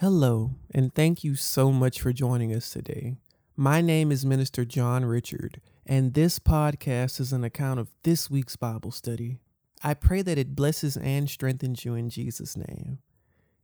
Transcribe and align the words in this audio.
Hello, 0.00 0.50
and 0.74 0.94
thank 0.94 1.24
you 1.24 1.34
so 1.34 1.72
much 1.72 2.02
for 2.02 2.12
joining 2.12 2.54
us 2.54 2.68
today. 2.68 3.16
My 3.56 3.80
name 3.80 4.12
is 4.12 4.26
Minister 4.26 4.66
John 4.66 5.06
Richard, 5.06 5.62
and 5.86 6.12
this 6.12 6.38
podcast 6.38 7.18
is 7.18 7.32
an 7.32 7.44
account 7.44 7.80
of 7.80 7.88
this 8.02 8.30
week's 8.30 8.56
Bible 8.56 8.90
study. 8.90 9.38
I 9.82 9.94
pray 9.94 10.20
that 10.20 10.36
it 10.36 10.54
blesses 10.54 10.98
and 10.98 11.30
strengthens 11.30 11.86
you 11.86 11.94
in 11.94 12.10
Jesus' 12.10 12.58
name. 12.58 12.98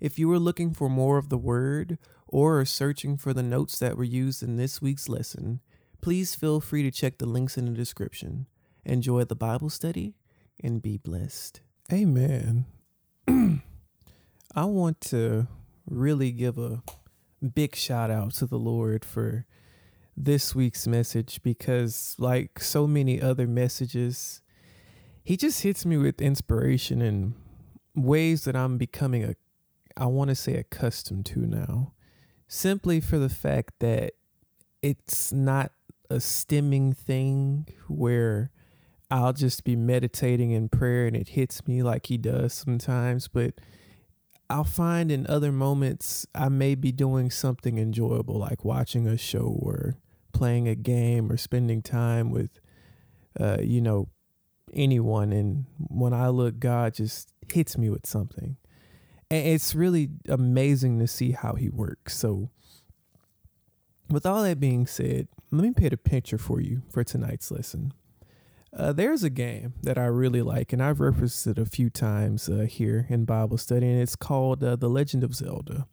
If 0.00 0.18
you 0.18 0.32
are 0.32 0.38
looking 0.38 0.72
for 0.72 0.88
more 0.88 1.18
of 1.18 1.28
the 1.28 1.36
Word 1.36 1.98
or 2.26 2.60
are 2.60 2.64
searching 2.64 3.18
for 3.18 3.34
the 3.34 3.42
notes 3.42 3.78
that 3.80 3.98
were 3.98 4.02
used 4.02 4.42
in 4.42 4.56
this 4.56 4.80
week's 4.80 5.10
lesson, 5.10 5.60
please 6.00 6.34
feel 6.34 6.60
free 6.60 6.82
to 6.82 6.90
check 6.90 7.18
the 7.18 7.26
links 7.26 7.58
in 7.58 7.66
the 7.66 7.72
description. 7.72 8.46
Enjoy 8.86 9.24
the 9.24 9.36
Bible 9.36 9.68
study 9.68 10.14
and 10.58 10.80
be 10.80 10.96
blessed. 10.96 11.60
Amen. 11.92 12.64
I 13.28 14.64
want 14.64 15.02
to 15.02 15.46
really 15.86 16.32
give 16.32 16.58
a 16.58 16.82
big 17.54 17.74
shout 17.74 18.10
out 18.10 18.32
to 18.34 18.46
the 18.46 18.58
Lord 18.58 19.04
for 19.04 19.46
this 20.16 20.54
week's 20.54 20.86
message 20.86 21.42
because, 21.42 22.14
like 22.18 22.60
so 22.60 22.86
many 22.86 23.20
other 23.20 23.46
messages, 23.46 24.40
He 25.24 25.36
just 25.36 25.62
hits 25.62 25.86
me 25.86 25.96
with 25.96 26.20
inspiration 26.20 27.00
in 27.00 27.34
ways 27.94 28.44
that 28.44 28.56
I'm 28.56 28.76
becoming 28.78 29.24
a, 29.24 29.34
I 29.96 30.06
want 30.06 30.28
to 30.30 30.34
say, 30.34 30.54
accustomed 30.56 31.26
to 31.26 31.40
now. 31.40 31.92
Simply 32.48 33.00
for 33.00 33.18
the 33.18 33.28
fact 33.28 33.74
that 33.80 34.12
it's 34.82 35.32
not 35.32 35.72
a 36.10 36.16
stimming 36.16 36.94
thing 36.94 37.68
where 37.88 38.50
I'll 39.10 39.32
just 39.32 39.64
be 39.64 39.76
meditating 39.76 40.50
in 40.50 40.68
prayer 40.68 41.06
and 41.06 41.16
it 41.16 41.30
hits 41.30 41.66
me 41.66 41.82
like 41.82 42.06
He 42.06 42.18
does 42.18 42.52
sometimes, 42.52 43.28
but 43.28 43.54
I'll 44.52 44.64
find 44.64 45.10
in 45.10 45.26
other 45.28 45.50
moments 45.50 46.26
I 46.34 46.50
may 46.50 46.74
be 46.74 46.92
doing 46.92 47.30
something 47.30 47.78
enjoyable, 47.78 48.38
like 48.38 48.64
watching 48.64 49.06
a 49.06 49.16
show 49.16 49.58
or 49.60 49.96
playing 50.34 50.68
a 50.68 50.74
game 50.74 51.32
or 51.32 51.38
spending 51.38 51.80
time 51.80 52.30
with, 52.30 52.50
uh, 53.40 53.58
you 53.62 53.80
know, 53.80 54.08
anyone. 54.74 55.32
And 55.32 55.64
when 55.78 56.12
I 56.12 56.28
look, 56.28 56.58
God 56.58 56.94
just 56.94 57.30
hits 57.50 57.78
me 57.78 57.88
with 57.88 58.06
something. 58.06 58.56
And 59.30 59.46
it's 59.46 59.74
really 59.74 60.10
amazing 60.28 60.98
to 60.98 61.06
see 61.06 61.32
how 61.32 61.54
He 61.54 61.70
works. 61.70 62.14
So, 62.16 62.50
with 64.10 64.26
all 64.26 64.42
that 64.42 64.60
being 64.60 64.86
said, 64.86 65.28
let 65.50 65.62
me 65.62 65.72
paint 65.72 65.94
a 65.94 65.96
picture 65.96 66.36
for 66.36 66.60
you 66.60 66.82
for 66.90 67.02
tonight's 67.02 67.50
lesson. 67.50 67.94
Uh, 68.74 68.90
there's 68.92 69.22
a 69.22 69.30
game 69.30 69.74
that 69.82 69.98
I 69.98 70.06
really 70.06 70.40
like, 70.40 70.72
and 70.72 70.82
I've 70.82 71.00
referenced 71.00 71.46
it 71.46 71.58
a 71.58 71.66
few 71.66 71.90
times 71.90 72.48
uh, 72.48 72.66
here 72.68 73.06
in 73.10 73.26
Bible 73.26 73.58
study, 73.58 73.86
and 73.86 74.00
it's 74.00 74.16
called 74.16 74.64
uh, 74.64 74.76
The 74.76 74.88
Legend 74.88 75.22
of 75.22 75.34
Zelda. 75.34 75.86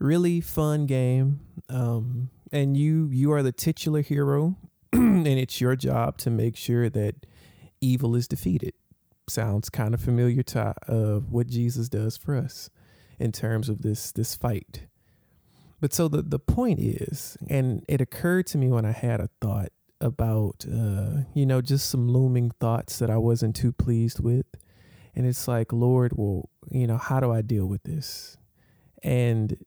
Really 0.00 0.40
fun 0.40 0.86
game, 0.86 1.40
um, 1.68 2.30
and 2.50 2.76
you 2.76 3.08
you 3.12 3.30
are 3.30 3.42
the 3.42 3.52
titular 3.52 4.00
hero, 4.00 4.56
and 4.92 5.28
it's 5.28 5.60
your 5.60 5.76
job 5.76 6.18
to 6.18 6.30
make 6.30 6.56
sure 6.56 6.90
that 6.90 7.24
evil 7.80 8.16
is 8.16 8.26
defeated. 8.26 8.74
Sounds 9.28 9.70
kind 9.70 9.94
of 9.94 10.00
familiar 10.00 10.42
to 10.42 10.74
uh, 10.88 11.20
what 11.20 11.46
Jesus 11.46 11.88
does 11.88 12.16
for 12.16 12.34
us 12.34 12.68
in 13.20 13.30
terms 13.30 13.68
of 13.68 13.82
this 13.82 14.10
this 14.10 14.34
fight. 14.34 14.86
But 15.80 15.92
so 15.92 16.08
the 16.08 16.22
the 16.22 16.40
point 16.40 16.80
is, 16.80 17.38
and 17.48 17.84
it 17.88 18.00
occurred 18.00 18.48
to 18.48 18.58
me 18.58 18.70
when 18.70 18.84
I 18.84 18.92
had 18.92 19.20
a 19.20 19.30
thought 19.40 19.70
about 20.02 20.66
uh, 20.70 21.22
you 21.34 21.46
know 21.46 21.60
just 21.60 21.88
some 21.88 22.08
looming 22.08 22.50
thoughts 22.60 22.98
that 22.98 23.10
I 23.10 23.16
wasn't 23.16 23.56
too 23.56 23.72
pleased 23.72 24.20
with, 24.20 24.46
and 25.14 25.26
it's 25.26 25.48
like, 25.48 25.72
Lord, 25.72 26.12
well, 26.14 26.50
you 26.70 26.86
know, 26.86 26.98
how 26.98 27.20
do 27.20 27.32
I 27.32 27.42
deal 27.42 27.66
with 27.66 27.82
this? 27.84 28.36
And 29.02 29.64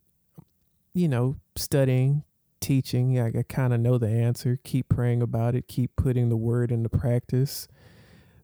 you 0.94 1.08
know, 1.08 1.38
studying, 1.56 2.24
teaching, 2.62 3.20
I, 3.20 3.28
I 3.28 3.44
kind 3.48 3.74
of 3.74 3.80
know 3.80 3.98
the 3.98 4.10
answer. 4.10 4.60
Keep 4.64 4.90
praying 4.90 5.22
about 5.22 5.56
it. 5.56 5.68
Keep 5.68 5.96
putting 5.96 6.30
the 6.30 6.38
word 6.38 6.72
into 6.72 6.90
practice. 6.90 7.68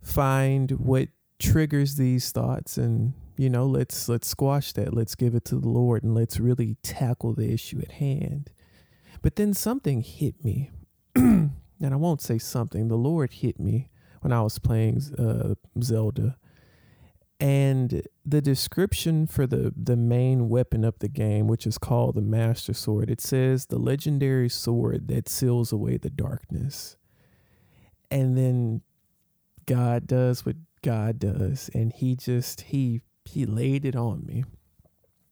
Find 0.02 0.72
what 0.72 1.10
triggers 1.42 1.96
these 1.96 2.32
thoughts 2.32 2.78
and 2.78 3.14
you 3.36 3.50
know 3.50 3.66
let's 3.66 4.08
let's 4.08 4.28
squash 4.28 4.74
that 4.74 4.94
let's 4.94 5.16
give 5.16 5.34
it 5.34 5.44
to 5.44 5.56
the 5.56 5.68
lord 5.68 6.04
and 6.04 6.14
let's 6.14 6.40
really 6.40 6.78
tackle 6.84 7.34
the 7.34 7.52
issue 7.52 7.80
at 7.80 7.94
hand 7.94 8.52
but 9.24 9.38
then 9.38 9.52
something 9.52 10.04
hit 10.04 10.36
me 10.46 10.70
and 11.82 11.94
I 11.94 11.98
won't 11.98 12.22
say 12.22 12.38
something. 12.38 12.88
The 12.88 12.96
Lord 12.96 13.34
hit 13.34 13.60
me 13.60 13.90
when 14.22 14.32
I 14.32 14.42
was 14.42 14.60
playing 14.60 15.02
uh, 15.18 15.56
Zelda, 15.82 16.38
and 17.40 18.04
the 18.24 18.42
description 18.42 19.26
for 19.26 19.48
the 19.48 19.74
the 19.76 19.98
main 19.98 20.48
weapon 20.48 20.84
of 20.84 21.00
the 21.00 21.10
game, 21.10 21.48
which 21.48 21.66
is 21.66 21.78
called 21.80 22.16
the 22.16 22.22
Master 22.22 22.74
Sword, 22.74 23.10
it 23.10 23.20
says 23.20 23.66
the 23.66 23.80
legendary 23.80 24.50
sword 24.50 25.08
that 25.08 25.28
seals 25.28 25.72
away 25.72 25.98
the 25.98 26.12
darkness. 26.12 26.98
And 28.12 28.38
then 28.38 28.82
God 29.66 30.06
does 30.06 30.46
what 30.46 30.58
God 30.84 31.18
does, 31.18 31.70
and 31.74 31.92
He 31.94 32.16
just 32.16 32.62
He 32.62 33.02
He 33.26 33.46
laid 33.46 33.86
it 33.86 33.96
on 33.96 34.26
me. 34.26 34.44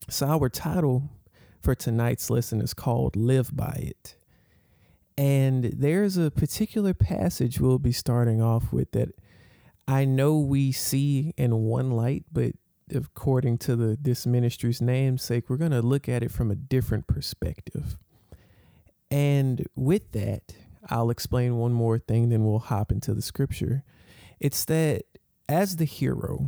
So 0.09 0.27
our 0.27 0.49
title 0.49 1.09
for 1.61 1.75
tonight's 1.75 2.31
lesson 2.31 2.59
is 2.61 2.73
called 2.73 3.15
"Live 3.15 3.55
by 3.55 3.83
It." 3.85 4.18
And 5.19 5.65
there's 5.65 6.15
a 6.15 6.31
particular 6.31 6.93
passage 6.93 7.59
we'll 7.59 7.77
be 7.77 7.91
starting 7.91 8.41
off 8.41 8.71
with 8.71 8.93
that 8.93 9.09
I 9.85 10.05
know 10.05 10.39
we 10.39 10.71
see 10.71 11.33
in 11.35 11.65
one 11.65 11.91
light, 11.91 12.23
but 12.31 12.53
according 12.95 13.57
to 13.57 13.75
the 13.75 13.97
this 14.01 14.25
ministry's 14.25 14.81
namesake, 14.81 15.49
we're 15.49 15.57
going 15.57 15.71
to 15.71 15.81
look 15.81 16.07
at 16.07 16.23
it 16.23 16.31
from 16.31 16.49
a 16.49 16.55
different 16.55 17.05
perspective. 17.07 17.97
And 19.11 19.67
with 19.75 20.09
that, 20.13 20.53
I'll 20.89 21.09
explain 21.09 21.57
one 21.57 21.73
more 21.73 21.99
thing, 21.99 22.29
then 22.29 22.45
we'll 22.45 22.59
hop 22.59 22.89
into 22.89 23.13
the 23.13 23.21
scripture. 23.21 23.83
It's 24.39 24.63
that 24.65 25.03
as 25.49 25.75
the 25.75 25.85
hero 25.85 26.47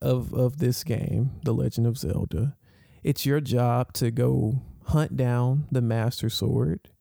of 0.00 0.32
of 0.32 0.58
this 0.58 0.84
game, 0.84 1.32
The 1.42 1.54
Legend 1.54 1.88
of 1.88 1.98
Zelda, 1.98 2.56
it's 3.02 3.26
your 3.26 3.40
job 3.40 3.92
to 3.94 4.12
go 4.12 4.62
hunt 4.84 5.16
down 5.16 5.66
the 5.72 5.82
master 5.82 6.30
sword 6.30 6.91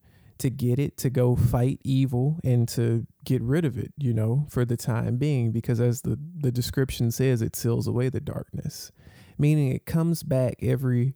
to 0.41 0.49
get 0.49 0.79
it 0.79 0.97
to 0.97 1.09
go 1.09 1.35
fight 1.35 1.79
evil 1.83 2.39
and 2.43 2.67
to 2.67 3.05
get 3.23 3.41
rid 3.41 3.63
of 3.63 3.77
it 3.77 3.93
you 3.97 4.13
know 4.13 4.47
for 4.49 4.65
the 4.65 4.75
time 4.75 5.17
being 5.17 5.51
because 5.51 5.79
as 5.79 6.01
the 6.01 6.17
the 6.41 6.51
description 6.51 7.11
says 7.11 7.41
it 7.41 7.55
seals 7.55 7.87
away 7.87 8.09
the 8.09 8.19
darkness. 8.19 8.91
Meaning 9.37 9.71
it 9.71 9.85
comes 9.85 10.23
back 10.23 10.55
every 10.61 11.15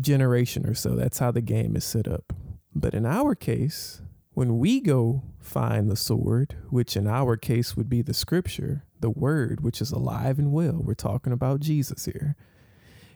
generation 0.00 0.66
or 0.66 0.74
so. 0.74 0.94
That's 0.94 1.18
how 1.18 1.30
the 1.30 1.40
game 1.40 1.76
is 1.76 1.84
set 1.84 2.08
up. 2.08 2.32
But 2.74 2.94
in 2.94 3.06
our 3.06 3.34
case 3.34 4.02
when 4.32 4.58
we 4.58 4.80
go 4.80 5.24
find 5.40 5.90
the 5.90 5.96
sword 5.96 6.56
which 6.70 6.96
in 6.96 7.06
our 7.08 7.36
case 7.36 7.76
would 7.76 7.90
be 7.90 8.00
the 8.00 8.14
scripture 8.14 8.84
the 9.00 9.10
word 9.10 9.60
which 9.60 9.80
is 9.80 9.90
alive 9.90 10.38
and 10.38 10.52
well 10.52 10.80
we're 10.80 10.94
talking 10.94 11.32
about 11.32 11.58
Jesus 11.58 12.04
here 12.04 12.36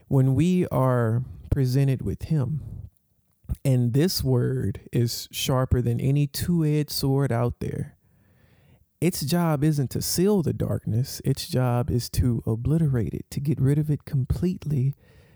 when 0.08 0.34
we 0.34 0.66
are 0.66 1.22
presented 1.50 2.02
with 2.02 2.24
him 2.24 2.60
and 3.64 3.92
this 3.92 4.24
word 4.24 4.80
is 4.92 5.28
sharper 5.30 5.82
than 5.82 6.00
any 6.00 6.26
two 6.26 6.64
edged 6.64 6.90
sword 6.90 7.32
out 7.32 7.60
there. 7.60 7.96
Its 9.00 9.20
job 9.20 9.62
isn't 9.62 9.90
to 9.90 10.00
seal 10.00 10.42
the 10.42 10.54
darkness, 10.54 11.20
its 11.24 11.46
job 11.46 11.90
is 11.90 12.08
to 12.08 12.42
obliterate 12.46 13.12
it, 13.12 13.26
to 13.30 13.40
get 13.40 13.60
rid 13.60 13.78
of 13.78 13.90
it 13.90 14.04
completely, 14.06 14.94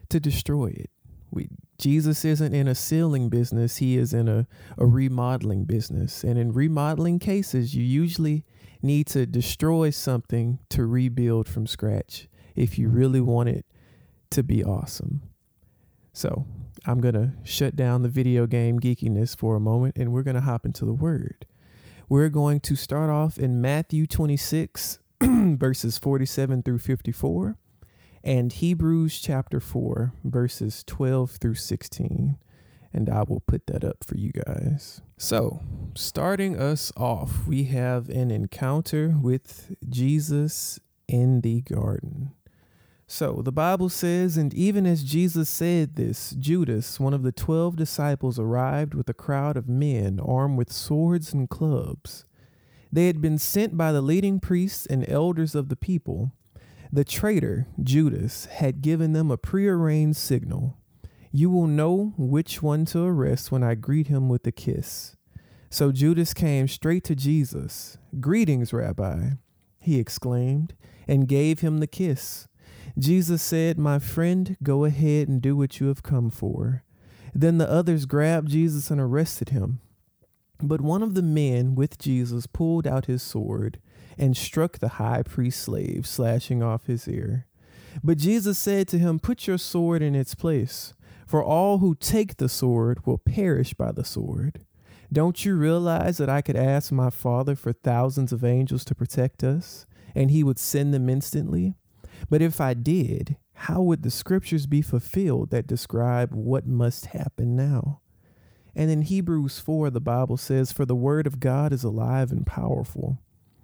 to 0.08 0.18
destroy 0.18 0.68
it. 0.68 0.90
We, 1.30 1.48
Jesus 1.76 2.24
isn't 2.24 2.54
in 2.54 2.66
a 2.66 2.74
sealing 2.74 3.28
business, 3.28 3.76
he 3.76 3.98
is 3.98 4.14
in 4.14 4.26
a, 4.28 4.46
a 4.78 4.86
remodeling 4.86 5.64
business. 5.64 6.24
And 6.24 6.38
in 6.38 6.52
remodeling 6.52 7.18
cases, 7.18 7.74
you 7.74 7.84
usually 7.84 8.44
need 8.80 9.06
to 9.08 9.26
destroy 9.26 9.90
something 9.90 10.60
to 10.70 10.86
rebuild 10.86 11.48
from 11.48 11.66
scratch 11.66 12.28
if 12.56 12.78
you 12.78 12.88
really 12.88 13.20
want 13.20 13.50
it 13.50 13.66
to 14.30 14.42
be 14.42 14.64
awesome. 14.64 15.22
So 16.12 16.46
I'm 16.86 17.00
going 17.00 17.14
to 17.14 17.32
shut 17.44 17.76
down 17.76 18.02
the 18.02 18.08
video 18.08 18.46
game 18.46 18.80
geekiness 18.80 19.36
for 19.36 19.56
a 19.56 19.60
moment 19.60 19.96
and 19.96 20.12
we're 20.12 20.22
going 20.22 20.34
to 20.34 20.42
hop 20.42 20.64
into 20.64 20.84
the 20.84 20.92
word. 20.92 21.46
We're 22.08 22.30
going 22.30 22.60
to 22.60 22.76
start 22.76 23.10
off 23.10 23.36
in 23.38 23.60
Matthew 23.60 24.06
26, 24.06 24.98
verses 25.22 25.98
47 25.98 26.62
through 26.62 26.78
54, 26.78 27.56
and 28.24 28.52
Hebrews 28.52 29.20
chapter 29.20 29.60
4, 29.60 30.14
verses 30.24 30.84
12 30.86 31.32
through 31.32 31.56
16. 31.56 32.38
And 32.94 33.10
I 33.10 33.24
will 33.28 33.40
put 33.40 33.66
that 33.66 33.84
up 33.84 34.04
for 34.04 34.16
you 34.16 34.32
guys. 34.32 35.02
So, 35.18 35.60
starting 35.94 36.58
us 36.58 36.90
off, 36.96 37.46
we 37.46 37.64
have 37.64 38.08
an 38.08 38.30
encounter 38.30 39.14
with 39.20 39.76
Jesus 39.86 40.80
in 41.06 41.42
the 41.42 41.60
garden. 41.60 42.32
So 43.10 43.40
the 43.42 43.50
Bible 43.50 43.88
says, 43.88 44.36
and 44.36 44.52
even 44.52 44.86
as 44.86 45.02
Jesus 45.02 45.48
said 45.48 45.96
this, 45.96 46.32
Judas, 46.38 47.00
one 47.00 47.14
of 47.14 47.22
the 47.22 47.32
twelve 47.32 47.74
disciples, 47.74 48.38
arrived 48.38 48.92
with 48.92 49.08
a 49.08 49.14
crowd 49.14 49.56
of 49.56 49.66
men 49.66 50.20
armed 50.20 50.58
with 50.58 50.70
swords 50.70 51.32
and 51.32 51.48
clubs. 51.48 52.26
They 52.92 53.06
had 53.06 53.22
been 53.22 53.38
sent 53.38 53.78
by 53.78 53.92
the 53.92 54.02
leading 54.02 54.40
priests 54.40 54.84
and 54.84 55.08
elders 55.08 55.54
of 55.54 55.70
the 55.70 55.76
people. 55.76 56.32
The 56.92 57.02
traitor, 57.02 57.66
Judas, 57.82 58.44
had 58.44 58.82
given 58.82 59.14
them 59.14 59.30
a 59.30 59.38
prearranged 59.38 60.18
signal. 60.18 60.76
You 61.32 61.48
will 61.48 61.66
know 61.66 62.12
which 62.18 62.62
one 62.62 62.84
to 62.86 63.04
arrest 63.04 63.50
when 63.50 63.62
I 63.62 63.74
greet 63.74 64.08
him 64.08 64.28
with 64.28 64.46
a 64.46 64.52
kiss. 64.52 65.16
So 65.70 65.92
Judas 65.92 66.34
came 66.34 66.68
straight 66.68 67.04
to 67.04 67.14
Jesus. 67.14 67.96
Greetings, 68.20 68.74
Rabbi, 68.74 69.30
he 69.80 69.98
exclaimed, 69.98 70.74
and 71.06 71.26
gave 71.26 71.60
him 71.60 71.78
the 71.78 71.86
kiss. 71.86 72.48
Jesus 72.96 73.42
said, 73.42 73.78
My 73.78 73.98
friend, 73.98 74.56
go 74.62 74.84
ahead 74.84 75.28
and 75.28 75.42
do 75.42 75.56
what 75.56 75.80
you 75.80 75.88
have 75.88 76.02
come 76.02 76.30
for. 76.30 76.84
Then 77.34 77.58
the 77.58 77.70
others 77.70 78.06
grabbed 78.06 78.50
Jesus 78.50 78.90
and 78.90 79.00
arrested 79.00 79.50
him. 79.50 79.80
But 80.60 80.80
one 80.80 81.02
of 81.02 81.14
the 81.14 81.22
men 81.22 81.74
with 81.74 81.98
Jesus 81.98 82.46
pulled 82.46 82.86
out 82.86 83.06
his 83.06 83.22
sword 83.22 83.80
and 84.16 84.36
struck 84.36 84.78
the 84.78 84.88
high 84.88 85.22
priest's 85.22 85.62
slave, 85.62 86.06
slashing 86.06 86.62
off 86.62 86.86
his 86.86 87.06
ear. 87.06 87.46
But 88.02 88.18
Jesus 88.18 88.58
said 88.58 88.88
to 88.88 88.98
him, 88.98 89.18
Put 89.18 89.46
your 89.46 89.58
sword 89.58 90.02
in 90.02 90.14
its 90.14 90.34
place, 90.34 90.94
for 91.26 91.42
all 91.42 91.78
who 91.78 91.94
take 91.94 92.36
the 92.36 92.48
sword 92.48 93.06
will 93.06 93.18
perish 93.18 93.74
by 93.74 93.92
the 93.92 94.04
sword. 94.04 94.64
Don't 95.12 95.44
you 95.44 95.56
realize 95.56 96.18
that 96.18 96.28
I 96.28 96.42
could 96.42 96.56
ask 96.56 96.92
my 96.92 97.10
Father 97.10 97.54
for 97.54 97.72
thousands 97.72 98.32
of 98.32 98.44
angels 98.44 98.84
to 98.86 98.94
protect 98.94 99.42
us, 99.42 99.86
and 100.14 100.30
he 100.30 100.42
would 100.42 100.58
send 100.58 100.92
them 100.92 101.08
instantly? 101.08 101.74
But 102.28 102.42
if 102.42 102.60
I 102.60 102.74
did, 102.74 103.36
how 103.54 103.82
would 103.82 104.02
the 104.02 104.10
scriptures 104.10 104.66
be 104.66 104.82
fulfilled 104.82 105.50
that 105.50 105.66
describe 105.66 106.32
what 106.32 106.66
must 106.66 107.06
happen 107.06 107.56
now? 107.56 108.00
And 108.74 108.90
in 108.90 109.02
Hebrews 109.02 109.58
4, 109.58 109.90
the 109.90 110.00
Bible 110.00 110.36
says, 110.36 110.70
For 110.70 110.84
the 110.84 110.94
word 110.94 111.26
of 111.26 111.40
God 111.40 111.72
is 111.72 111.82
alive 111.82 112.30
and 112.30 112.46
powerful. 112.46 113.18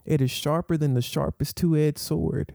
It 0.05 0.21
is 0.21 0.31
sharper 0.31 0.77
than 0.77 0.95
the 0.95 1.03
sharpest 1.03 1.57
two 1.57 1.77
edged 1.77 1.99
sword, 1.99 2.55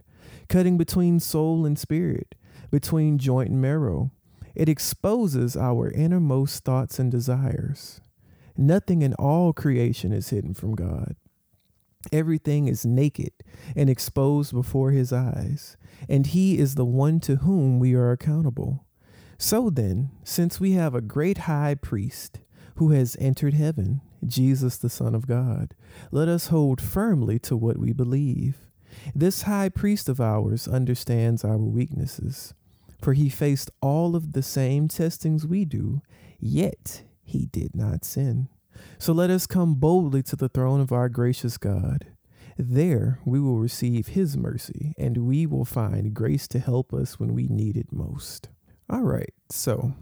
cutting 0.50 0.78
between 0.78 1.20
soul 1.20 1.66
and 1.66 1.80
spirit, 1.80 2.36
between 2.70 3.18
joint 3.18 3.50
and 3.50 3.62
marrow. 3.62 4.12
It 4.56 4.68
exposes 4.68 5.56
our 5.56 5.90
innermost 5.92 6.66
thoughts 6.66 7.00
and 7.00 7.10
desires. 7.10 8.02
Nothing 8.58 9.02
in 9.02 9.14
all 9.14 9.54
creation 9.54 10.12
is 10.12 10.30
hidden 10.30 10.54
from 10.54 10.76
God. 10.76 11.16
Everything 12.12 12.68
is 12.68 12.86
naked 12.86 13.32
and 13.76 13.90
exposed 13.90 14.52
before 14.52 14.92
his 14.92 15.14
eyes, 15.14 15.78
and 16.08 16.28
he 16.28 16.58
is 16.58 16.76
the 16.76 16.86
one 16.86 17.20
to 17.22 17.38
whom 17.38 17.80
we 17.80 17.94
are 17.94 18.12
accountable. 18.12 18.86
So 19.38 19.70
then, 19.70 20.12
since 20.24 20.60
we 20.60 20.74
have 20.74 20.94
a 20.94 21.02
great 21.02 21.40
high 21.40 21.76
priest 21.76 22.40
who 22.76 22.92
has 22.92 23.18
entered 23.20 23.54
heaven, 23.54 24.02
Jesus 24.26 24.78
the 24.78 24.90
Son 24.90 25.16
of 25.16 25.28
God, 25.28 25.74
let 26.12 26.28
us 26.28 26.48
hold 26.48 26.82
firmly 26.82 27.40
to 27.40 27.56
what 27.56 27.78
we 27.78 27.94
believe. 27.94 28.68
This 29.16 29.44
high 29.44 29.70
priest 29.70 30.10
of 30.10 30.20
ours 30.20 30.68
understands 30.68 31.44
our 31.44 31.58
weaknesses, 31.58 32.54
for 33.02 33.14
he 33.14 33.30
faced 33.30 33.72
all 33.82 34.16
of 34.16 34.34
the 34.34 34.44
same 34.44 34.88
testings 34.88 35.48
we 35.48 35.66
do, 35.66 36.02
yet 36.40 37.04
he 37.24 37.46
did 37.46 37.76
not 37.76 38.04
sin. 38.04 38.50
So 38.98 39.14
let 39.14 39.30
us 39.30 39.48
come 39.48 39.76
boldly 39.76 40.24
to 40.24 40.36
the 40.36 40.50
throne 40.50 40.82
of 40.82 40.92
our 40.92 41.10
gracious 41.10 41.58
God. 41.58 42.08
There 42.62 43.20
we 43.24 43.40
will 43.40 43.58
receive 43.58 44.10
his 44.10 44.36
mercy, 44.36 44.94
and 44.98 45.20
we 45.20 45.46
will 45.46 45.64
find 45.64 46.14
grace 46.14 46.46
to 46.50 46.60
help 46.60 46.94
us 46.94 47.18
when 47.18 47.34
we 47.34 47.48
need 47.48 47.78
it 47.78 47.94
most. 47.94 48.50
All 48.90 49.04
right, 49.04 49.34
so 49.50 49.94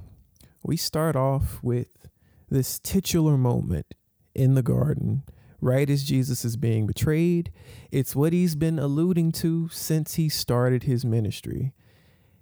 we 0.64 0.76
start 0.76 1.16
off 1.16 1.60
with 1.62 2.08
this 2.50 2.80
titular 2.80 3.38
moment 3.38 3.94
in 4.34 4.56
the 4.56 4.64
garden, 4.64 5.22
right 5.62 5.88
as 5.88 6.04
Jesus 6.04 6.44
is 6.44 6.58
being 6.58 6.88
betrayed. 6.88 7.52
It's 7.92 8.16
what 8.16 8.34
he's 8.34 8.56
been 8.56 8.80
alluding 8.80 9.34
to 9.34 9.70
since 9.70 10.16
he 10.16 10.28
started 10.28 10.82
his 10.82 11.06
ministry. 11.06 11.74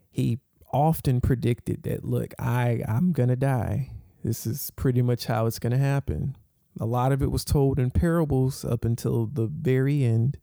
He 0.10 0.40
often 0.72 1.20
predicted 1.20 1.84
that, 1.84 2.06
look, 2.06 2.34
I, 2.40 2.82
I'm 2.88 3.12
going 3.12 3.28
to 3.28 3.36
die. 3.36 3.92
This 4.24 4.48
is 4.48 4.72
pretty 4.78 5.02
much 5.02 5.26
how 5.26 5.46
it's 5.46 5.60
going 5.60 5.74
to 5.74 5.78
happen. 5.78 6.38
A 6.80 6.86
lot 6.86 7.12
of 7.12 7.22
it 7.22 7.32
was 7.32 7.46
told 7.46 7.80
in 7.80 7.92
parables 7.92 8.66
up 8.66 8.84
until 8.84 9.26
the 9.26 9.48
very 9.48 10.04
end. 10.04 10.38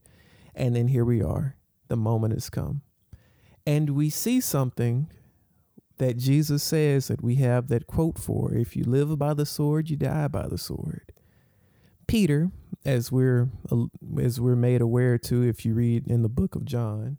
And 0.55 0.75
then 0.75 0.89
here 0.89 1.05
we 1.05 1.23
are. 1.23 1.57
The 1.89 1.97
moment 1.97 2.33
has 2.35 2.49
come. 2.49 2.83
And 3.67 3.91
we 3.91 4.11
see 4.11 4.41
something 4.41 5.09
that 5.99 6.17
Jesus 6.17 6.63
says 6.63 7.09
that 7.09 7.23
we 7.23 7.37
have 7.37 7.69
that 7.69 7.87
quote 7.87 8.19
for 8.19 8.55
if 8.55 8.75
you 8.75 8.83
live 8.85 9.17
by 9.19 9.35
the 9.35 9.47
sword, 9.47 9.91
you 9.91 9.97
die 9.97 10.29
by 10.29 10.49
the 10.49 10.59
sword. 10.59 11.13
Peter, 12.09 12.51
as 12.85 13.13
we're 13.13 13.49
as 14.21 14.41
we're 14.41 14.57
made 14.57 14.81
aware 14.81 15.17
to 15.17 15.43
if 15.43 15.65
you 15.65 15.75
read 15.75 16.07
in 16.09 16.23
the 16.23 16.29
book 16.29 16.55
of 16.55 16.65
John, 16.65 17.19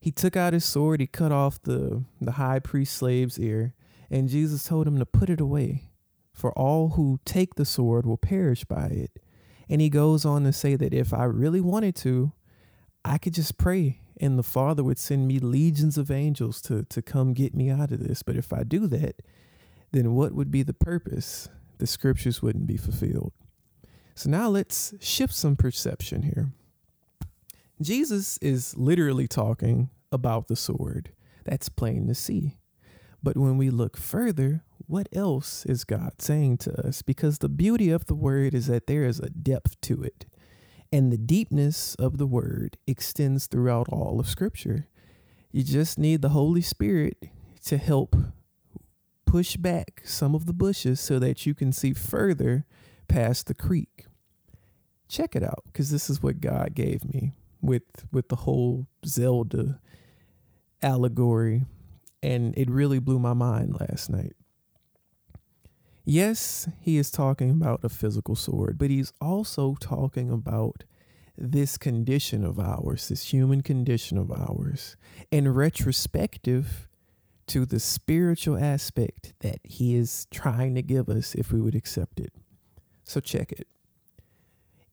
he 0.00 0.10
took 0.10 0.36
out 0.36 0.52
his 0.52 0.64
sword, 0.64 1.00
he 1.00 1.06
cut 1.06 1.32
off 1.32 1.62
the 1.62 2.04
the 2.20 2.32
high 2.32 2.58
priest 2.58 2.94
slave's 2.94 3.38
ear, 3.38 3.74
and 4.10 4.28
Jesus 4.28 4.64
told 4.64 4.88
him 4.88 4.98
to 4.98 5.06
put 5.06 5.30
it 5.30 5.40
away 5.40 5.90
for 6.34 6.52
all 6.52 6.90
who 6.90 7.20
take 7.24 7.54
the 7.54 7.64
sword 7.64 8.04
will 8.04 8.18
perish 8.18 8.64
by 8.64 8.86
it. 8.86 9.18
And 9.68 9.80
he 9.80 9.88
goes 9.88 10.26
on 10.26 10.44
to 10.44 10.52
say 10.52 10.76
that 10.76 10.92
if 10.92 11.14
I 11.14 11.24
really 11.24 11.60
wanted 11.60 11.96
to, 11.96 12.32
I 13.04 13.16
could 13.16 13.32
just 13.32 13.56
pray 13.56 14.00
and 14.20 14.38
the 14.38 14.42
Father 14.42 14.84
would 14.84 14.98
send 14.98 15.26
me 15.26 15.38
legions 15.38 15.96
of 15.96 16.10
angels 16.10 16.60
to, 16.62 16.84
to 16.84 17.02
come 17.02 17.32
get 17.32 17.54
me 17.54 17.70
out 17.70 17.90
of 17.90 18.00
this. 18.00 18.22
But 18.22 18.36
if 18.36 18.52
I 18.52 18.62
do 18.62 18.86
that, 18.88 19.22
then 19.92 20.14
what 20.14 20.32
would 20.32 20.50
be 20.50 20.62
the 20.62 20.74
purpose? 20.74 21.48
The 21.78 21.86
scriptures 21.86 22.42
wouldn't 22.42 22.66
be 22.66 22.76
fulfilled. 22.76 23.32
So 24.14 24.30
now 24.30 24.48
let's 24.48 24.94
shift 25.00 25.34
some 25.34 25.56
perception 25.56 26.22
here. 26.22 26.52
Jesus 27.82 28.38
is 28.38 28.76
literally 28.76 29.26
talking 29.26 29.90
about 30.12 30.46
the 30.46 30.56
sword. 30.56 31.10
That's 31.44 31.68
plain 31.68 32.06
to 32.06 32.14
see. 32.14 32.56
But 33.22 33.36
when 33.36 33.56
we 33.56 33.70
look 33.70 33.96
further, 33.96 34.62
what 34.86 35.08
else 35.12 35.64
is 35.66 35.84
God 35.84 36.20
saying 36.20 36.58
to 36.58 36.86
us? 36.86 37.02
Because 37.02 37.38
the 37.38 37.48
beauty 37.48 37.90
of 37.90 38.06
the 38.06 38.14
word 38.14 38.54
is 38.54 38.66
that 38.66 38.86
there 38.86 39.04
is 39.04 39.20
a 39.20 39.30
depth 39.30 39.80
to 39.82 40.02
it. 40.02 40.26
And 40.92 41.12
the 41.12 41.18
deepness 41.18 41.94
of 41.96 42.18
the 42.18 42.26
word 42.26 42.76
extends 42.86 43.46
throughout 43.46 43.88
all 43.88 44.20
of 44.20 44.28
Scripture. 44.28 44.88
You 45.50 45.62
just 45.62 45.98
need 45.98 46.22
the 46.22 46.30
Holy 46.30 46.62
Spirit 46.62 47.16
to 47.66 47.78
help 47.78 48.14
push 49.26 49.56
back 49.56 50.02
some 50.04 50.34
of 50.34 50.46
the 50.46 50.52
bushes 50.52 51.00
so 51.00 51.18
that 51.18 51.46
you 51.46 51.54
can 51.54 51.72
see 51.72 51.92
further 51.92 52.64
past 53.08 53.46
the 53.46 53.54
creek. 53.54 54.06
Check 55.08 55.34
it 55.34 55.42
out, 55.42 55.64
because 55.66 55.90
this 55.90 56.08
is 56.08 56.22
what 56.22 56.40
God 56.40 56.74
gave 56.74 57.04
me 57.04 57.32
with 57.60 57.82
with 58.12 58.28
the 58.28 58.36
whole 58.36 58.86
Zelda 59.06 59.80
allegory, 60.82 61.64
and 62.22 62.56
it 62.56 62.70
really 62.70 62.98
blew 62.98 63.18
my 63.18 63.34
mind 63.34 63.80
last 63.80 64.10
night. 64.10 64.34
Yes, 66.04 66.68
he 66.80 66.98
is 66.98 67.10
talking 67.10 67.50
about 67.50 67.80
a 67.82 67.88
physical 67.88 68.36
sword, 68.36 68.76
but 68.76 68.90
he's 68.90 69.12
also 69.22 69.74
talking 69.80 70.30
about 70.30 70.84
this 71.36 71.78
condition 71.78 72.44
of 72.44 72.58
ours, 72.60 73.08
this 73.08 73.32
human 73.32 73.62
condition 73.62 74.18
of 74.18 74.30
ours, 74.30 74.96
in 75.30 75.52
retrospective 75.52 76.88
to 77.46 77.64
the 77.64 77.80
spiritual 77.80 78.58
aspect 78.58 79.32
that 79.40 79.58
he 79.64 79.94
is 79.94 80.26
trying 80.30 80.74
to 80.74 80.82
give 80.82 81.08
us 81.08 81.34
if 81.34 81.52
we 81.52 81.60
would 81.60 81.74
accept 81.74 82.20
it. 82.20 82.32
So 83.02 83.20
check 83.20 83.52
it. 83.52 83.66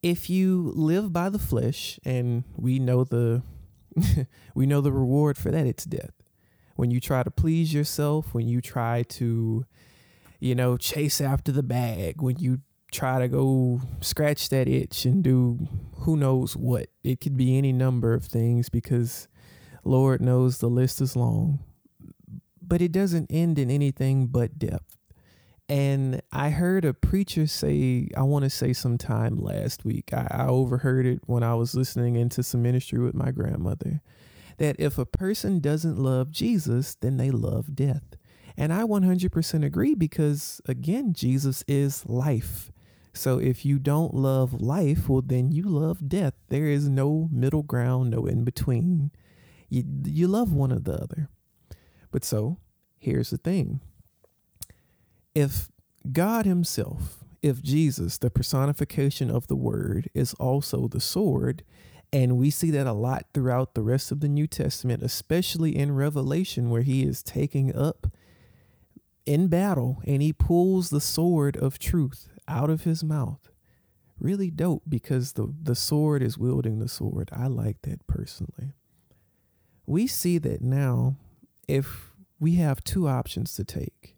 If 0.02 0.30
you 0.30 0.72
live 0.76 1.14
by 1.14 1.30
the 1.30 1.40
flesh, 1.40 2.00
and 2.06 2.46
we 2.56 2.80
know 2.80 3.04
the 3.04 3.44
we 4.56 4.66
know 4.66 4.80
the 4.80 4.92
reward 4.92 5.38
for 5.38 5.52
that, 5.52 5.68
it's 5.68 5.86
death. 5.86 6.14
When 6.76 6.90
you 6.90 7.00
try 7.02 7.24
to 7.24 7.30
please 7.32 7.74
yourself, 7.74 8.34
when 8.34 8.48
you 8.48 8.62
try 8.62 9.04
to 9.04 9.66
you 10.42 10.56
know, 10.56 10.76
chase 10.76 11.22
after 11.22 11.54
the 11.54 11.64
bag, 11.64 12.22
when 12.22 12.38
you 12.40 12.60
try 12.92 13.20
to 13.20 13.30
go 13.30 13.80
scratch 14.02 14.50
that 14.50 14.68
itch 14.68 15.06
and 15.06 15.24
do 15.24 15.68
who 16.00 16.18
knows 16.18 16.58
what. 16.58 16.88
It 17.04 17.22
could 17.22 17.38
be 17.38 17.58
any 17.58 17.72
number 17.72 18.14
of 18.14 18.26
things 18.26 18.68
because 18.68 19.28
Lord 19.86 20.22
knows 20.22 20.58
the 20.58 20.70
list 20.70 21.00
is 21.00 21.16
long. 21.16 21.60
But 22.62 22.82
it 22.82 22.92
doesn't 22.92 23.32
end 23.32 23.60
in 23.60 23.70
anything 23.70 24.28
but 24.28 24.60
death. 24.60 24.98
And 25.70 26.22
I 26.34 26.50
heard 26.50 26.84
a 26.84 26.94
preacher 26.94 27.48
say, 27.48 28.10
I 28.18 28.24
want 28.24 28.44
to 28.44 28.50
say 28.50 28.74
sometime 28.74 29.38
last 29.38 29.86
week, 29.86 30.12
I, 30.14 30.28
I 30.30 30.48
overheard 30.48 31.06
it 31.06 31.20
when 31.28 31.44
I 31.44 31.54
was 31.54 31.76
listening 31.76 32.16
into 32.16 32.44
some 32.44 32.62
ministry 32.62 33.00
with 33.00 33.14
my 33.14 33.32
grandmother, 33.32 34.02
that 34.58 34.76
if 34.80 34.98
a 34.98 35.06
person 35.06 35.60
doesn't 35.60 35.98
love 35.98 36.32
Jesus, 36.32 36.96
then 36.96 37.16
they 37.16 37.32
love 37.32 37.74
death. 37.74 38.18
And 38.62 38.72
I 38.72 38.84
100% 38.84 39.66
agree 39.66 39.96
because, 39.96 40.62
again, 40.68 41.14
Jesus 41.14 41.64
is 41.68 42.06
life. 42.06 42.72
So 43.12 43.40
if 43.40 43.66
you 43.66 43.80
don't 43.80 44.14
love 44.14 44.62
life, 44.62 45.10
well, 45.10 45.24
then 45.26 45.52
you 45.52 45.64
love 45.64 46.08
death. 46.08 46.36
There 46.50 46.68
is 46.68 46.88
no 46.88 47.28
middle 47.32 47.64
ground, 47.64 48.12
no 48.12 48.28
in 48.28 48.44
between. 48.44 49.10
You, 49.68 49.84
you 50.04 50.28
love 50.28 50.54
one 50.54 50.72
or 50.72 50.78
the 50.78 50.94
other. 50.94 51.28
But 52.12 52.24
so 52.24 52.60
here's 53.00 53.32
the 53.32 53.40
thing 53.40 53.82
if 55.34 55.72
God 56.12 56.46
Himself, 56.46 57.24
if 57.42 57.64
Jesus, 57.64 58.20
the 58.20 58.30
personification 58.30 59.32
of 59.32 59.48
the 59.48 59.56
Word, 59.56 60.08
is 60.14 60.36
also 60.36 60.88
the 60.88 61.02
sword, 61.02 61.64
and 62.14 62.38
we 62.38 62.52
see 62.52 62.70
that 62.70 62.86
a 62.86 62.94
lot 62.94 63.26
throughout 63.34 63.74
the 63.74 63.82
rest 63.82 64.12
of 64.12 64.20
the 64.20 64.30
New 64.30 64.46
Testament, 64.46 65.02
especially 65.02 65.76
in 65.76 65.96
Revelation, 65.96 66.70
where 66.70 66.84
He 66.84 67.02
is 67.02 67.24
taking 67.24 67.76
up 67.76 68.06
in 69.26 69.48
battle 69.48 70.02
and 70.06 70.22
he 70.22 70.34
pulls 70.34 70.90
the 70.90 71.02
sword 71.02 71.58
of 71.58 71.80
truth 71.80 72.28
out 72.48 72.70
of 72.70 72.84
his 72.84 73.04
mouth. 73.04 73.52
Really 74.20 74.52
dope 74.52 74.84
because 74.88 75.34
the, 75.34 75.54
the 75.62 75.76
sword 75.76 76.22
is 76.22 76.38
wielding 76.38 76.80
the 76.80 76.88
sword. 76.88 77.30
I 77.34 77.48
like 77.48 77.82
that 77.84 78.06
personally. 78.08 78.74
We 79.86 80.08
see 80.08 80.38
that 80.40 80.62
now 80.62 81.16
if 81.68 82.14
we 82.40 82.56
have 82.56 82.84
two 82.84 83.08
options 83.08 83.56
to 83.56 83.64
take 83.64 84.16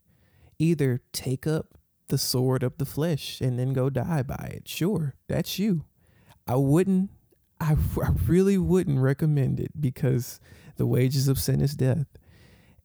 either 0.60 1.02
take 1.12 1.46
up 1.46 1.78
the 2.08 2.18
sword 2.18 2.64
of 2.64 2.78
the 2.78 2.86
flesh 2.86 3.42
and 3.42 3.58
then 3.58 3.74
go 3.74 3.90
die 3.90 4.24
by 4.24 4.52
it. 4.54 4.68
Sure, 4.68 5.16
that's 5.28 5.58
you. 5.60 5.84
I 6.48 6.56
wouldn't, 6.56 7.10
I, 7.60 7.74
I 8.04 8.10
really 8.28 8.58
wouldn't 8.58 9.00
recommend 9.00 9.60
it 9.60 9.80
because 9.80 10.40
the 10.78 10.86
wages 10.86 11.28
of 11.28 11.40
sin 11.40 11.62
is 11.62 11.76
death. 11.76 12.08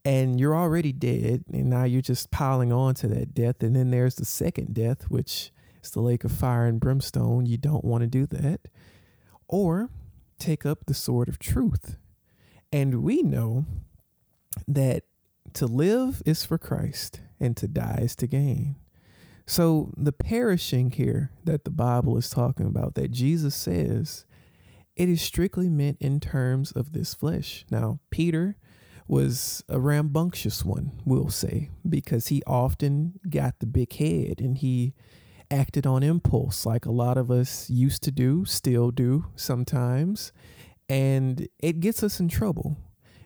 And 0.05 0.40
you're 0.40 0.57
already 0.57 0.93
dead, 0.93 1.45
and 1.52 1.69
now 1.69 1.85
you're 1.85 2.00
just 2.00 2.31
piling 2.31 2.73
on 2.73 2.95
to 2.97 3.09
that 3.09 3.35
death. 3.35 3.62
And 3.62 3.76
then 3.76 3.90
there's 3.90 4.14
the 4.14 4.25
second 4.25 4.73
death, 4.73 5.11
which 5.11 5.52
is 5.83 5.90
the 5.90 6.00
lake 6.00 6.25
of 6.25 6.33
fire 6.33 6.67
and 6.67 6.81
brimstone. 6.81 7.47
You 7.47 7.59
don't 7.59 7.85
want 7.85 8.02
to 8.02 8.07
do 8.07 8.26
that. 8.26 8.61
Or 9.49 9.90
take 10.38 10.64
up 10.64 10.87
the 10.87 10.95
sword 10.95 11.28
of 11.28 11.38
truth. 11.38 11.97
And 12.73 13.02
we 13.02 13.23
know 13.23 13.67
that 14.67 15.05
to 15.55 15.67
live 15.67 16.23
is 16.25 16.45
for 16.45 16.59
Christ 16.59 17.21
and 17.40 17.57
to 17.57 17.67
die 17.67 18.00
is 18.02 18.17
to 18.17 18.26
gain. 18.26 18.76
So 19.47 19.93
the 19.97 20.12
perishing 20.12 20.90
here 20.90 21.33
that 21.45 21.64
the 21.64 21.71
Bible 21.71 22.19
is 22.19 22.28
talking 22.28 22.67
about, 22.67 22.95
that 22.95 23.11
Jesus 23.11 23.55
says, 23.55 24.26
it 24.95 25.09
is 25.09 25.23
strictly 25.23 25.69
meant 25.69 25.97
in 26.00 26.21
terms 26.21 26.73
of 26.73 26.93
this 26.93 27.14
flesh. 27.14 27.64
Now, 27.71 28.00
Peter 28.11 28.57
was 29.09 29.65
a 29.69 29.81
rambunctious 29.81 30.65
one, 30.65 30.93
we'll 31.05 31.31
say, 31.31 31.71
because 31.88 32.29
he 32.29 32.43
often 32.47 33.19
got 33.29 33.59
the 33.59 33.67
big 33.67 33.93
head 33.95 34.41
and 34.41 34.59
he 34.59 34.95
acted 35.50 35.87
on 35.87 36.03
impulse 36.03 36.67
like 36.67 36.85
a 36.85 36.93
lot 36.93 37.17
of 37.17 37.31
us 37.31 37.71
used 37.71 38.03
to 38.03 38.11
do, 38.11 38.45
still 38.45 38.91
do 38.91 39.25
sometimes. 39.35 40.31
And 40.88 41.49
it 41.59 41.81
gets 41.81 42.03
us 42.03 42.21
in 42.21 42.29
trouble. 42.29 42.77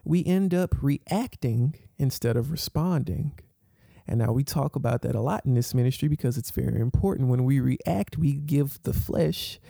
We 0.04 0.24
end 0.24 0.54
up 0.54 0.82
reacting 0.82 1.76
instead 1.98 2.36
of 2.36 2.50
responding. 2.50 3.32
And 4.06 4.18
now 4.18 4.32
we 4.32 4.44
talk 4.44 4.76
about 4.76 5.02
that 5.02 5.14
a 5.14 5.20
lot 5.20 5.44
in 5.44 5.54
this 5.54 5.74
ministry 5.74 6.08
because 6.08 6.36
it's 6.36 6.50
very 6.50 6.80
important. 6.80 7.28
When 7.28 7.44
we 7.44 7.60
react, 7.60 8.18
we 8.18 8.32
give 8.32 8.82
the 8.82 8.92
flesh 8.92 9.60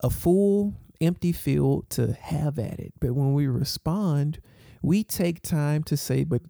a 0.00 0.10
full, 0.10 0.74
empty 1.00 1.32
field 1.32 1.90
to 1.90 2.12
have 2.12 2.58
at 2.58 2.78
it. 2.78 2.92
But 3.00 3.12
when 3.12 3.34
we 3.34 3.46
respond, 3.46 4.40
we 4.82 5.04
take 5.04 5.42
time 5.42 5.82
to 5.84 5.96
say, 5.96 6.24
But 6.24 6.42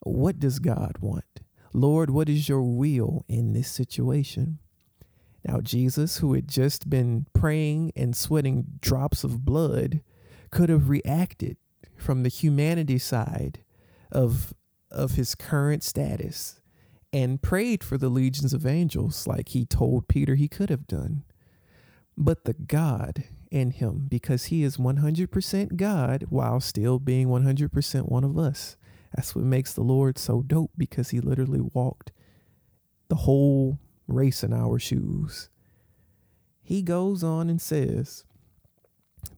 what 0.00 0.38
does 0.38 0.58
God 0.58 0.96
want? 1.00 1.40
Lord, 1.72 2.10
what 2.10 2.28
is 2.28 2.48
your 2.48 2.62
will 2.62 3.24
in 3.28 3.52
this 3.52 3.70
situation? 3.70 4.58
Now, 5.46 5.60
Jesus, 5.60 6.18
who 6.18 6.34
had 6.34 6.48
just 6.48 6.90
been 6.90 7.26
praying 7.32 7.92
and 7.94 8.16
sweating 8.16 8.66
drops 8.80 9.24
of 9.24 9.44
blood, 9.44 10.00
could 10.50 10.68
have 10.68 10.88
reacted 10.88 11.56
from 11.96 12.22
the 12.22 12.28
humanity 12.28 12.98
side 12.98 13.62
of 14.10 14.52
of 14.90 15.12
his 15.12 15.34
current 15.34 15.82
status 15.82 16.60
and 17.12 17.42
prayed 17.42 17.82
for 17.82 17.98
the 17.98 18.08
legions 18.08 18.54
of 18.54 18.66
angels 18.66 19.26
like 19.26 19.50
he 19.50 19.64
told 19.64 20.08
Peter 20.08 20.34
he 20.34 20.48
could 20.48 20.70
have 20.70 20.86
done. 20.86 21.24
But 22.16 22.44
the 22.44 22.54
God 22.54 23.24
in 23.50 23.70
him, 23.70 24.06
because 24.08 24.46
he 24.46 24.62
is 24.62 24.76
100% 24.76 25.76
God 25.76 26.26
while 26.28 26.60
still 26.60 26.98
being 26.98 27.28
100% 27.28 28.08
one 28.08 28.24
of 28.24 28.38
us. 28.38 28.76
That's 29.14 29.34
what 29.34 29.44
makes 29.44 29.72
the 29.72 29.82
Lord 29.82 30.18
so 30.18 30.42
dope 30.42 30.72
because 30.76 31.10
he 31.10 31.20
literally 31.20 31.60
walked 31.60 32.12
the 33.08 33.16
whole 33.16 33.78
race 34.06 34.42
in 34.42 34.52
our 34.52 34.78
shoes. 34.78 35.48
He 36.62 36.82
goes 36.82 37.22
on 37.22 37.48
and 37.48 37.60
says, 37.60 38.24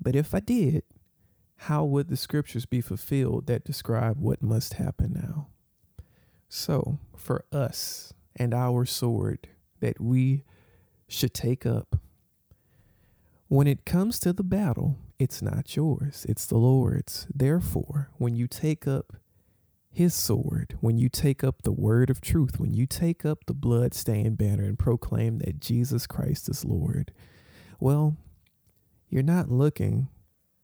But 0.00 0.16
if 0.16 0.34
I 0.34 0.40
did, 0.40 0.82
how 1.62 1.84
would 1.84 2.08
the 2.08 2.16
scriptures 2.16 2.66
be 2.66 2.80
fulfilled 2.80 3.46
that 3.46 3.64
describe 3.64 4.18
what 4.18 4.42
must 4.42 4.74
happen 4.74 5.12
now? 5.14 5.48
So, 6.48 6.98
for 7.16 7.44
us 7.52 8.14
and 8.36 8.54
our 8.54 8.86
sword 8.86 9.48
that 9.80 10.00
we 10.00 10.44
should 11.08 11.34
take 11.34 11.66
up, 11.66 12.00
when 13.48 13.66
it 13.66 13.84
comes 13.84 14.18
to 14.20 14.32
the 14.32 14.44
battle, 14.44 14.98
it's 15.18 15.42
not 15.42 15.74
yours, 15.74 16.24
it's 16.28 16.46
the 16.46 16.58
Lord's. 16.58 17.26
Therefore, 17.34 18.10
when 18.18 18.36
you 18.36 18.46
take 18.46 18.86
up 18.86 19.14
his 19.90 20.14
sword, 20.14 20.76
when 20.80 20.98
you 20.98 21.08
take 21.08 21.42
up 21.42 21.62
the 21.62 21.72
word 21.72 22.10
of 22.10 22.20
truth, 22.20 22.60
when 22.60 22.72
you 22.72 22.86
take 22.86 23.24
up 23.24 23.46
the 23.46 23.54
blood-stained 23.54 24.38
banner 24.38 24.64
and 24.64 24.78
proclaim 24.78 25.38
that 25.38 25.60
Jesus 25.60 26.06
Christ 26.06 26.48
is 26.48 26.64
Lord, 26.64 27.12
well, 27.80 28.16
you're 29.08 29.22
not 29.22 29.50
looking 29.50 30.08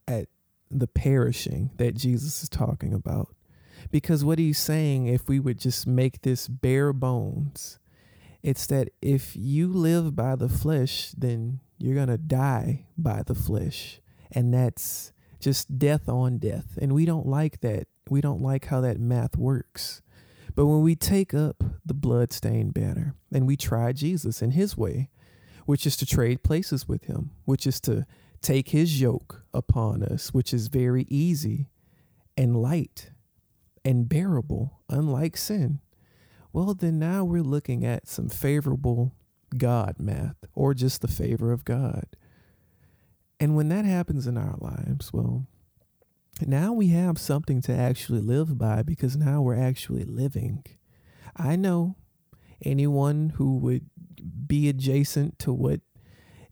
at 0.07 0.29
the 0.71 0.87
perishing 0.87 1.71
that 1.79 1.97
Jesus 1.97 2.43
is 2.43 2.49
talking 2.49 2.93
about. 2.93 3.35
Because 3.91 4.25
what 4.25 4.39
he's 4.39 4.59
saying, 4.59 5.07
if 5.07 5.29
we 5.29 5.41
would 5.41 5.59
just 5.59 5.87
make 5.87 6.23
this 6.23 6.49
bare 6.49 6.93
bones, 6.93 7.79
it's 8.43 8.67
that 8.67 8.91
if 9.01 9.35
you 9.35 9.69
live 9.69 10.15
by 10.15 10.37
the 10.37 10.49
flesh, 10.49 11.13
then 11.17 11.61
you're 11.79 11.95
going 11.95 12.09
to 12.09 12.19
die 12.19 12.87
by 12.97 13.23
the 13.23 13.35
flesh. 13.35 14.01
And 14.33 14.53
that's 14.53 15.13
just 15.41 15.79
death 15.79 16.09
on 16.09 16.39
death. 16.39 16.79
And 16.81 16.93
we 16.93 17.05
don't 17.05 17.27
like 17.27 17.61
that. 17.61 17.87
We 18.09 18.21
don't 18.21 18.43
like 18.43 18.67
how 18.67 18.81
that 18.81 19.01
math 19.01 19.37
works. 19.37 20.03
But 20.55 20.67
when 20.67 20.83
we 20.83 20.95
take 20.95 21.35
up 21.35 21.63
the 21.85 21.95
blood-stained 21.95 22.75
banner 22.75 23.15
and 23.33 23.47
we 23.47 23.57
try 23.57 23.93
Jesus 23.93 24.41
in 24.41 24.53
his 24.53 24.77
way, 24.77 25.11
which 25.67 25.87
is 25.87 25.97
to 25.97 26.07
trade 26.07 26.43
places 26.43 26.87
with 26.87 27.05
him, 27.05 27.31
which 27.45 27.67
is 27.67 27.81
to 27.83 28.07
take 28.41 28.69
his 28.69 29.01
yoke 29.01 29.43
upon 29.53 30.03
us, 30.03 30.33
which 30.35 30.53
is 30.53 30.69
very 30.69 31.07
easy 31.09 31.69
and 32.37 32.61
light 32.61 33.11
and 33.85 34.09
bearable, 34.09 34.81
unlike 34.89 35.37
sin, 35.37 35.81
well, 36.53 36.75
then 36.75 36.99
now 36.99 37.25
we're 37.25 37.43
looking 37.43 37.85
at 37.85 38.07
some 38.07 38.29
favorable 38.29 39.13
God 39.59 39.97
math 39.99 40.37
or 40.55 40.75
just 40.75 41.01
the 41.01 41.09
favor 41.09 41.53
of 41.53 41.65
God. 41.65 42.07
And 43.41 43.57
when 43.57 43.69
that 43.69 43.85
happens 43.85 44.27
in 44.27 44.39
our 44.39 44.57
lives, 44.59 45.13
well, 45.13 45.47
now 46.41 46.73
we 46.73 46.89
have 46.89 47.19
something 47.19 47.61
to 47.63 47.73
actually 47.73 48.21
live 48.21 48.59
by 48.59 48.83
because 48.83 49.17
now 49.17 49.43
we're 49.43 49.59
actually 49.59 50.05
living. 50.05 50.65
I 51.37 51.57
know 51.57 51.97
anyone 52.65 53.31
who 53.37 53.57
would 53.59 53.91
be 54.47 54.69
adjacent 54.69 55.39
to 55.41 55.53
what 55.53 55.81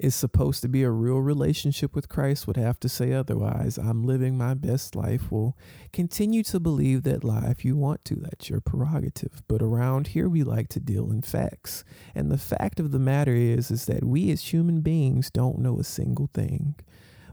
is 0.02 0.16
supposed 0.16 0.62
to 0.62 0.68
be 0.68 0.82
a 0.82 0.90
real 0.90 1.18
relationship 1.18 1.94
with 1.94 2.08
Christ 2.08 2.48
would 2.48 2.56
have 2.56 2.80
to 2.80 2.88
say 2.88 3.12
otherwise. 3.12 3.78
I'm 3.78 4.02
living 4.02 4.36
my 4.36 4.52
best 4.52 4.96
life. 4.96 5.30
Will 5.30 5.56
continue 5.92 6.42
to 6.44 6.58
believe 6.58 7.04
that 7.04 7.22
lie 7.22 7.46
if 7.50 7.64
you 7.64 7.76
want 7.76 8.04
to. 8.06 8.16
That's 8.16 8.50
your 8.50 8.60
prerogative. 8.60 9.44
But 9.46 9.62
around 9.62 10.08
here, 10.08 10.28
we 10.28 10.42
like 10.42 10.68
to 10.70 10.80
deal 10.80 11.12
in 11.12 11.22
facts. 11.22 11.84
And 12.16 12.32
the 12.32 12.38
fact 12.38 12.80
of 12.80 12.90
the 12.90 12.98
matter 12.98 13.34
is, 13.34 13.70
is 13.70 13.86
that 13.86 14.04
we 14.04 14.32
as 14.32 14.52
human 14.52 14.80
beings 14.80 15.30
don't 15.30 15.60
know 15.60 15.78
a 15.78 15.84
single 15.84 16.28
thing. 16.34 16.74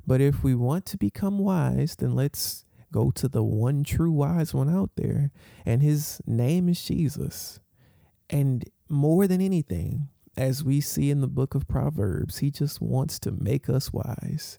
But 0.05 0.21
if 0.21 0.43
we 0.43 0.53
want 0.53 0.85
to 0.88 0.97
become 0.97 1.39
wise, 1.39 1.95
then 1.95 2.13
let's 2.13 2.65
go 2.93 3.09
to 3.11 3.27
the 3.27 3.43
one 3.43 3.83
true 3.83 4.11
wise 4.11 4.53
one 4.53 4.69
out 4.69 4.91
there. 4.95 5.31
And 5.65 5.81
his 5.81 6.21
name 6.27 6.69
is 6.69 6.83
Jesus. 6.85 7.59
And 8.29 8.69
more 8.88 9.25
than 9.25 9.41
anything, 9.41 10.09
as 10.39 10.63
we 10.63 10.79
see 10.79 11.12
in 11.12 11.19
the 11.19 11.27
book 11.27 11.53
of 11.53 11.67
Proverbs, 11.67 12.38
he 12.38 12.50
just 12.50 12.81
wants 12.81 13.19
to 13.19 13.31
make 13.31 13.69
us 13.69 13.91
wise. 13.91 14.58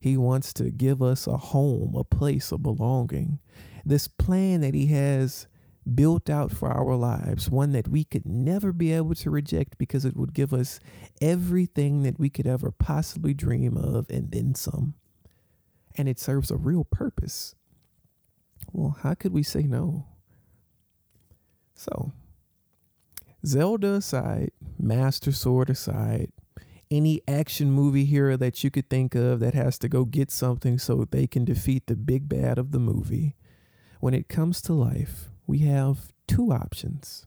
He 0.00 0.16
wants 0.16 0.54
to 0.54 0.70
give 0.70 1.02
us 1.02 1.26
a 1.26 1.36
home, 1.36 1.94
a 1.94 2.02
place 2.02 2.50
of 2.50 2.62
belonging. 2.62 3.38
This 3.84 4.08
plan 4.08 4.62
that 4.62 4.72
he 4.72 4.86
has 4.86 5.46
built 5.94 6.30
out 6.30 6.50
for 6.50 6.70
our 6.70 6.94
lives, 6.94 7.50
one 7.50 7.72
that 7.72 7.88
we 7.88 8.04
could 8.04 8.26
never 8.26 8.72
be 8.72 8.90
able 8.92 9.14
to 9.16 9.30
reject 9.30 9.76
because 9.76 10.06
it 10.06 10.16
would 10.16 10.32
give 10.32 10.54
us 10.54 10.80
everything 11.20 12.04
that 12.04 12.18
we 12.18 12.30
could 12.30 12.46
ever 12.46 12.70
possibly 12.70 13.34
dream 13.34 13.76
of 13.76 14.08
and 14.08 14.30
then 14.30 14.54
some. 14.54 14.94
And 15.94 16.08
it 16.08 16.18
serves 16.18 16.50
a 16.50 16.56
real 16.56 16.84
purpose. 16.84 17.54
Well, 18.72 18.96
how 19.02 19.12
could 19.12 19.34
we 19.34 19.42
say 19.42 19.64
no? 19.64 20.06
So, 21.74 22.12
Zelda 23.48 23.94
aside, 23.94 24.50
Master 24.78 25.32
Sword 25.32 25.70
aside, 25.70 26.30
any 26.90 27.22
action 27.26 27.70
movie 27.70 28.04
hero 28.04 28.36
that 28.36 28.62
you 28.62 28.70
could 28.70 28.90
think 28.90 29.14
of 29.14 29.40
that 29.40 29.54
has 29.54 29.78
to 29.78 29.88
go 29.88 30.04
get 30.04 30.30
something 30.30 30.78
so 30.78 31.06
they 31.10 31.26
can 31.26 31.46
defeat 31.46 31.86
the 31.86 31.96
big 31.96 32.28
bad 32.28 32.58
of 32.58 32.72
the 32.72 32.78
movie. 32.78 33.36
When 34.00 34.12
it 34.12 34.28
comes 34.28 34.60
to 34.62 34.74
life, 34.74 35.30
we 35.46 35.60
have 35.60 36.12
two 36.26 36.52
options. 36.52 37.26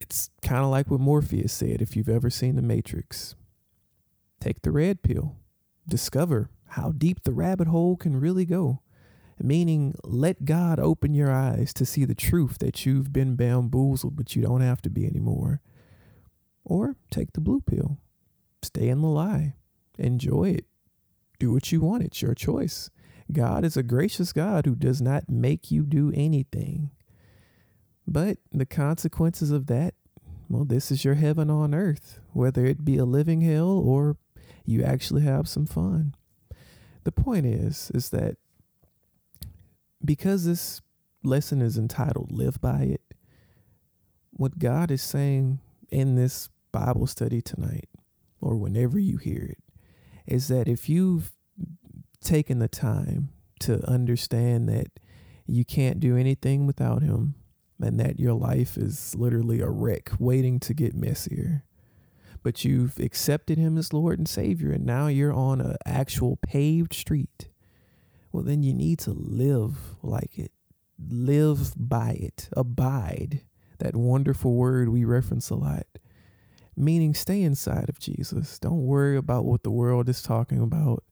It's 0.00 0.28
kind 0.42 0.64
of 0.64 0.70
like 0.70 0.90
what 0.90 1.00
Morpheus 1.00 1.52
said 1.52 1.80
if 1.80 1.96
you've 1.96 2.10
ever 2.10 2.28
seen 2.28 2.56
The 2.56 2.62
Matrix. 2.62 3.36
Take 4.38 4.60
the 4.60 4.70
red 4.72 5.02
pill, 5.02 5.36
discover 5.88 6.50
how 6.68 6.92
deep 6.92 7.22
the 7.22 7.32
rabbit 7.32 7.68
hole 7.68 7.96
can 7.96 8.20
really 8.20 8.44
go. 8.44 8.82
Meaning 9.42 9.94
let 10.04 10.44
God 10.44 10.78
open 10.78 11.14
your 11.14 11.30
eyes 11.30 11.72
to 11.74 11.86
see 11.86 12.04
the 12.04 12.14
truth 12.14 12.58
that 12.58 12.86
you've 12.86 13.12
been 13.12 13.36
bamboozled, 13.36 14.16
but 14.16 14.34
you 14.36 14.42
don't 14.42 14.60
have 14.60 14.82
to 14.82 14.90
be 14.90 15.06
anymore. 15.06 15.60
Or 16.64 16.96
take 17.10 17.32
the 17.32 17.40
blue 17.40 17.60
pill, 17.60 17.98
stay 18.62 18.88
in 18.88 19.00
the 19.00 19.08
lie, 19.08 19.54
enjoy 19.98 20.50
it, 20.50 20.66
do 21.38 21.52
what 21.52 21.72
you 21.72 21.80
want. 21.80 22.04
It's 22.04 22.22
your 22.22 22.34
choice. 22.34 22.90
God 23.32 23.64
is 23.64 23.76
a 23.76 23.82
gracious 23.82 24.32
God 24.32 24.66
who 24.66 24.74
does 24.74 25.00
not 25.00 25.28
make 25.28 25.70
you 25.70 25.84
do 25.84 26.12
anything. 26.14 26.90
But 28.06 28.38
the 28.50 28.66
consequences 28.66 29.50
of 29.50 29.66
that, 29.66 29.94
well, 30.48 30.64
this 30.64 30.90
is 30.90 31.04
your 31.04 31.14
heaven 31.14 31.50
on 31.50 31.74
earth, 31.74 32.20
whether 32.32 32.66
it 32.66 32.84
be 32.84 32.96
a 32.96 33.04
living 33.04 33.40
hell 33.40 33.70
or 33.70 34.16
you 34.64 34.82
actually 34.82 35.22
have 35.22 35.48
some 35.48 35.66
fun. 35.66 36.14
The 37.04 37.12
point 37.12 37.46
is, 37.46 37.90
is 37.94 38.10
that 38.10 38.36
because 40.04 40.44
this 40.44 40.80
lesson 41.22 41.62
is 41.62 41.78
entitled 41.78 42.32
Live 42.32 42.60
by 42.60 42.82
It, 42.82 43.02
what 44.30 44.58
God 44.58 44.90
is 44.90 45.02
saying 45.02 45.60
in 45.90 46.16
this 46.16 46.48
Bible 46.72 47.06
study 47.06 47.40
tonight, 47.40 47.88
or 48.40 48.56
whenever 48.56 48.98
you 48.98 49.18
hear 49.18 49.44
it, 49.44 49.58
is 50.26 50.48
that 50.48 50.68
if 50.68 50.88
you've 50.88 51.32
taken 52.22 52.58
the 52.58 52.68
time 52.68 53.30
to 53.60 53.84
understand 53.88 54.68
that 54.68 54.86
you 55.46 55.64
can't 55.64 56.00
do 56.00 56.16
anything 56.16 56.66
without 56.66 57.02
Him 57.02 57.34
and 57.80 57.98
that 58.00 58.18
your 58.18 58.34
life 58.34 58.76
is 58.76 59.14
literally 59.14 59.60
a 59.60 59.68
wreck 59.68 60.10
waiting 60.18 60.58
to 60.60 60.74
get 60.74 60.94
messier, 60.94 61.64
but 62.42 62.64
you've 62.64 62.98
accepted 62.98 63.58
Him 63.58 63.76
as 63.76 63.92
Lord 63.92 64.18
and 64.18 64.28
Savior 64.28 64.72
and 64.72 64.86
now 64.86 65.08
you're 65.08 65.32
on 65.32 65.60
an 65.60 65.76
actual 65.84 66.38
paved 66.42 66.94
street 66.94 67.48
well, 68.32 68.42
then 68.42 68.62
you 68.62 68.72
need 68.72 68.98
to 69.00 69.12
live 69.12 69.76
like 70.02 70.38
it, 70.38 70.52
live 70.98 71.74
by 71.76 72.12
it, 72.12 72.48
abide. 72.56 73.42
That 73.78 73.96
wonderful 73.96 74.54
word 74.54 74.88
we 74.88 75.04
reference 75.04 75.50
a 75.50 75.56
lot, 75.56 75.86
meaning 76.76 77.14
stay 77.14 77.42
inside 77.42 77.88
of 77.88 77.98
Jesus. 77.98 78.58
Don't 78.58 78.86
worry 78.86 79.16
about 79.16 79.44
what 79.44 79.64
the 79.64 79.72
world 79.72 80.08
is 80.08 80.22
talking 80.22 80.62
about. 80.62 81.02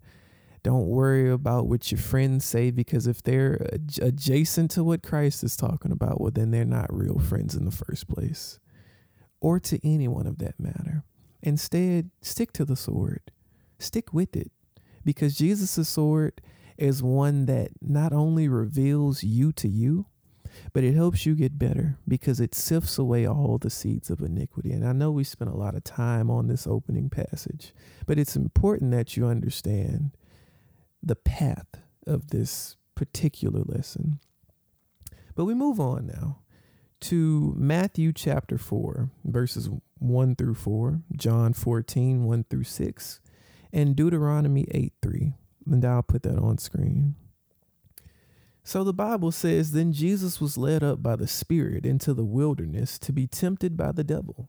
Don't 0.62 0.86
worry 0.86 1.30
about 1.30 1.66
what 1.66 1.90
your 1.90 1.98
friends 1.98 2.44
say 2.44 2.70
because 2.70 3.06
if 3.06 3.22
they're 3.22 3.66
adjacent 4.00 4.70
to 4.72 4.84
what 4.84 5.02
Christ 5.02 5.42
is 5.42 5.56
talking 5.56 5.90
about, 5.90 6.20
well, 6.20 6.30
then 6.30 6.50
they're 6.50 6.64
not 6.64 6.94
real 6.94 7.18
friends 7.18 7.54
in 7.54 7.64
the 7.64 7.70
first 7.70 8.08
place, 8.08 8.60
or 9.40 9.58
to 9.60 9.80
anyone 9.82 10.26
of 10.26 10.38
that 10.38 10.60
matter. 10.60 11.02
Instead, 11.42 12.10
stick 12.20 12.52
to 12.52 12.64
the 12.64 12.76
sword, 12.76 13.32
stick 13.78 14.12
with 14.12 14.36
it, 14.36 14.52
because 15.04 15.34
Jesus' 15.34 15.88
sword 15.88 16.40
is 16.80 17.02
one 17.02 17.46
that 17.46 17.70
not 17.80 18.12
only 18.12 18.48
reveals 18.48 19.22
you 19.22 19.52
to 19.52 19.68
you, 19.68 20.06
but 20.72 20.82
it 20.82 20.94
helps 20.94 21.26
you 21.26 21.34
get 21.34 21.58
better 21.58 21.98
because 22.08 22.40
it 22.40 22.54
sifts 22.54 22.98
away 22.98 23.26
all 23.26 23.58
the 23.58 23.70
seeds 23.70 24.10
of 24.10 24.20
iniquity. 24.20 24.72
And 24.72 24.86
I 24.86 24.92
know 24.92 25.10
we 25.10 25.24
spent 25.24 25.50
a 25.50 25.56
lot 25.56 25.74
of 25.74 25.84
time 25.84 26.30
on 26.30 26.48
this 26.48 26.66
opening 26.66 27.08
passage, 27.10 27.72
but 28.06 28.18
it's 28.18 28.36
important 28.36 28.90
that 28.92 29.16
you 29.16 29.26
understand 29.26 30.16
the 31.02 31.16
path 31.16 31.66
of 32.06 32.28
this 32.28 32.76
particular 32.94 33.62
lesson. 33.64 34.18
But 35.34 35.44
we 35.44 35.54
move 35.54 35.80
on 35.80 36.06
now 36.06 36.40
to 37.02 37.54
Matthew 37.56 38.12
chapter 38.12 38.58
4, 38.58 39.10
verses 39.24 39.70
1 39.98 40.36
through 40.36 40.54
4, 40.54 41.00
John 41.16 41.52
14, 41.52 42.24
1 42.24 42.44
through 42.50 42.64
6, 42.64 43.20
and 43.72 43.96
Deuteronomy 43.96 44.66
8, 44.70 44.92
3 45.00 45.34
and 45.70 45.84
I'll 45.84 46.02
put 46.02 46.22
that 46.24 46.38
on 46.38 46.58
screen. 46.58 47.14
So 48.62 48.84
the 48.84 48.92
Bible 48.92 49.32
says, 49.32 49.72
Then 49.72 49.92
Jesus 49.92 50.40
was 50.40 50.58
led 50.58 50.82
up 50.82 51.02
by 51.02 51.16
the 51.16 51.26
Spirit 51.26 51.86
into 51.86 52.12
the 52.12 52.24
wilderness 52.24 52.98
to 53.00 53.12
be 53.12 53.26
tempted 53.26 53.76
by 53.76 53.92
the 53.92 54.04
devil. 54.04 54.48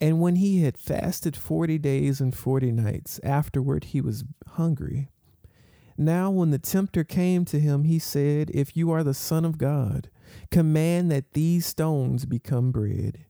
And 0.00 0.20
when 0.20 0.36
he 0.36 0.62
had 0.62 0.78
fasted 0.78 1.36
forty 1.36 1.78
days 1.78 2.20
and 2.20 2.34
forty 2.34 2.72
nights, 2.72 3.20
afterward 3.22 3.84
he 3.84 4.00
was 4.00 4.24
hungry. 4.48 5.08
Now, 5.96 6.30
when 6.30 6.50
the 6.50 6.58
tempter 6.58 7.04
came 7.04 7.44
to 7.44 7.60
him, 7.60 7.84
he 7.84 8.00
said, 8.00 8.50
If 8.52 8.76
you 8.76 8.90
are 8.90 9.04
the 9.04 9.14
Son 9.14 9.44
of 9.44 9.58
God, 9.58 10.10
command 10.50 11.12
that 11.12 11.34
these 11.34 11.66
stones 11.66 12.24
become 12.24 12.72
bread. 12.72 13.26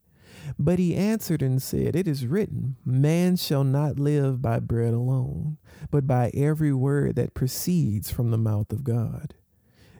But 0.58 0.78
he 0.78 0.94
answered 0.94 1.42
and 1.42 1.62
said, 1.62 1.96
It 1.96 2.06
is 2.06 2.26
written, 2.26 2.76
Man 2.84 3.36
shall 3.36 3.64
not 3.64 3.98
live 3.98 4.40
by 4.42 4.60
bread 4.60 4.94
alone, 4.94 5.58
but 5.90 6.06
by 6.06 6.30
every 6.34 6.72
word 6.72 7.16
that 7.16 7.34
proceeds 7.34 8.10
from 8.10 8.30
the 8.30 8.38
mouth 8.38 8.72
of 8.72 8.84
God. 8.84 9.34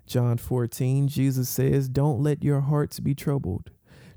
John 0.07 0.37
14, 0.37 1.09
Jesus 1.09 1.49
says, 1.49 1.89
Don't 1.89 2.23
let 2.23 2.45
your 2.45 2.61
hearts 2.61 3.01
be 3.01 3.15
troubled. 3.15 3.71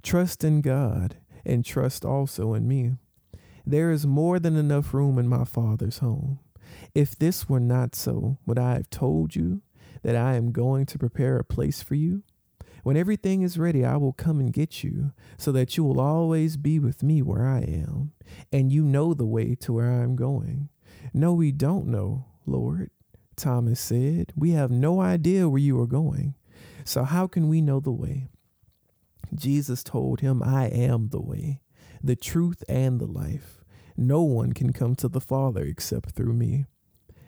Trust 0.04 0.44
in 0.44 0.62
God, 0.62 1.18
and 1.46 1.64
trust 1.64 2.04
also 2.04 2.54
in 2.54 2.68
me. 2.68 2.96
There 3.66 3.92
is 3.92 4.06
more 4.06 4.40
than 4.40 4.56
enough 4.56 4.94
room 4.94 5.18
in 5.18 5.28
my 5.28 5.44
Father's 5.44 6.00
home. 6.00 6.40
If 6.94 7.18
this 7.18 7.50
were 7.50 7.60
not 7.60 7.96
so, 7.96 8.38
would 8.46 8.60
I 8.60 8.74
have 8.76 8.90
told 8.90 9.36
you 9.36 9.62
that 10.04 10.16
I 10.16 10.36
am 10.36 10.52
going 10.52 10.86
to 10.88 11.00
prepare 11.00 11.38
a 11.38 11.44
place 11.44 11.82
for 11.82 11.96
you? 11.96 12.24
When 12.88 12.96
everything 12.96 13.42
is 13.42 13.60
ready, 13.60 13.84
I 13.84 13.98
will 13.98 14.14
come 14.14 14.40
and 14.40 14.54
get 14.54 14.82
you, 14.82 15.12
so 15.38 15.52
that 15.52 15.76
you 15.76 15.84
will 15.84 16.00
always 16.00 16.56
be 16.56 16.80
with 16.80 17.04
me 17.04 17.22
where 17.22 17.46
I 17.46 17.60
am, 17.60 18.14
and 18.50 18.72
you 18.72 18.82
know 18.82 19.14
the 19.14 19.26
way 19.26 19.56
to 19.56 19.74
where 19.74 19.92
I 19.92 20.04
am 20.04 20.16
going. 20.16 20.70
No, 21.14 21.34
we 21.34 21.52
don't 21.52 21.88
know, 21.88 22.28
Lord, 22.46 22.92
Thomas 23.36 23.82
said. 23.82 24.32
We 24.38 24.52
have 24.52 24.72
no 24.72 25.02
idea 25.02 25.50
where 25.50 25.60
you 25.60 25.78
are 25.82 25.86
going. 25.86 26.36
So 26.86 27.04
how 27.04 27.28
can 27.28 27.50
we 27.50 27.60
know 27.60 27.82
the 27.82 27.92
way? 27.92 28.30
Jesus 29.36 29.84
told 29.84 30.22
him, 30.22 30.42
I 30.42 30.68
am 30.68 31.10
the 31.10 31.20
way, 31.20 31.60
the 32.02 32.16
truth, 32.16 32.64
and 32.70 33.02
the 33.02 33.06
life. 33.06 33.66
No 33.98 34.22
one 34.22 34.54
can 34.54 34.72
come 34.72 34.96
to 34.96 35.10
the 35.10 35.20
Father 35.20 35.66
except 35.66 36.12
through 36.12 36.36
me. 36.36 36.68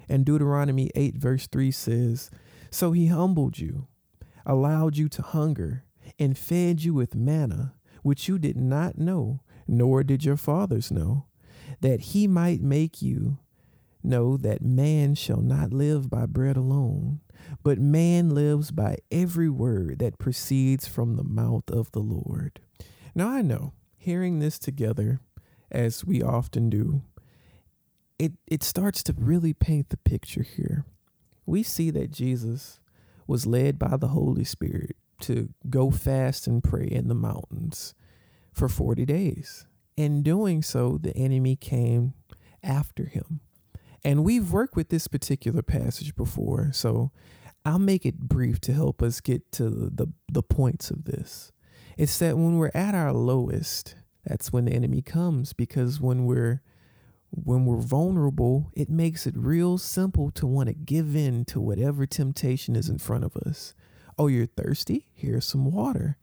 And 0.07 0.25
Deuteronomy 0.25 0.89
8, 0.95 1.17
verse 1.17 1.47
3 1.47 1.69
says, 1.69 2.31
So 2.71 2.93
he 2.93 3.07
humbled 3.07 3.59
you 3.59 3.87
allowed 4.45 4.97
you 4.97 5.09
to 5.09 5.21
hunger, 5.21 5.83
and 6.17 6.37
fed 6.37 6.83
you 6.83 6.93
with 6.93 7.15
manna, 7.15 7.73
which 8.03 8.27
you 8.27 8.39
did 8.39 8.57
not 8.57 8.97
know, 8.97 9.41
nor 9.67 10.03
did 10.03 10.23
your 10.23 10.37
fathers 10.37 10.91
know, 10.91 11.25
that 11.81 11.99
he 11.99 12.27
might 12.27 12.61
make 12.61 13.01
you 13.01 13.37
know 14.03 14.37
that 14.37 14.61
man 14.61 15.13
shall 15.15 15.41
not 15.41 15.73
live 15.73 16.09
by 16.09 16.25
bread 16.25 16.57
alone, 16.57 17.19
but 17.63 17.77
man 17.77 18.29
lives 18.29 18.71
by 18.71 18.97
every 19.11 19.49
word 19.49 19.99
that 19.99 20.17
proceeds 20.17 20.87
from 20.87 21.15
the 21.15 21.23
mouth 21.23 21.69
of 21.69 21.91
the 21.91 21.99
Lord. 21.99 22.59
Now 23.13 23.29
I 23.29 23.41
know, 23.41 23.73
hearing 23.97 24.39
this 24.39 24.57
together, 24.57 25.19
as 25.71 26.05
we 26.05 26.23
often 26.23 26.69
do, 26.69 27.01
it, 28.17 28.33
it 28.47 28.63
starts 28.63 29.03
to 29.03 29.15
really 29.17 29.53
paint 29.53 29.89
the 29.89 29.97
picture 29.97 30.43
here. 30.43 30.85
We 31.45 31.63
see 31.63 31.89
that 31.91 32.11
Jesus 32.11 32.79
was 33.29 33.45
led 33.45 33.77
by 33.77 33.95
the 33.95 34.07
Holy 34.07 34.43
Spirit 34.43 34.95
to 35.21 35.49
go 35.69 35.91
fast 35.91 36.47
and 36.47 36.63
pray 36.63 36.87
in 36.87 37.07
the 37.07 37.15
mountains 37.15 37.93
for 38.51 38.67
40 38.67 39.05
days. 39.05 39.67
In 39.95 40.23
doing 40.23 40.63
so, 40.63 40.97
the 40.97 41.15
enemy 41.15 41.55
came 41.55 42.15
after 42.63 43.05
him. 43.05 43.41
And 44.03 44.23
we've 44.23 44.51
worked 44.51 44.75
with 44.75 44.89
this 44.89 45.07
particular 45.07 45.61
passage 45.61 46.15
before, 46.15 46.71
so 46.73 47.11
I'll 47.63 47.77
make 47.77 48.03
it 48.03 48.17
brief 48.17 48.59
to 48.61 48.73
help 48.73 49.03
us 49.03 49.21
get 49.21 49.51
to 49.53 49.69
the, 49.69 50.11
the 50.31 50.41
points 50.41 50.89
of 50.89 51.05
this. 51.05 51.51
It's 51.97 52.17
that 52.17 52.35
when 52.35 52.57
we're 52.57 52.71
at 52.73 52.95
our 52.95 53.13
lowest, 53.13 53.93
that's 54.25 54.51
when 54.51 54.65
the 54.65 54.73
enemy 54.73 55.03
comes 55.03 55.53
because 55.53 56.01
when 56.01 56.25
we're 56.25 56.63
when 57.31 57.65
we're 57.65 57.81
vulnerable, 57.81 58.71
it 58.73 58.89
makes 58.89 59.27
it 59.27 59.35
real 59.37 59.77
simple 59.77 60.31
to 60.31 60.47
want 60.47 60.67
to 60.67 60.73
give 60.73 61.15
in 61.15 61.45
to 61.45 61.59
whatever 61.59 62.05
temptation 62.05 62.75
is 62.75 62.89
in 62.89 62.97
front 62.97 63.23
of 63.23 63.37
us. 63.37 63.73
Oh, 64.17 64.27
you're 64.27 64.47
thirsty? 64.47 65.07
Here's 65.13 65.45
some 65.45 65.71
water. 65.71 66.17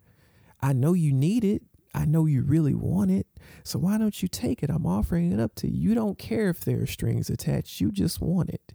I 0.60 0.72
know 0.72 0.92
you 0.92 1.12
need 1.12 1.44
it. 1.44 1.62
I 1.94 2.04
know 2.04 2.26
you 2.26 2.42
really 2.42 2.74
want 2.74 3.10
it. 3.10 3.26
So 3.62 3.78
why 3.78 3.96
don't 3.96 4.20
you 4.20 4.28
take 4.28 4.62
it? 4.62 4.68
I'm 4.68 4.86
offering 4.86 5.32
it 5.32 5.40
up 5.40 5.54
to 5.56 5.68
you. 5.68 5.90
You 5.90 5.94
don't 5.94 6.18
care 6.18 6.50
if 6.50 6.60
there 6.60 6.82
are 6.82 6.86
strings 6.86 7.30
attached, 7.30 7.80
you 7.80 7.90
just 7.90 8.20
want 8.20 8.50
it. 8.50 8.74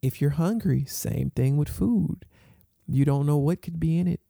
If 0.00 0.20
you're 0.20 0.30
hungry, 0.30 0.84
same 0.86 1.30
thing 1.30 1.56
with 1.56 1.68
food. 1.68 2.24
You 2.86 3.04
don't 3.04 3.26
know 3.26 3.36
what 3.36 3.60
could 3.60 3.78
be 3.78 3.98
in 3.98 4.06
it, 4.08 4.20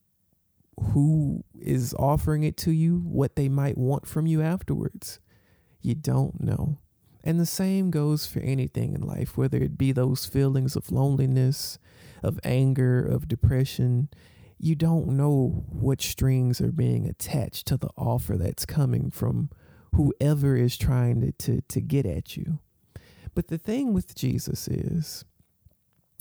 who 0.93 1.45
is 1.61 1.95
offering 1.99 2.43
it 2.43 2.57
to 2.59 2.73
you, 2.73 2.99
what 3.05 3.37
they 3.37 3.49
might 3.49 3.79
want 3.79 4.07
from 4.07 4.27
you 4.27 4.43
afterwards. 4.43 5.21
You 5.81 5.95
don't 5.95 6.41
know. 6.41 6.79
And 7.29 7.39
the 7.39 7.45
same 7.45 7.91
goes 7.91 8.25
for 8.25 8.41
anything 8.41 8.95
in 8.95 9.03
life, 9.03 9.37
whether 9.37 9.59
it 9.59 9.77
be 9.77 9.93
those 9.93 10.25
feelings 10.25 10.77
of 10.77 10.91
loneliness, 10.91 11.79
of 12.23 12.41
anger, 12.43 13.05
of 13.05 13.29
depression. 13.29 14.09
You 14.59 14.75
don't 14.75 15.09
know 15.09 15.67
what 15.69 16.01
strings 16.01 16.59
are 16.63 16.73
being 16.73 17.07
attached 17.07 17.67
to 17.67 17.77
the 17.77 17.91
offer 17.99 18.39
that's 18.39 18.65
coming 18.65 19.11
from 19.11 19.51
whoever 19.95 20.57
is 20.57 20.79
trying 20.79 21.21
to, 21.21 21.33
to, 21.33 21.61
to 21.69 21.81
get 21.83 22.07
at 22.07 22.39
you. 22.39 22.61
But 23.35 23.49
the 23.49 23.59
thing 23.59 23.93
with 23.93 24.15
Jesus 24.15 24.67
is, 24.67 25.27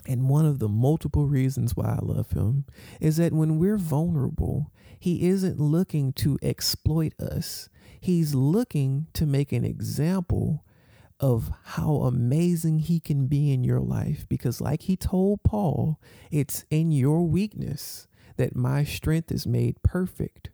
And 0.08 0.30
one 0.30 0.46
of 0.46 0.60
the 0.60 0.70
multiple 0.70 1.28
reasons 1.28 1.76
why 1.76 1.90
I 1.90 2.00
love 2.02 2.32
him 2.32 2.66
is 3.02 3.18
that 3.18 3.34
when 3.34 3.60
we're 3.60 3.78
vulnerable, 3.78 4.72
he 4.98 5.28
isn't 5.28 5.60
looking 5.60 6.14
to 6.14 6.40
exploit 6.42 7.14
us. 7.20 7.68
He's 8.00 8.34
looking 8.34 9.08
to 9.14 9.26
make 9.26 9.52
an 9.52 9.66
example 9.66 10.64
of 11.20 11.52
how 11.64 12.02
amazing 12.04 12.80
he 12.80 13.00
can 13.00 13.28
be 13.28 13.52
in 13.52 13.64
your 13.64 13.80
life. 13.80 14.26
Because, 14.30 14.62
like 14.62 14.84
he 14.84 14.96
told 14.96 15.44
Paul, 15.44 16.00
it's 16.32 16.66
in 16.70 16.92
your 16.92 17.24
weakness 17.24 18.08
that 18.38 18.56
my 18.56 18.84
strength 18.84 19.32
is 19.32 19.48
made 19.48 19.82
perfect. 19.84 20.50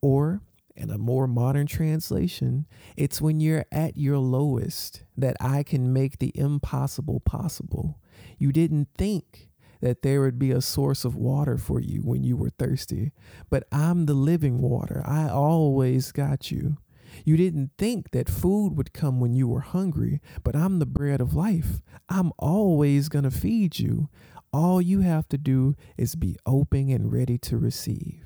Or, 0.00 0.42
in 0.76 0.90
a 0.90 0.98
more 0.98 1.26
modern 1.26 1.66
translation, 1.66 2.66
it's 2.96 3.20
when 3.20 3.40
you're 3.40 3.64
at 3.72 3.96
your 3.96 4.18
lowest 4.18 5.02
that 5.16 5.36
I 5.40 5.62
can 5.64 5.92
make 5.92 6.18
the 6.18 6.32
impossible 6.36 7.20
possible. 7.20 8.00
You 8.38 8.52
didn't 8.52 8.88
think 8.96 9.48
that 9.80 10.02
there 10.02 10.20
would 10.20 10.38
be 10.38 10.50
a 10.50 10.60
source 10.60 11.04
of 11.04 11.16
water 11.16 11.56
for 11.56 11.80
you 11.80 12.00
when 12.00 12.22
you 12.24 12.36
were 12.36 12.50
thirsty, 12.50 13.12
but 13.50 13.64
I'm 13.70 14.06
the 14.06 14.14
living 14.14 14.60
water. 14.60 15.02
I 15.06 15.28
always 15.28 16.12
got 16.12 16.50
you. 16.50 16.76
You 17.24 17.36
didn't 17.36 17.72
think 17.78 18.10
that 18.10 18.28
food 18.28 18.76
would 18.76 18.92
come 18.92 19.20
when 19.20 19.34
you 19.34 19.48
were 19.48 19.60
hungry, 19.60 20.20
but 20.42 20.56
I'm 20.56 20.78
the 20.78 20.86
bread 20.86 21.20
of 21.20 21.34
life. 21.34 21.82
I'm 22.08 22.32
always 22.38 23.08
going 23.08 23.24
to 23.24 23.30
feed 23.30 23.78
you. 23.78 24.08
All 24.52 24.80
you 24.80 25.00
have 25.00 25.28
to 25.28 25.38
do 25.38 25.76
is 25.96 26.14
be 26.14 26.36
open 26.46 26.90
and 26.90 27.12
ready 27.12 27.38
to 27.38 27.58
receive. 27.58 28.24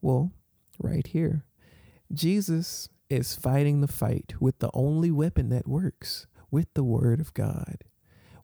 Well, 0.00 0.32
right 0.78 1.06
here, 1.06 1.44
Jesus 2.12 2.88
is 3.10 3.34
fighting 3.34 3.80
the 3.80 3.88
fight 3.88 4.34
with 4.40 4.58
the 4.58 4.70
only 4.72 5.10
weapon 5.10 5.48
that 5.50 5.68
works 5.68 6.26
with 6.50 6.72
the 6.74 6.84
Word 6.84 7.20
of 7.20 7.34
God. 7.34 7.84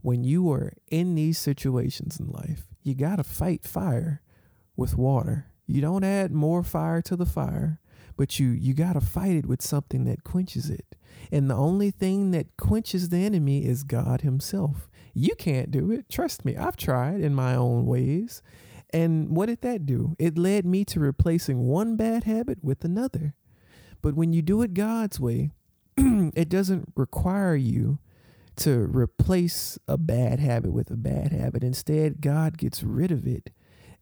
When 0.01 0.25
you 0.25 0.51
are 0.53 0.73
in 0.91 1.15
these 1.15 1.39
situations 1.39 2.19
in 2.19 2.27
life, 2.27 2.67
you 2.83 2.95
got 2.95 3.17
to 3.17 3.25
fight 3.25 3.65
fire 3.65 4.21
with 4.77 4.97
water. 4.97 5.47
You 5.67 5.81
don't 5.81 6.05
add 6.05 6.33
more 6.33 6.63
fire 6.63 7.01
to 7.03 7.17
the 7.17 7.27
fire 7.27 7.81
but 8.23 8.39
you 8.39 8.51
you 8.51 8.73
got 8.73 8.93
to 8.93 9.01
fight 9.01 9.35
it 9.35 9.47
with 9.47 9.61
something 9.61 10.05
that 10.05 10.23
quenches 10.23 10.71
it. 10.71 10.95
And 11.33 11.51
the 11.51 11.57
only 11.57 11.91
thing 11.91 12.31
that 12.31 12.57
quenches 12.57 13.09
the 13.09 13.17
enemy 13.17 13.65
is 13.65 13.83
god 13.83 14.21
himself. 14.21 14.89
You 15.13 15.35
can't 15.35 15.73
do 15.73 15.91
it. 15.91 16.09
Trust 16.09 16.45
me 16.45 16.57
i've 16.57 16.77
tried 16.77 17.21
in 17.21 17.35
my 17.35 17.57
own 17.57 17.85
ways. 17.85 18.41
And 18.91 19.37
what 19.37 19.47
did 19.47 19.63
that 19.63 19.87
do? 19.87 20.15
It 20.21 20.39
led 20.39 20.65
me 20.65 20.85
to 20.85 21.01
replacing 21.01 21.67
one 21.67 21.97
bad 21.97 22.23
habit 22.23 22.63
with 22.63 22.85
another. 22.85 23.35
But 24.03 24.15
when 24.15 24.33
you 24.33 24.41
do 24.41 24.63
it 24.63 24.73
god's 24.73 25.19
way 25.19 25.51
it 25.97 26.49
doesn't 26.49 26.93
require 26.95 27.57
you 27.57 27.99
to 28.55 28.87
replace 28.87 29.81
a 29.89 29.99
bad 29.99 30.39
habit 30.39 30.73
with 30.73 30.93
a 30.93 30.97
bad 30.97 31.33
habit. 31.33 31.65
Instead 31.65 32.21
god 32.21 32.57
gets 32.57 32.85
rid 32.85 33.11
of 33.11 33.27
it. 33.27 33.51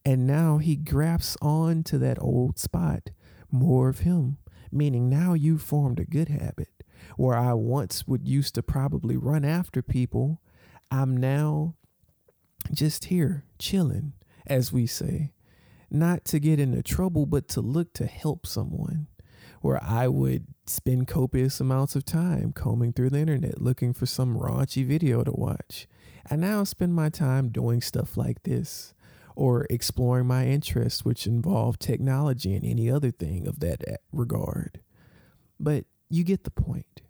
And 0.05 0.27
now 0.27 0.59
he 0.59 0.77
grafts 0.77 1.39
on 1.41 1.85
to 1.85 1.97
that 1.97 2.21
old 2.21 2.59
spot 2.59 3.09
more 3.53 3.89
of 3.89 4.01
him, 4.01 4.39
meaning 4.71 5.09
now 5.09 5.35
you 5.35 5.59
formed 5.59 5.99
a 5.99 6.05
good 6.05 6.29
habit. 6.29 6.69
Where 7.17 7.37
I 7.37 7.55
once 7.55 8.07
would 8.07 8.27
used 8.29 8.55
to 8.55 8.63
probably 8.63 9.17
run 9.17 9.45
after 9.45 9.83
people, 9.83 10.41
I'm 10.91 11.17
now 11.17 11.75
just 12.73 13.07
here 13.07 13.45
chilling, 13.59 14.13
as 14.47 14.73
we 14.73 14.87
say, 14.87 15.33
not 15.91 16.25
to 16.27 16.39
get 16.39 16.61
into 16.61 16.83
trouble, 16.83 17.27
but 17.27 17.49
to 17.49 17.61
look 17.61 17.93
to 17.95 18.07
help 18.07 18.47
someone. 18.47 19.07
Where 19.61 19.83
I 19.83 20.09
would 20.09 20.47
spend 20.67 21.09
copious 21.09 21.61
amounts 21.61 21.95
of 21.95 22.05
time 22.05 22.53
combing 22.53 22.93
through 22.93 23.11
the 23.11 23.19
internet 23.19 23.61
looking 23.61 23.93
for 23.93 24.07
some 24.07 24.39
raunchy 24.39 24.87
video 24.87 25.23
to 25.23 25.33
watch. 25.33 25.87
I 26.31 26.37
now 26.37 26.65
spend 26.65 26.95
my 26.95 27.09
time 27.09 27.49
doing 27.49 27.81
stuff 27.83 28.17
like 28.17 28.43
this 28.45 28.95
or 29.41 29.67
exploring 29.71 30.27
my 30.27 30.45
interests, 30.45 31.03
which 31.03 31.27
involve 31.27 31.79
technology 31.79 32.55
and 32.55 32.63
any 32.63 32.91
other 32.91 33.11
thing 33.11 33.49
of 33.49 33.59
that 33.61 33.83
eh, 33.89 33.97
regard. 34.13 34.81
But 35.59 35.87
you 36.11 36.25
get 36.25 36.45
the 36.45 36.51
point. 36.51 37.01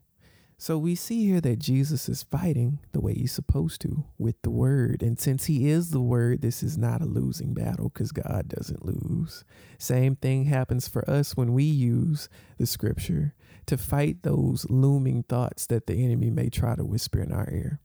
So 0.56 0.78
we 0.78 0.94
see 0.94 1.26
here 1.26 1.40
that 1.40 1.58
Jesus 1.58 2.08
is 2.08 2.22
fighting 2.22 2.78
the 2.92 3.00
way 3.00 3.14
he's 3.14 3.32
supposed 3.32 3.80
to 3.80 4.04
with 4.16 4.40
the 4.42 4.50
word. 4.50 5.02
And 5.02 5.18
since 5.18 5.46
he 5.46 5.68
is 5.68 5.90
the 5.90 6.00
word, 6.00 6.40
this 6.40 6.62
is 6.62 6.78
not 6.78 7.00
a 7.00 7.06
losing 7.06 7.52
battle 7.52 7.88
because 7.88 8.12
God 8.12 8.46
doesn't 8.46 8.84
lose. 8.86 9.44
Same 9.76 10.14
thing 10.14 10.44
happens 10.44 10.86
for 10.86 11.08
us 11.10 11.36
when 11.36 11.52
we 11.52 11.64
use 11.64 12.28
the 12.58 12.66
scripture 12.66 13.34
to 13.66 13.76
fight 13.76 14.22
those 14.22 14.66
looming 14.70 15.24
thoughts 15.24 15.66
that 15.66 15.88
the 15.88 16.04
enemy 16.04 16.30
may 16.30 16.48
try 16.48 16.76
to 16.76 16.84
whisper 16.84 17.20
in 17.20 17.32
our 17.32 17.50
ear. 17.50 17.80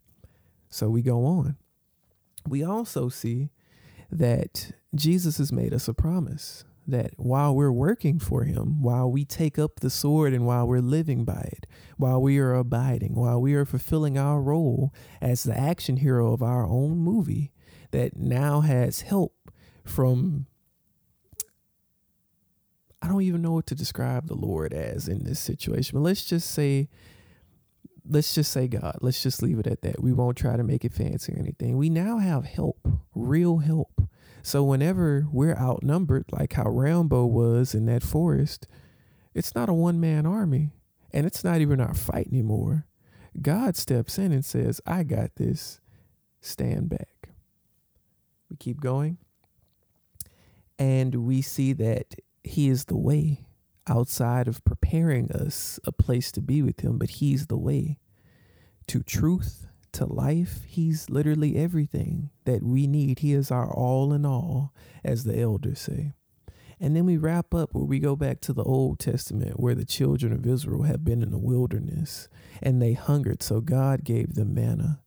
So 0.69 0.87
we 0.87 1.01
go 1.01 1.25
on. 1.25 1.57
We 2.47 2.63
also 2.63 3.09
see 3.09 3.49
that 4.15 4.71
Jesus 4.93 5.37
has 5.37 5.51
made 5.51 5.73
us 5.73 5.87
a 5.87 5.93
promise 5.93 6.63
that 6.87 7.11
while 7.17 7.55
we're 7.55 7.71
working 7.71 8.19
for 8.19 8.43
him, 8.43 8.81
while 8.81 9.11
we 9.11 9.25
take 9.25 9.57
up 9.57 9.79
the 9.79 9.89
sword 9.89 10.33
and 10.33 10.45
while 10.45 10.67
we're 10.67 10.79
living 10.79 11.25
by 11.25 11.49
it, 11.51 11.65
while 11.97 12.21
we 12.21 12.37
are 12.37 12.53
abiding, 12.53 13.15
while 13.15 13.41
we 13.41 13.53
are 13.55 13.65
fulfilling 13.65 14.17
our 14.17 14.41
role 14.41 14.93
as 15.21 15.43
the 15.43 15.57
action 15.57 15.97
hero 15.97 16.31
of 16.31 16.43
our 16.43 16.65
own 16.65 16.97
movie, 16.97 17.51
that 17.91 18.15
now 18.15 18.61
has 18.61 19.01
help 19.01 19.33
from. 19.83 20.45
I 23.01 23.07
don't 23.07 23.21
even 23.21 23.41
know 23.41 23.51
what 23.51 23.67
to 23.67 23.75
describe 23.75 24.27
the 24.27 24.35
Lord 24.35 24.73
as 24.73 25.07
in 25.07 25.23
this 25.23 25.39
situation, 25.39 25.97
but 25.97 26.03
let's 26.03 26.25
just 26.25 26.49
say 26.49 26.89
let's 28.07 28.33
just 28.33 28.51
say 28.51 28.67
God. 28.67 28.97
Let's 29.01 29.21
just 29.21 29.41
leave 29.41 29.59
it 29.59 29.67
at 29.67 29.81
that. 29.81 30.01
We 30.01 30.13
won't 30.13 30.37
try 30.37 30.57
to 30.57 30.63
make 30.63 30.85
it 30.85 30.93
fancy 30.93 31.33
or 31.33 31.39
anything. 31.39 31.77
We 31.77 31.89
now 31.89 32.17
have 32.17 32.45
help, 32.45 32.87
real 33.13 33.59
help. 33.59 34.01
So 34.43 34.63
whenever 34.63 35.27
we're 35.31 35.55
outnumbered, 35.55 36.25
like 36.31 36.53
how 36.53 36.69
Rambo 36.69 37.25
was 37.25 37.73
in 37.73 37.85
that 37.87 38.03
forest, 38.03 38.67
it's 39.33 39.55
not 39.55 39.69
a 39.69 39.73
one 39.73 39.99
man 39.99 40.25
army 40.25 40.71
and 41.11 41.25
it's 41.25 41.43
not 41.43 41.61
even 41.61 41.81
our 41.81 41.93
fight 41.93 42.27
anymore. 42.27 42.85
God 43.41 43.75
steps 43.75 44.17
in 44.17 44.31
and 44.31 44.45
says, 44.45 44.79
I 44.85 45.03
got 45.03 45.35
this. 45.35 45.81
Stand 46.41 46.89
back. 46.89 47.29
We 48.49 48.55
keep 48.57 48.79
going. 48.79 49.17
And 50.77 51.15
we 51.25 51.41
see 51.41 51.73
that 51.73 52.15
He 52.43 52.69
is 52.69 52.85
the 52.85 52.97
way 52.97 53.44
outside 53.87 54.47
of 54.47 54.63
preparing 54.63 55.31
us 55.31 55.79
a 55.85 55.91
place 55.91 56.31
to 56.33 56.41
be 56.41 56.61
with 56.61 56.81
Him, 56.81 56.97
but 56.97 57.11
He's 57.11 57.47
the 57.47 57.57
way 57.57 57.99
to 58.87 59.01
truth, 59.01 59.67
to 59.93 60.05
life. 60.05 60.61
He's 60.67 61.09
literally 61.09 61.57
everything 61.57 62.29
that 62.45 62.63
we 62.63 62.87
need. 62.87 63.19
He 63.19 63.33
is 63.33 63.51
our 63.51 63.71
all 63.71 64.13
in 64.13 64.25
all, 64.25 64.73
as 65.03 65.23
the 65.23 65.39
elders 65.39 65.79
say. 65.79 66.13
And 66.79 66.95
then 66.95 67.05
we 67.05 67.17
wrap 67.17 67.53
up 67.53 67.73
where 67.73 67.85
we 67.85 67.99
go 67.99 68.15
back 68.15 68.41
to 68.41 68.53
the 68.53 68.63
Old 68.63 68.99
Testament, 68.99 69.59
where 69.59 69.75
the 69.75 69.85
children 69.85 70.33
of 70.33 70.45
Israel 70.45 70.83
have 70.83 71.05
been 71.05 71.23
in 71.23 71.31
the 71.31 71.37
wilderness 71.37 72.27
and 72.61 72.81
they 72.81 72.93
hungered, 72.93 73.41
so 73.41 73.61
God 73.61 74.03
gave 74.03 74.35
them 74.35 74.53
manna. 74.53 74.99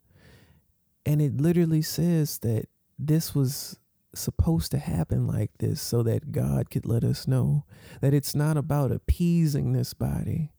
And 1.04 1.20
it 1.20 1.40
literally 1.40 1.82
says 1.82 2.38
that 2.38 2.68
this 2.98 3.34
was 3.34 3.78
supposed 4.18 4.70
to 4.72 4.78
happen 4.78 5.26
like 5.26 5.50
this 5.58 5.80
so 5.80 6.02
that 6.02 6.32
God 6.32 6.70
could 6.70 6.86
let 6.86 7.04
us 7.04 7.26
know 7.26 7.64
that 8.00 8.14
it's 8.14 8.34
not 8.34 8.56
about 8.56 8.92
appeasing 8.92 9.72
this 9.72 9.94
body, 9.94 10.52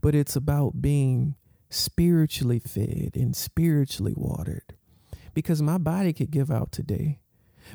but 0.00 0.14
it's 0.14 0.36
about 0.36 0.80
being 0.80 1.34
spiritually 1.70 2.58
fed 2.58 3.10
and 3.14 3.34
spiritually 3.34 4.14
watered. 4.16 4.74
Because 5.34 5.60
my 5.60 5.78
body 5.78 6.12
could 6.12 6.30
give 6.30 6.50
out 6.50 6.72
today. 6.72 7.20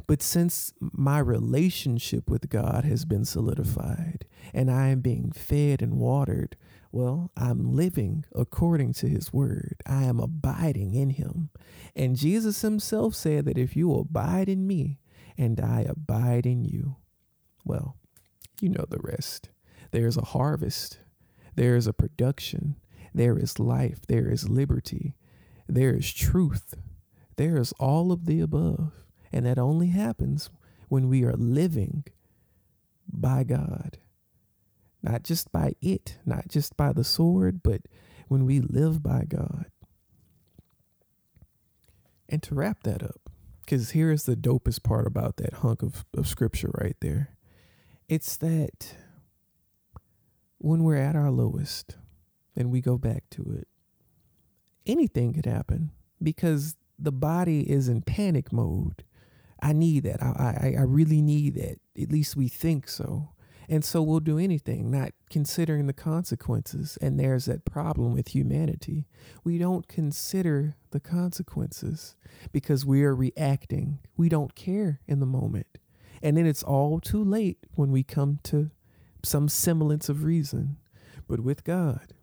But 0.08 0.21
since 0.21 0.73
my 0.80 1.19
relationship 1.19 2.30
with 2.30 2.49
God 2.49 2.86
has 2.86 3.06
been 3.06 3.25
solidified 3.25 4.25
and 4.54 4.71
I 4.71 4.88
am 4.88 5.01
being 5.01 5.32
fed 5.32 5.82
and 5.82 5.97
watered, 5.97 6.56
well, 6.91 7.32
I'm 7.38 7.73
living 7.73 8.25
according 8.34 8.93
to 8.93 9.08
his 9.08 9.32
word. 9.32 9.77
I 9.86 10.04
am 10.04 10.19
abiding 10.19 10.93
in 10.93 11.12
him. 11.12 11.49
And 11.95 12.17
Jesus 12.17 12.62
himself 12.62 13.15
said 13.15 13.45
that 13.45 13.58
if 13.58 13.75
you 13.75 13.93
abide 13.93 14.49
in 14.49 14.67
me, 14.67 14.99
and 15.38 15.60
I 15.60 15.86
abide 15.88 16.46
in 16.46 16.63
you. 16.65 16.98
Well, 17.65 17.98
you 18.60 18.70
know 18.70 18.86
the 18.89 19.00
rest. 19.02 19.50
There's 19.91 20.17
a 20.17 20.26
harvest, 20.26 21.00
there 21.56 21.76
is 21.76 21.88
a 21.88 21.94
production, 21.94 22.78
there 23.13 23.38
is 23.38 23.60
life, 23.60 24.00
there 24.08 24.30
is 24.30 24.50
liberty, 24.50 25.15
there 25.67 25.94
is 25.94 26.13
truth, 26.13 26.76
there 27.36 27.58
is 27.58 27.74
all 27.74 28.12
of 28.12 28.26
the 28.26 28.39
above. 28.39 28.94
And 29.34 29.46
that 29.46 29.58
only 29.58 29.88
happens 29.88 30.50
when 30.89 31.08
we 31.08 31.24
are 31.24 31.36
living 31.36 32.04
by 33.08 33.44
God. 33.44 33.98
Not 35.02 35.24
just 35.24 35.52
by 35.52 35.76
it, 35.82 36.17
not 36.26 36.48
just 36.48 36.78
by 36.78 36.94
the 36.94 37.04
sword, 37.04 37.63
but 37.63 37.82
when 38.28 38.46
we 38.46 38.60
live 38.60 39.02
by 39.02 39.26
God. 39.28 39.67
And 42.30 42.44
to 42.44 42.56
wrap 42.56 42.84
that 42.84 43.04
up, 43.04 43.21
because 43.72 43.92
here's 43.92 44.24
the 44.24 44.36
dopest 44.36 44.84
part 44.84 45.08
about 45.08 45.38
that 45.38 45.54
hunk 45.56 45.82
of, 45.82 46.04
of 46.18 46.28
scripture 46.28 46.72
right 46.74 46.98
there 47.00 47.36
it's 48.10 48.36
that 48.36 48.96
when 50.58 50.84
we're 50.84 50.98
at 50.98 51.16
our 51.16 51.32
lowest 51.32 51.96
and 52.56 52.70
we 52.70 52.82
go 52.82 52.98
back 52.98 53.24
to 53.32 53.42
it, 53.58 53.68
anything 54.86 55.34
could 55.34 55.46
happen 55.46 55.92
because 56.22 56.76
the 57.00 57.12
body 57.12 57.62
is 57.62 57.88
in 57.88 58.02
panic 58.02 58.52
mode. 58.52 59.06
I 59.62 59.72
need 59.72 60.04
that. 60.04 60.22
I, 60.22 60.76
I, 60.76 60.76
I 60.80 60.84
really 60.84 61.22
need 61.22 61.56
that. 61.56 61.80
At 62.00 62.12
least 62.12 62.36
we 62.36 62.50
think 62.50 62.90
so. 62.90 63.30
And 63.72 63.86
so 63.86 64.02
we'll 64.02 64.20
do 64.20 64.38
anything, 64.38 64.92
not 64.92 65.14
considering 65.30 65.88
the 65.88 65.94
consequences. 65.94 66.98
And 67.02 67.18
there's 67.18 67.46
that 67.46 67.64
problem 67.64 68.12
with 68.12 68.36
humanity. 68.36 69.08
We 69.46 69.58
don't 69.58 69.88
consider 69.88 70.76
the 70.90 71.00
consequences 71.00 72.18
because 72.52 72.86
we 72.86 73.02
are 73.06 73.16
reacting. 73.16 74.00
We 74.18 74.28
don't 74.28 74.56
care 74.56 75.00
in 75.08 75.22
the 75.22 75.26
moment. 75.26 75.78
And 76.22 76.36
then 76.36 76.46
it's 76.46 76.64
all 76.64 77.00
too 77.00 77.24
late 77.24 77.60
when 77.74 77.94
we 77.94 78.04
come 78.04 78.40
to 78.44 78.72
some 79.24 79.48
semblance 79.48 80.10
of 80.10 80.26
reason. 80.26 80.76
But 81.26 81.40
with 81.40 81.64
God, 81.64 82.14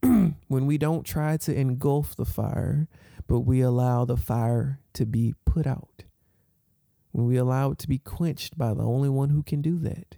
when 0.00 0.66
we 0.66 0.78
don't 0.78 1.04
try 1.04 1.36
to 1.36 1.54
engulf 1.54 2.16
the 2.16 2.24
fire, 2.24 2.88
but 3.26 3.40
we 3.40 3.60
allow 3.60 4.06
the 4.06 4.16
fire 4.16 4.80
to 4.94 5.04
be 5.04 5.34
put 5.44 5.66
out, 5.66 6.04
when 7.10 7.26
we 7.26 7.36
allow 7.36 7.72
it 7.72 7.78
to 7.80 7.88
be 7.88 7.98
quenched 7.98 8.56
by 8.56 8.72
the 8.72 8.82
only 8.82 9.10
one 9.10 9.28
who 9.28 9.42
can 9.42 9.60
do 9.60 9.78
that, 9.80 10.16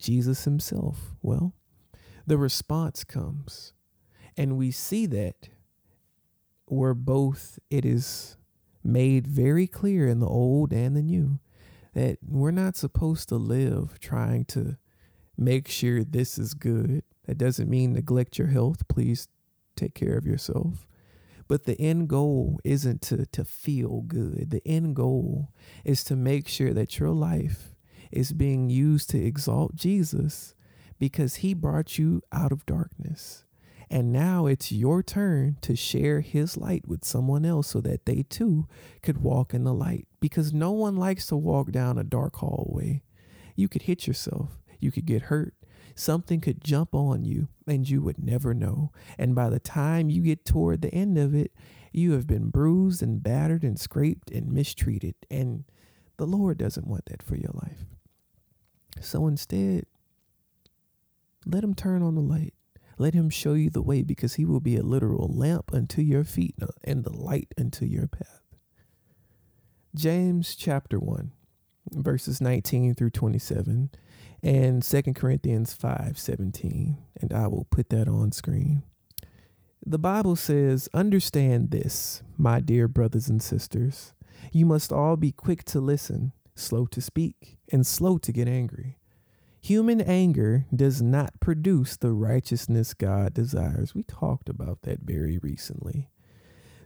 Jesus 0.00 0.44
Himself, 0.44 1.14
well, 1.22 1.54
the 2.26 2.38
response 2.38 3.04
comes. 3.04 3.72
And 4.36 4.56
we 4.56 4.70
see 4.70 5.06
that 5.06 5.50
where 6.66 6.94
both 6.94 7.58
it 7.70 7.84
is 7.84 8.36
made 8.82 9.26
very 9.26 9.66
clear 9.66 10.08
in 10.08 10.20
the 10.20 10.26
old 10.28 10.72
and 10.72 10.96
the 10.96 11.02
new 11.02 11.38
that 11.94 12.18
we're 12.26 12.52
not 12.52 12.76
supposed 12.76 13.28
to 13.28 13.36
live 13.36 13.98
trying 13.98 14.44
to 14.44 14.76
make 15.36 15.68
sure 15.68 16.04
this 16.04 16.38
is 16.38 16.54
good. 16.54 17.02
That 17.26 17.38
doesn't 17.38 17.68
mean 17.68 17.92
neglect 17.92 18.38
your 18.38 18.48
health. 18.48 18.86
Please 18.88 19.28
take 19.76 19.94
care 19.94 20.16
of 20.16 20.26
yourself. 20.26 20.86
But 21.48 21.64
the 21.64 21.80
end 21.80 22.08
goal 22.08 22.60
isn't 22.62 23.02
to, 23.02 23.26
to 23.26 23.44
feel 23.44 24.02
good. 24.02 24.50
The 24.50 24.62
end 24.64 24.94
goal 24.94 25.52
is 25.84 26.04
to 26.04 26.14
make 26.14 26.46
sure 26.46 26.72
that 26.72 27.00
your 27.00 27.10
life 27.10 27.74
is 28.10 28.32
being 28.32 28.70
used 28.70 29.10
to 29.10 29.18
exalt 29.18 29.74
Jesus 29.74 30.54
because 30.98 31.36
he 31.36 31.54
brought 31.54 31.98
you 31.98 32.22
out 32.32 32.52
of 32.52 32.66
darkness. 32.66 33.44
And 33.90 34.12
now 34.12 34.46
it's 34.46 34.70
your 34.70 35.02
turn 35.02 35.56
to 35.62 35.74
share 35.74 36.20
his 36.20 36.56
light 36.56 36.86
with 36.86 37.04
someone 37.04 37.44
else 37.44 37.68
so 37.68 37.80
that 37.80 38.06
they 38.06 38.22
too 38.22 38.68
could 39.02 39.18
walk 39.18 39.52
in 39.52 39.64
the 39.64 39.74
light. 39.74 40.06
Because 40.20 40.52
no 40.52 40.70
one 40.70 40.96
likes 40.96 41.26
to 41.26 41.36
walk 41.36 41.72
down 41.72 41.98
a 41.98 42.04
dark 42.04 42.36
hallway. 42.36 43.02
You 43.56 43.68
could 43.68 43.82
hit 43.82 44.06
yourself, 44.06 44.60
you 44.78 44.92
could 44.92 45.06
get 45.06 45.22
hurt, 45.22 45.54
something 45.96 46.40
could 46.40 46.62
jump 46.62 46.94
on 46.94 47.24
you, 47.24 47.48
and 47.66 47.88
you 47.88 48.00
would 48.00 48.22
never 48.22 48.54
know. 48.54 48.92
And 49.18 49.34
by 49.34 49.50
the 49.50 49.58
time 49.58 50.08
you 50.08 50.22
get 50.22 50.44
toward 50.44 50.82
the 50.82 50.94
end 50.94 51.18
of 51.18 51.34
it, 51.34 51.52
you 51.92 52.12
have 52.12 52.28
been 52.28 52.50
bruised 52.50 53.02
and 53.02 53.22
battered 53.22 53.64
and 53.64 53.78
scraped 53.78 54.30
and 54.30 54.52
mistreated. 54.52 55.14
And 55.28 55.64
the 56.16 56.26
Lord 56.26 56.58
doesn't 56.58 56.86
want 56.86 57.06
that 57.06 57.24
for 57.24 57.34
your 57.34 57.52
life. 57.54 57.86
So 59.00 59.26
instead, 59.26 59.86
let 61.44 61.64
Him 61.64 61.74
turn 61.74 62.02
on 62.02 62.14
the 62.14 62.20
light. 62.20 62.54
Let 63.00 63.14
him 63.14 63.30
show 63.30 63.54
you 63.54 63.70
the 63.70 63.80
way 63.80 64.02
because 64.02 64.34
he 64.34 64.44
will 64.44 64.60
be 64.60 64.76
a 64.76 64.82
literal 64.82 65.26
lamp 65.34 65.72
unto 65.72 66.02
your 66.02 66.22
feet 66.22 66.54
and 66.84 67.02
the 67.02 67.16
light 67.16 67.48
unto 67.58 67.86
your 67.86 68.06
path. 68.06 68.42
James 69.94 70.54
chapter 70.54 70.98
1, 70.98 71.32
verses 71.92 72.42
19 72.42 72.94
through 72.94 73.08
27, 73.08 73.90
and 74.42 74.82
2 74.82 75.02
Corinthians 75.14 75.72
5 75.72 76.18
17. 76.18 76.98
And 77.22 77.32
I 77.32 77.46
will 77.46 77.66
put 77.70 77.88
that 77.88 78.06
on 78.06 78.32
screen. 78.32 78.82
The 79.84 79.98
Bible 79.98 80.36
says, 80.36 80.90
Understand 80.92 81.70
this, 81.70 82.22
my 82.36 82.60
dear 82.60 82.86
brothers 82.86 83.30
and 83.30 83.42
sisters. 83.42 84.12
You 84.52 84.66
must 84.66 84.92
all 84.92 85.16
be 85.16 85.32
quick 85.32 85.64
to 85.64 85.80
listen, 85.80 86.32
slow 86.54 86.86
to 86.86 87.00
speak, 87.00 87.58
and 87.72 87.86
slow 87.86 88.18
to 88.18 88.32
get 88.32 88.48
angry. 88.48 88.98
Human 89.60 90.00
anger 90.00 90.66
does 90.74 91.02
not 91.02 91.38
produce 91.38 91.96
the 91.96 92.12
righteousness 92.12 92.94
God 92.94 93.34
desires. 93.34 93.94
We 93.94 94.02
talked 94.02 94.48
about 94.48 94.82
that 94.82 95.00
very 95.00 95.38
recently. 95.38 96.08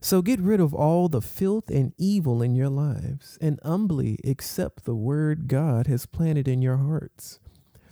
So 0.00 0.20
get 0.20 0.40
rid 0.40 0.61
of 0.61 0.74
all 0.74 1.09
the 1.09 1.22
filth 1.22 1.70
and 1.70 1.94
evil 1.96 2.42
in 2.42 2.55
your 2.55 2.68
lives 2.68 3.38
and 3.40 3.59
humbly 3.64 4.18
accept 4.24 4.85
the 4.85 4.94
word 4.94 5.48
God 5.48 5.87
has 5.87 6.05
planted 6.05 6.46
in 6.46 6.61
your 6.61 6.77
hearts, 6.77 7.38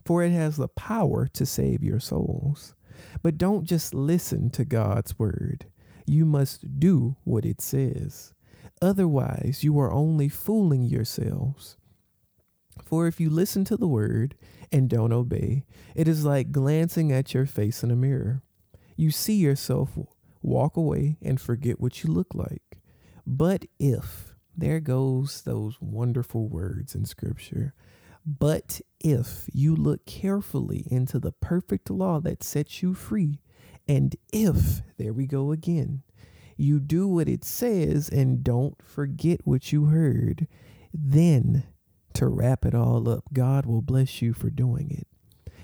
for 0.04 0.22
it 0.22 0.30
has 0.30 0.56
the 0.56 0.68
power 0.68 1.26
to 1.28 1.46
save 1.46 1.82
your 1.82 2.00
souls. 2.00 2.74
But 3.22 3.38
don't 3.38 3.64
just 3.64 3.94
listen 3.94 4.50
to 4.50 4.64
God's 4.64 5.18
word, 5.18 5.66
you 6.06 6.26
must 6.26 6.80
do 6.80 7.16
what 7.24 7.46
it 7.46 7.60
says. 7.60 8.34
Otherwise, 8.82 9.62
you 9.62 9.78
are 9.78 9.92
only 9.92 10.28
fooling 10.28 10.82
yourselves. 10.82 11.76
For 12.84 13.06
if 13.06 13.20
you 13.20 13.30
listen 13.30 13.64
to 13.66 13.76
the 13.76 13.86
word 13.86 14.34
and 14.72 14.90
don't 14.90 15.12
obey, 15.12 15.64
it 15.94 16.08
is 16.08 16.24
like 16.24 16.50
glancing 16.50 17.12
at 17.12 17.32
your 17.32 17.46
face 17.46 17.84
in 17.84 17.92
a 17.92 17.96
mirror. 17.96 18.42
You 18.96 19.12
see 19.12 19.36
yourself 19.36 19.96
walk 20.42 20.76
away 20.76 21.16
and 21.22 21.40
forget 21.40 21.80
what 21.80 22.02
you 22.02 22.10
look 22.10 22.34
like. 22.34 22.80
But 23.24 23.66
if, 23.78 24.34
there 24.56 24.80
goes 24.80 25.42
those 25.42 25.80
wonderful 25.80 26.48
words 26.48 26.96
in 26.96 27.04
scripture, 27.04 27.74
but 28.26 28.80
if 28.98 29.48
you 29.52 29.76
look 29.76 30.06
carefully 30.06 30.84
into 30.90 31.20
the 31.20 31.32
perfect 31.32 31.88
law 31.88 32.18
that 32.20 32.42
sets 32.42 32.82
you 32.82 32.94
free, 32.94 33.40
and 33.86 34.16
if, 34.32 34.82
there 34.96 35.12
we 35.12 35.26
go 35.26 35.52
again, 35.52 36.02
you 36.62 36.80
do 36.80 37.08
what 37.08 37.28
it 37.28 37.44
says 37.44 38.08
and 38.08 38.44
don't 38.44 38.80
forget 38.82 39.40
what 39.44 39.72
you 39.72 39.86
heard, 39.86 40.46
then 40.92 41.64
to 42.14 42.26
wrap 42.26 42.64
it 42.64 42.74
all 42.74 43.08
up, 43.08 43.24
God 43.32 43.66
will 43.66 43.82
bless 43.82 44.22
you 44.22 44.32
for 44.32 44.50
doing 44.50 44.90
it. 44.90 45.06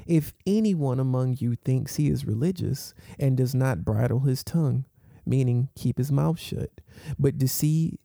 If 0.06 0.32
anyone 0.46 0.98
among 0.98 1.36
you 1.38 1.54
thinks 1.54 1.96
he 1.96 2.08
is 2.08 2.24
religious 2.24 2.94
and 3.18 3.36
does 3.36 3.54
not 3.54 3.84
bridle 3.84 4.20
his 4.20 4.42
tongue, 4.42 4.86
meaning 5.26 5.68
keep 5.76 5.98
his 5.98 6.10
mouth 6.10 6.38
shut, 6.38 6.70
but 7.18 7.36
deceives 7.36 7.98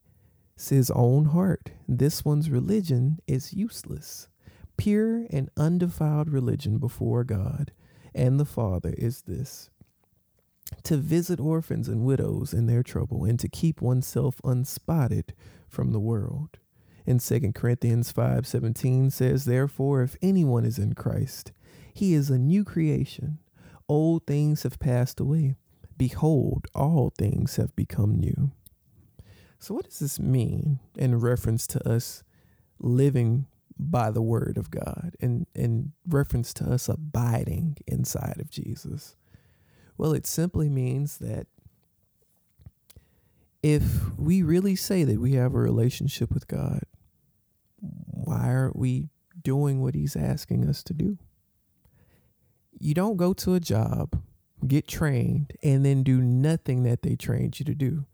his 0.70 0.92
own 0.92 1.26
heart, 1.26 1.72
this 1.88 2.26
one's 2.26 2.50
religion 2.50 3.20
is 3.26 3.54
useless. 3.54 4.28
Pure 4.76 5.28
and 5.30 5.50
undefiled 5.56 6.30
religion 6.30 6.78
before 6.78 7.24
God 7.24 7.72
and 8.14 8.40
the 8.40 8.46
Father 8.46 8.94
is 8.98 9.22
this 9.24 9.70
to 10.84 10.98
visit 10.98 11.40
orphans 11.40 11.88
and 11.88 12.06
widows 12.06 12.54
in 12.54 12.66
their 12.66 12.84
trouble 12.84 13.26
and 13.26 13.40
to 13.40 13.48
keep 13.48 13.82
oneself 13.82 14.42
unspotted 14.44 15.34
from 15.68 15.92
the 15.92 16.00
world 16.00 16.58
in 17.06 17.20
2 17.20 17.54
Corinthians 17.54 18.12
5:17 18.12 19.10
says, 19.10 19.46
"Therefore 19.46 20.02
if 20.02 20.16
anyone 20.22 20.66
is 20.66 20.80
in 20.80 20.94
Christ, 20.94 21.52
he 21.94 22.14
is 22.14 22.30
a 22.30 22.38
new 22.38 22.64
creation. 22.64 23.40
Old 23.90 24.26
things 24.26 24.64
have 24.64 24.80
passed 24.80 25.20
away; 25.20 25.56
behold, 25.98 26.68
all 26.74 27.12
things 27.18 27.58
have 27.58 27.76
become 27.76 28.16
new." 28.16 28.52
So 29.60 29.74
what 29.74 29.86
does 29.86 30.00
this 30.00 30.20
mean 30.20 30.80
in 30.98 31.20
reference 31.20 31.68
to 31.68 31.90
us 31.90 32.24
living 32.80 33.48
by 33.78 34.12
the 34.12 34.22
word 34.22 34.58
of 34.58 34.72
God 34.72 35.16
and 35.20 35.46
in 35.54 35.94
reference 36.08 36.54
to 36.56 36.70
us 36.70 36.88
abiding 36.88 37.78
inside 37.88 38.40
of 38.40 38.50
Jesus? 38.50 39.16
Well, 40.04 40.12
it 40.12 40.28
simply 40.28 40.68
means 40.68 41.20
that 41.20 41.48
if 43.62 44.14
we 44.20 44.44
really 44.44 44.76
say 44.76 45.06
that 45.06 45.22
we 45.22 45.36
have 45.36 45.56
a 45.56 45.60
relationship 45.60 46.34
with 46.34 46.46
God, 46.46 46.82
why 47.80 48.50
aren't 48.50 48.76
we 48.76 49.08
doing 49.42 49.82
what 49.82 49.96
he's 49.96 50.18
asking 50.18 50.68
us 50.68 50.84
to 50.84 50.94
do? 50.94 51.20
You 52.78 52.94
don't 52.94 53.16
go 53.16 53.32
to 53.32 53.54
a 53.54 53.62
job, 53.62 54.22
get 54.68 54.90
trained, 54.90 55.54
and 55.64 55.86
then 55.86 56.04
do 56.04 56.20
nothing 56.20 56.84
that 56.84 57.04
they 57.04 57.16
trained 57.16 57.58
you 57.62 57.64
to 57.64 57.74
do. 57.74 58.06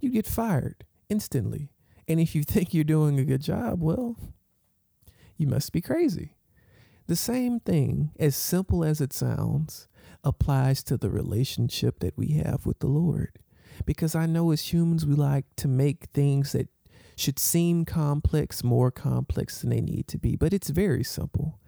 You 0.00 0.10
get 0.10 0.26
fired 0.26 0.84
instantly. 1.08 1.70
And 2.06 2.20
if 2.20 2.34
you 2.34 2.42
think 2.44 2.74
you're 2.74 2.84
doing 2.84 3.18
a 3.18 3.24
good 3.24 3.40
job, 3.40 3.82
well, 3.82 4.16
you 5.38 5.46
must 5.46 5.72
be 5.72 5.80
crazy. 5.80 6.34
The 7.06 7.16
same 7.16 7.58
thing, 7.58 8.10
as 8.18 8.36
simple 8.36 8.84
as 8.84 9.00
it 9.00 9.14
sounds, 9.14 9.88
applies 10.24 10.82
to 10.84 10.96
the 10.96 11.10
relationship 11.10 12.00
that 12.00 12.16
we 12.16 12.32
have 12.32 12.66
with 12.66 12.78
the 12.80 12.88
Lord. 12.88 13.38
Because 13.86 14.14
I 14.14 14.26
know 14.26 14.50
as 14.50 14.72
humans, 14.72 15.06
we 15.06 15.14
like 15.14 15.44
to 15.56 15.68
make 15.68 16.08
things 16.12 16.52
that 16.52 16.68
should 17.16 17.38
seem 17.38 17.84
complex, 17.84 18.62
more 18.62 18.90
complex 18.90 19.60
than 19.60 19.70
they 19.70 19.80
need 19.80 20.06
to 20.08 20.18
be, 20.18 20.36
but 20.36 20.52
it's 20.52 20.70
very 20.70 21.02
simple. 21.02 21.58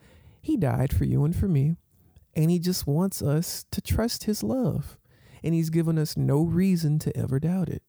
He 0.41 0.57
died 0.57 0.95
for 0.95 1.05
you 1.05 1.25
and 1.25 1.35
for 1.35 1.49
me, 1.49 1.77
and 2.35 2.51
He 2.51 2.59
just 2.59 2.87
wants 2.87 3.21
us 3.21 3.65
to 3.73 3.81
trust 3.81 4.25
His 4.25 4.43
love, 4.43 4.97
and 5.43 5.55
He's 5.55 5.71
given 5.71 5.99
us 5.99 6.17
no 6.17 6.43
reason 6.43 6.99
to 7.01 7.17
ever 7.17 7.41
doubt 7.41 7.69
it. 7.69 7.83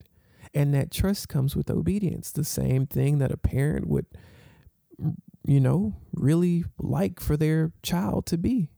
And 0.54 0.74
that 0.74 0.92
trust 0.92 1.30
comes 1.30 1.56
with 1.56 1.70
obedience, 1.70 2.32
the 2.32 2.44
same 2.44 2.86
thing 2.86 3.20
that 3.20 3.32
a 3.32 3.38
parent 3.38 3.88
would, 3.88 4.08
you 5.46 5.60
know, 5.60 5.94
really 6.14 6.66
like 6.80 7.20
for 7.20 7.38
their 7.38 7.72
child 7.84 8.26
to 8.28 8.38
be. 8.38 8.70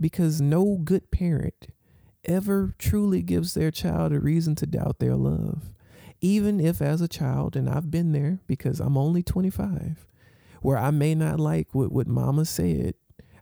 Because 0.00 0.40
no 0.40 0.78
good 0.82 1.10
parent 1.10 1.68
ever 2.24 2.74
truly 2.78 3.22
gives 3.22 3.54
their 3.54 3.70
child 3.70 4.12
a 4.12 4.20
reason 4.20 4.54
to 4.56 4.66
doubt 4.66 4.98
their 4.98 5.16
love. 5.16 5.72
Even 6.20 6.60
if 6.60 6.82
as 6.82 7.00
a 7.00 7.08
child, 7.08 7.56
and 7.56 7.68
I've 7.68 7.90
been 7.90 8.12
there 8.12 8.40
because 8.46 8.80
I'm 8.80 8.96
only 8.96 9.22
25, 9.22 10.06
where 10.62 10.78
I 10.78 10.90
may 10.90 11.14
not 11.14 11.38
like 11.38 11.74
what, 11.74 11.92
what 11.92 12.06
mama 12.06 12.44
said. 12.44 12.94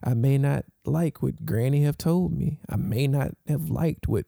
I 0.03 0.13
may 0.13 0.37
not 0.37 0.65
like 0.85 1.23
what 1.23 1.45
granny 1.45 1.83
have 1.83 1.97
told 1.97 2.31
me. 2.37 2.59
I 2.69 2.75
may 2.75 3.07
not 3.07 3.31
have 3.47 3.69
liked 3.69 4.07
what 4.07 4.25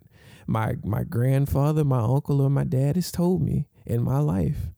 my 0.47 0.75
my 0.83 1.03
grandfather, 1.03 1.83
my 1.83 1.99
uncle, 1.99 2.41
or 2.41 2.49
my 2.49 2.63
dad 2.63 2.95
has 2.95 3.11
told 3.11 3.43
me 3.43 3.67
in 3.85 4.01
my 4.01 4.17
life. 4.17 4.71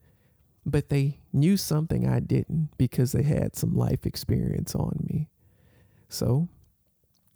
But 0.66 0.90
they 0.90 1.20
knew 1.32 1.56
something 1.56 2.08
I 2.08 2.20
didn't 2.20 2.70
because 2.78 3.14
they 3.14 3.24
had 3.24 3.56
some 3.56 3.74
life 3.76 4.06
experience 4.06 4.76
on 4.76 5.06
me. 5.10 5.30
So 6.10 6.50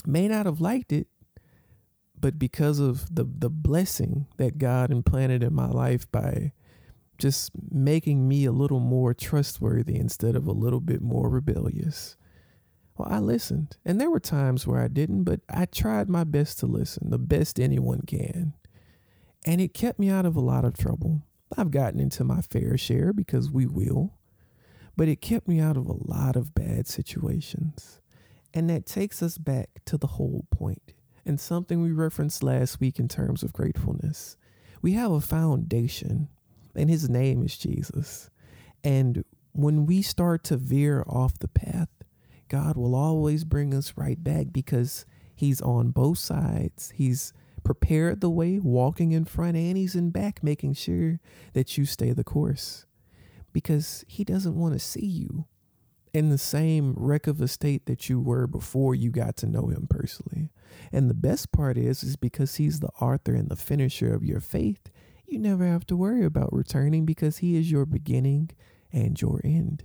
may 0.07 0.27
not 0.27 0.45
have 0.45 0.61
liked 0.61 0.91
it, 0.91 1.07
but 2.19 2.39
because 2.39 2.79
of 2.79 3.13
the 3.13 3.25
the 3.25 3.49
blessing 3.49 4.27
that 4.37 4.57
God 4.57 4.91
implanted 4.91 5.43
in 5.43 5.53
my 5.53 5.67
life 5.67 6.09
by 6.11 6.53
just 7.17 7.51
making 7.71 8.27
me 8.27 8.45
a 8.45 8.51
little 8.51 8.79
more 8.79 9.13
trustworthy 9.13 9.95
instead 9.95 10.35
of 10.35 10.47
a 10.47 10.51
little 10.51 10.81
bit 10.81 11.01
more 11.01 11.29
rebellious. 11.29 12.17
Well, 12.97 13.09
I 13.11 13.19
listened, 13.19 13.77
and 13.83 13.99
there 13.99 14.09
were 14.09 14.21
times 14.21 14.65
where 14.65 14.81
I 14.81 14.87
didn't, 14.87 15.23
but 15.23 15.41
I 15.49 15.65
tried 15.65 16.09
my 16.09 16.23
best 16.23 16.59
to 16.59 16.65
listen, 16.65 17.09
the 17.09 17.19
best 17.19 17.59
anyone 17.59 18.01
can. 18.07 18.53
And 19.45 19.59
it 19.61 19.73
kept 19.73 19.99
me 19.99 20.09
out 20.09 20.25
of 20.25 20.35
a 20.35 20.41
lot 20.41 20.65
of 20.65 20.77
trouble. 20.77 21.21
I've 21.57 21.71
gotten 21.71 21.99
into 21.99 22.23
my 22.23 22.41
fair 22.41 22.77
share 22.77 23.13
because 23.13 23.51
we 23.51 23.65
will, 23.65 24.17
but 24.95 25.07
it 25.07 25.21
kept 25.21 25.47
me 25.47 25.59
out 25.59 25.77
of 25.77 25.87
a 25.87 26.11
lot 26.11 26.35
of 26.35 26.55
bad 26.55 26.87
situations. 26.87 27.99
And 28.55 28.69
that 28.69 28.85
takes 28.85 29.21
us 29.21 29.37
back 29.37 29.69
to 29.85 29.97
the 29.97 30.07
whole 30.07 30.45
point 30.49 30.93
and 31.25 31.39
something 31.39 31.81
we 31.81 31.91
referenced 31.91 32.41
last 32.41 32.79
week 32.79 32.99
in 32.99 33.09
terms 33.09 33.43
of 33.43 33.51
gratefulness. 33.51 34.37
We 34.81 34.93
have 34.93 35.11
a 35.11 35.19
foundation, 35.19 36.29
and 36.73 36.89
his 36.89 37.09
name 37.09 37.43
is 37.43 37.57
Jesus. 37.57 38.29
And 38.81 39.25
when 39.51 39.85
we 39.85 40.01
start 40.01 40.45
to 40.45 40.57
veer 40.57 41.03
off 41.05 41.37
the 41.37 41.49
path, 41.49 41.89
God 42.47 42.77
will 42.77 42.95
always 42.95 43.43
bring 43.43 43.73
us 43.73 43.93
right 43.97 44.23
back 44.23 44.47
because 44.53 45.05
he's 45.35 45.59
on 45.61 45.89
both 45.89 46.19
sides. 46.19 46.93
He's 46.95 47.33
prepared 47.63 48.21
the 48.21 48.29
way, 48.29 48.59
walking 48.59 49.11
in 49.11 49.25
front, 49.25 49.57
and 49.57 49.75
he's 49.75 49.95
in 49.95 50.11
back, 50.11 50.43
making 50.43 50.75
sure 50.75 51.19
that 51.53 51.77
you 51.77 51.85
stay 51.85 52.13
the 52.13 52.23
course 52.23 52.85
because 53.51 54.05
he 54.07 54.23
doesn't 54.23 54.55
want 54.55 54.73
to 54.73 54.79
see 54.79 55.05
you 55.05 55.45
in 56.15 56.29
the 56.29 56.37
same 56.37 56.93
wreck 56.95 57.27
of 57.27 57.41
a 57.41 57.47
state 57.47 57.87
that 57.87 58.07
you 58.07 58.21
were 58.21 58.47
before 58.47 58.95
you 58.95 59.11
got 59.11 59.35
to 59.35 59.45
know 59.45 59.67
him 59.67 59.85
personally. 59.89 60.49
And 60.89 61.09
the 61.09 61.13
best 61.13 61.51
part 61.51 61.77
is 61.77 62.03
is 62.03 62.15
because 62.15 62.55
he's 62.55 62.79
the 62.79 62.87
author 63.01 63.35
and 63.35 63.49
the 63.49 63.57
finisher 63.57 64.13
of 64.13 64.23
your 64.23 64.39
faith, 64.39 64.89
you 65.27 65.37
never 65.37 65.65
have 65.65 65.85
to 65.87 65.97
worry 65.97 66.23
about 66.23 66.53
returning 66.53 67.05
because 67.05 67.39
he 67.39 67.57
is 67.57 67.69
your 67.69 67.85
beginning 67.85 68.51
and 68.93 69.21
your 69.21 69.41
end. 69.43 69.83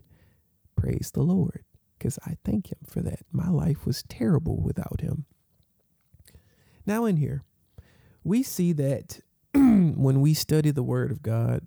Praise 0.76 1.10
the 1.12 1.22
Lord, 1.22 1.64
because 1.98 2.16
I 2.24 2.36
thank 2.44 2.70
him 2.70 2.78
for 2.86 3.00
that. 3.00 3.26
My 3.32 3.48
life 3.48 3.84
was 3.84 4.04
terrible 4.04 4.62
without 4.62 5.00
him. 5.00 5.24
Now, 6.86 7.06
in 7.06 7.16
here, 7.16 7.42
we 8.22 8.44
see 8.44 8.72
that 8.74 9.18
when 9.52 10.20
we 10.20 10.34
study 10.34 10.70
the 10.70 10.84
Word 10.84 11.10
of 11.10 11.22
God, 11.22 11.66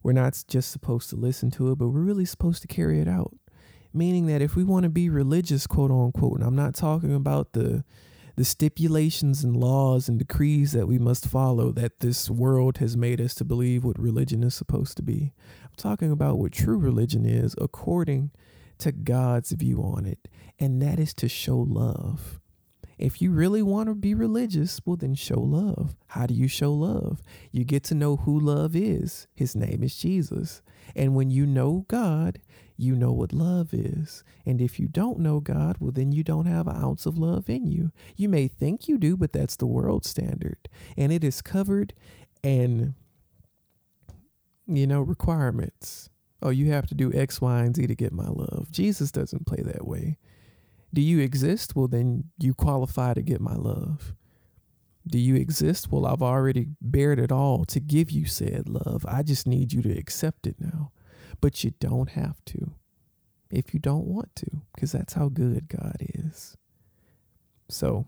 we're 0.00 0.12
not 0.12 0.44
just 0.46 0.70
supposed 0.70 1.10
to 1.10 1.16
listen 1.16 1.50
to 1.52 1.72
it, 1.72 1.78
but 1.78 1.88
we're 1.88 2.00
really 2.00 2.24
supposed 2.24 2.62
to 2.62 2.68
carry 2.68 3.00
it 3.00 3.08
out 3.08 3.34
meaning 3.92 4.26
that 4.26 4.42
if 4.42 4.56
we 4.56 4.64
want 4.64 4.84
to 4.84 4.90
be 4.90 5.08
religious, 5.08 5.66
quote 5.66 5.90
unquote, 5.90 6.38
and 6.38 6.44
I'm 6.44 6.56
not 6.56 6.74
talking 6.74 7.14
about 7.14 7.52
the 7.52 7.84
the 8.36 8.44
stipulations 8.44 9.44
and 9.44 9.54
laws 9.54 10.08
and 10.08 10.18
decrees 10.18 10.72
that 10.72 10.86
we 10.86 10.98
must 10.98 11.26
follow 11.26 11.72
that 11.72 12.00
this 12.00 12.30
world 12.30 12.78
has 12.78 12.96
made 12.96 13.20
us 13.20 13.34
to 13.34 13.44
believe 13.44 13.84
what 13.84 13.98
religion 13.98 14.42
is 14.42 14.54
supposed 14.54 14.96
to 14.96 15.02
be. 15.02 15.34
I'm 15.64 15.70
talking 15.76 16.10
about 16.10 16.38
what 16.38 16.52
true 16.52 16.78
religion 16.78 17.26
is 17.26 17.54
according 17.60 18.30
to 18.78 18.92
God's 18.92 19.52
view 19.52 19.82
on 19.82 20.06
it, 20.06 20.26
and 20.58 20.80
that 20.80 20.98
is 20.98 21.12
to 21.14 21.28
show 21.28 21.58
love. 21.58 22.40
If 22.98 23.22
you 23.22 23.30
really 23.30 23.62
want 23.62 23.88
to 23.88 23.94
be 23.94 24.14
religious, 24.14 24.80
well, 24.84 24.96
then 24.96 25.14
show 25.14 25.40
love. 25.40 25.96
How 26.08 26.26
do 26.26 26.34
you 26.34 26.48
show 26.48 26.72
love? 26.72 27.22
You 27.50 27.64
get 27.64 27.82
to 27.84 27.94
know 27.94 28.16
who 28.16 28.38
love 28.38 28.76
is. 28.76 29.26
His 29.34 29.56
name 29.56 29.82
is 29.82 29.96
Jesus. 29.96 30.60
And 30.94 31.14
when 31.14 31.30
you 31.30 31.46
know 31.46 31.86
God, 31.88 32.40
you 32.80 32.96
know 32.96 33.12
what 33.12 33.32
love 33.32 33.72
is. 33.72 34.24
And 34.46 34.60
if 34.60 34.80
you 34.80 34.88
don't 34.88 35.18
know 35.18 35.40
God, 35.40 35.76
well, 35.80 35.92
then 35.92 36.12
you 36.12 36.24
don't 36.24 36.46
have 36.46 36.66
an 36.66 36.76
ounce 36.76 37.06
of 37.06 37.18
love 37.18 37.48
in 37.48 37.66
you. 37.66 37.92
You 38.16 38.28
may 38.28 38.48
think 38.48 38.88
you 38.88 38.98
do, 38.98 39.16
but 39.16 39.32
that's 39.32 39.56
the 39.56 39.66
world 39.66 40.04
standard. 40.04 40.68
And 40.96 41.12
it 41.12 41.22
is 41.22 41.42
covered 41.42 41.92
in, 42.42 42.94
you 44.66 44.86
know, 44.86 45.00
requirements. 45.00 46.10
Oh, 46.42 46.50
you 46.50 46.70
have 46.72 46.86
to 46.86 46.94
do 46.94 47.12
X, 47.12 47.40
Y, 47.40 47.60
and 47.60 47.76
Z 47.76 47.86
to 47.86 47.94
get 47.94 48.12
my 48.12 48.28
love. 48.28 48.68
Jesus 48.70 49.10
doesn't 49.10 49.46
play 49.46 49.62
that 49.62 49.86
way. 49.86 50.16
Do 50.92 51.02
you 51.02 51.20
exist? 51.20 51.76
Well, 51.76 51.88
then 51.88 52.24
you 52.38 52.54
qualify 52.54 53.14
to 53.14 53.22
get 53.22 53.40
my 53.40 53.54
love. 53.54 54.14
Do 55.06 55.18
you 55.18 55.34
exist? 55.34 55.90
Well, 55.90 56.06
I've 56.06 56.22
already 56.22 56.68
bared 56.80 57.18
it 57.18 57.32
all 57.32 57.64
to 57.66 57.80
give 57.80 58.10
you 58.10 58.26
said 58.26 58.68
love. 58.68 59.04
I 59.08 59.22
just 59.22 59.46
need 59.46 59.72
you 59.72 59.82
to 59.82 59.98
accept 59.98 60.46
it 60.46 60.56
now. 60.58 60.92
But 61.40 61.64
you 61.64 61.72
don't 61.80 62.10
have 62.10 62.44
to 62.46 62.74
if 63.50 63.74
you 63.74 63.80
don't 63.80 64.06
want 64.06 64.34
to, 64.36 64.62
because 64.74 64.92
that's 64.92 65.14
how 65.14 65.28
good 65.28 65.68
God 65.68 65.96
is. 66.00 66.56
So, 67.68 68.06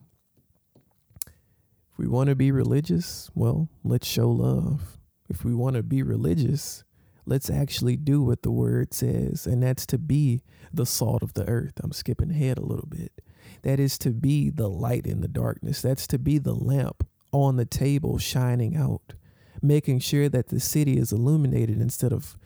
if 1.26 1.98
we 1.98 2.06
want 2.06 2.28
to 2.28 2.36
be 2.36 2.50
religious, 2.50 3.30
well, 3.34 3.68
let's 3.84 4.06
show 4.06 4.30
love. 4.30 4.98
If 5.28 5.44
we 5.44 5.54
want 5.54 5.76
to 5.76 5.82
be 5.82 6.02
religious, 6.02 6.84
let's 7.26 7.50
actually 7.50 7.96
do 7.96 8.22
what 8.22 8.42
the 8.42 8.50
word 8.50 8.94
says, 8.94 9.46
and 9.46 9.62
that's 9.62 9.86
to 9.86 9.98
be 9.98 10.42
the 10.72 10.86
salt 10.86 11.22
of 11.22 11.34
the 11.34 11.46
earth. 11.48 11.74
I'm 11.82 11.92
skipping 11.92 12.30
ahead 12.30 12.58
a 12.58 12.64
little 12.64 12.88
bit. 12.88 13.12
That 13.62 13.80
is 13.80 13.98
to 13.98 14.10
be 14.10 14.50
the 14.50 14.68
light 14.68 15.06
in 15.06 15.20
the 15.20 15.28
darkness. 15.28 15.82
That's 15.82 16.06
to 16.08 16.18
be 16.18 16.38
the 16.38 16.54
lamp 16.54 17.06
on 17.32 17.56
the 17.56 17.64
table 17.64 18.18
shining 18.18 18.76
out, 18.76 19.14
making 19.60 20.00
sure 20.00 20.28
that 20.28 20.48
the 20.48 20.60
city 20.60 20.98
is 20.98 21.12
illuminated 21.12 21.80
instead 21.80 22.12
of 22.12 22.36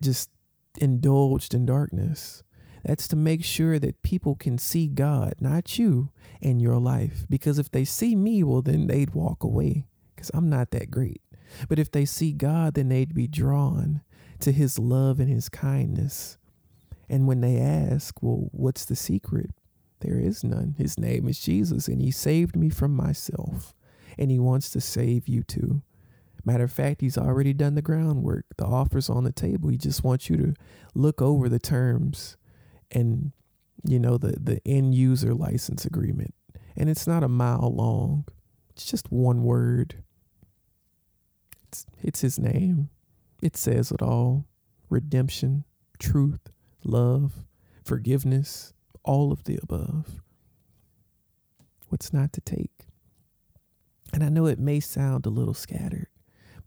just 0.00 0.30
indulged 0.78 1.54
in 1.54 1.66
darkness. 1.66 2.42
That's 2.84 3.08
to 3.08 3.16
make 3.16 3.44
sure 3.44 3.78
that 3.78 4.02
people 4.02 4.36
can 4.36 4.58
see 4.58 4.86
God, 4.86 5.34
not 5.40 5.78
you, 5.78 6.10
in 6.40 6.60
your 6.60 6.78
life. 6.78 7.24
Because 7.28 7.58
if 7.58 7.70
they 7.70 7.84
see 7.84 8.14
me, 8.14 8.44
well, 8.44 8.62
then 8.62 8.86
they'd 8.86 9.14
walk 9.14 9.42
away 9.42 9.86
because 10.14 10.30
I'm 10.32 10.48
not 10.48 10.70
that 10.70 10.90
great. 10.90 11.20
But 11.68 11.78
if 11.78 11.90
they 11.90 12.04
see 12.04 12.32
God, 12.32 12.74
then 12.74 12.88
they'd 12.88 13.14
be 13.14 13.26
drawn 13.26 14.02
to 14.40 14.52
his 14.52 14.78
love 14.78 15.18
and 15.18 15.28
his 15.28 15.48
kindness. 15.48 16.38
And 17.08 17.26
when 17.26 17.40
they 17.40 17.58
ask, 17.58 18.22
well, 18.22 18.48
what's 18.52 18.84
the 18.84 18.96
secret? 18.96 19.50
There 20.00 20.18
is 20.18 20.44
none. 20.44 20.74
His 20.76 20.98
name 20.98 21.28
is 21.28 21.40
Jesus, 21.40 21.88
and 21.88 22.00
he 22.00 22.10
saved 22.10 22.54
me 22.54 22.68
from 22.68 22.94
myself, 22.94 23.74
and 24.18 24.30
he 24.30 24.38
wants 24.38 24.70
to 24.70 24.80
save 24.80 25.26
you 25.26 25.42
too. 25.42 25.82
Matter 26.46 26.64
of 26.64 26.72
fact, 26.72 27.02
he's 27.02 27.18
already 27.18 27.52
done 27.52 27.74
the 27.74 27.82
groundwork. 27.82 28.46
The 28.56 28.64
offer's 28.64 29.10
on 29.10 29.24
the 29.24 29.32
table. 29.32 29.68
He 29.68 29.76
just 29.76 30.04
wants 30.04 30.30
you 30.30 30.36
to 30.38 30.54
look 30.94 31.20
over 31.20 31.48
the 31.48 31.58
terms 31.58 32.36
and 32.90 33.32
you 33.84 33.98
know 33.98 34.16
the 34.16 34.36
the 34.40 34.60
end 34.64 34.94
user 34.94 35.34
license 35.34 35.84
agreement. 35.84 36.34
And 36.76 36.88
it's 36.88 37.06
not 37.06 37.24
a 37.24 37.28
mile 37.28 37.74
long. 37.74 38.26
It's 38.70 38.86
just 38.86 39.10
one 39.10 39.42
word. 39.42 40.04
It's 41.68 41.84
it's 42.00 42.20
his 42.20 42.38
name. 42.38 42.90
It 43.42 43.56
says 43.56 43.90
it 43.90 44.00
all. 44.00 44.46
Redemption, 44.88 45.64
truth, 45.98 46.48
love, 46.84 47.44
forgiveness, 47.84 48.72
all 49.02 49.32
of 49.32 49.44
the 49.44 49.58
above. 49.62 50.20
What's 51.88 52.12
not 52.12 52.32
to 52.34 52.40
take? 52.40 52.86
And 54.12 54.22
I 54.22 54.28
know 54.28 54.46
it 54.46 54.60
may 54.60 54.78
sound 54.78 55.26
a 55.26 55.30
little 55.30 55.54
scattered, 55.54 56.06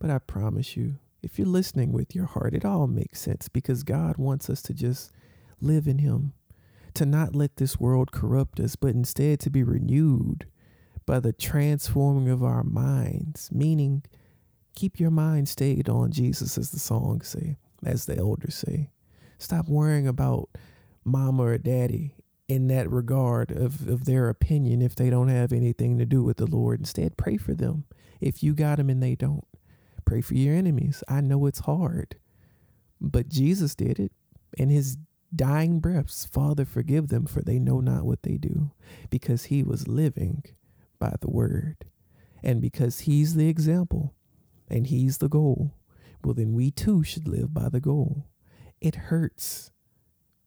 but 0.00 0.10
I 0.10 0.18
promise 0.18 0.76
you, 0.76 0.96
if 1.22 1.38
you're 1.38 1.46
listening 1.46 1.92
with 1.92 2.14
your 2.14 2.24
heart, 2.24 2.54
it 2.54 2.64
all 2.64 2.86
makes 2.86 3.20
sense 3.20 3.48
because 3.48 3.82
God 3.82 4.16
wants 4.16 4.48
us 4.48 4.62
to 4.62 4.74
just 4.74 5.12
live 5.60 5.86
in 5.86 5.98
Him, 5.98 6.32
to 6.94 7.04
not 7.06 7.36
let 7.36 7.56
this 7.56 7.78
world 7.78 8.10
corrupt 8.10 8.58
us, 8.58 8.74
but 8.74 8.94
instead 8.94 9.38
to 9.40 9.50
be 9.50 9.62
renewed 9.62 10.46
by 11.04 11.20
the 11.20 11.32
transforming 11.32 12.28
of 12.28 12.42
our 12.42 12.64
minds, 12.64 13.50
meaning 13.52 14.02
keep 14.74 14.98
your 14.98 15.10
mind 15.10 15.48
stayed 15.48 15.88
on 15.88 16.10
Jesus, 16.10 16.56
as 16.56 16.70
the 16.70 16.78
songs 16.78 17.28
say, 17.28 17.58
as 17.84 18.06
the 18.06 18.16
elders 18.16 18.54
say. 18.54 18.90
Stop 19.38 19.68
worrying 19.68 20.08
about 20.08 20.48
mama 21.04 21.42
or 21.42 21.58
daddy 21.58 22.14
in 22.48 22.68
that 22.68 22.90
regard 22.90 23.50
of, 23.52 23.86
of 23.86 24.04
their 24.04 24.28
opinion 24.28 24.82
if 24.82 24.94
they 24.94 25.10
don't 25.10 25.28
have 25.28 25.52
anything 25.52 25.98
to 25.98 26.06
do 26.06 26.22
with 26.22 26.38
the 26.38 26.46
Lord. 26.46 26.80
Instead, 26.80 27.16
pray 27.16 27.36
for 27.36 27.54
them 27.54 27.84
if 28.20 28.42
you 28.42 28.54
got 28.54 28.78
them 28.78 28.90
and 28.90 29.02
they 29.02 29.14
don't. 29.14 29.44
Pray 30.10 30.22
for 30.22 30.34
your 30.34 30.56
enemies. 30.56 31.04
I 31.08 31.20
know 31.20 31.46
it's 31.46 31.60
hard, 31.60 32.16
but 33.00 33.28
Jesus 33.28 33.76
did 33.76 34.00
it. 34.00 34.10
In 34.58 34.68
his 34.68 34.98
dying 35.32 35.78
breaths, 35.78 36.24
Father, 36.24 36.64
forgive 36.64 37.06
them, 37.06 37.26
for 37.26 37.42
they 37.42 37.60
know 37.60 37.78
not 37.78 38.02
what 38.02 38.24
they 38.24 38.36
do, 38.36 38.72
because 39.08 39.44
he 39.44 39.62
was 39.62 39.86
living 39.86 40.42
by 40.98 41.14
the 41.20 41.30
word. 41.30 41.84
And 42.42 42.60
because 42.60 43.02
he's 43.02 43.36
the 43.36 43.48
example 43.48 44.12
and 44.66 44.88
he's 44.88 45.18
the 45.18 45.28
goal, 45.28 45.76
well, 46.24 46.34
then 46.34 46.54
we 46.54 46.72
too 46.72 47.04
should 47.04 47.28
live 47.28 47.54
by 47.54 47.68
the 47.68 47.78
goal. 47.78 48.26
It 48.80 48.96
hurts. 48.96 49.70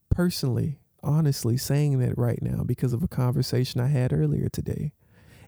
Personally, 0.10 0.82
honestly, 1.02 1.56
saying 1.56 2.00
that 2.00 2.18
right 2.18 2.42
now 2.42 2.66
because 2.66 2.92
of 2.92 3.02
a 3.02 3.08
conversation 3.08 3.80
I 3.80 3.88
had 3.88 4.12
earlier 4.12 4.50
today 4.50 4.92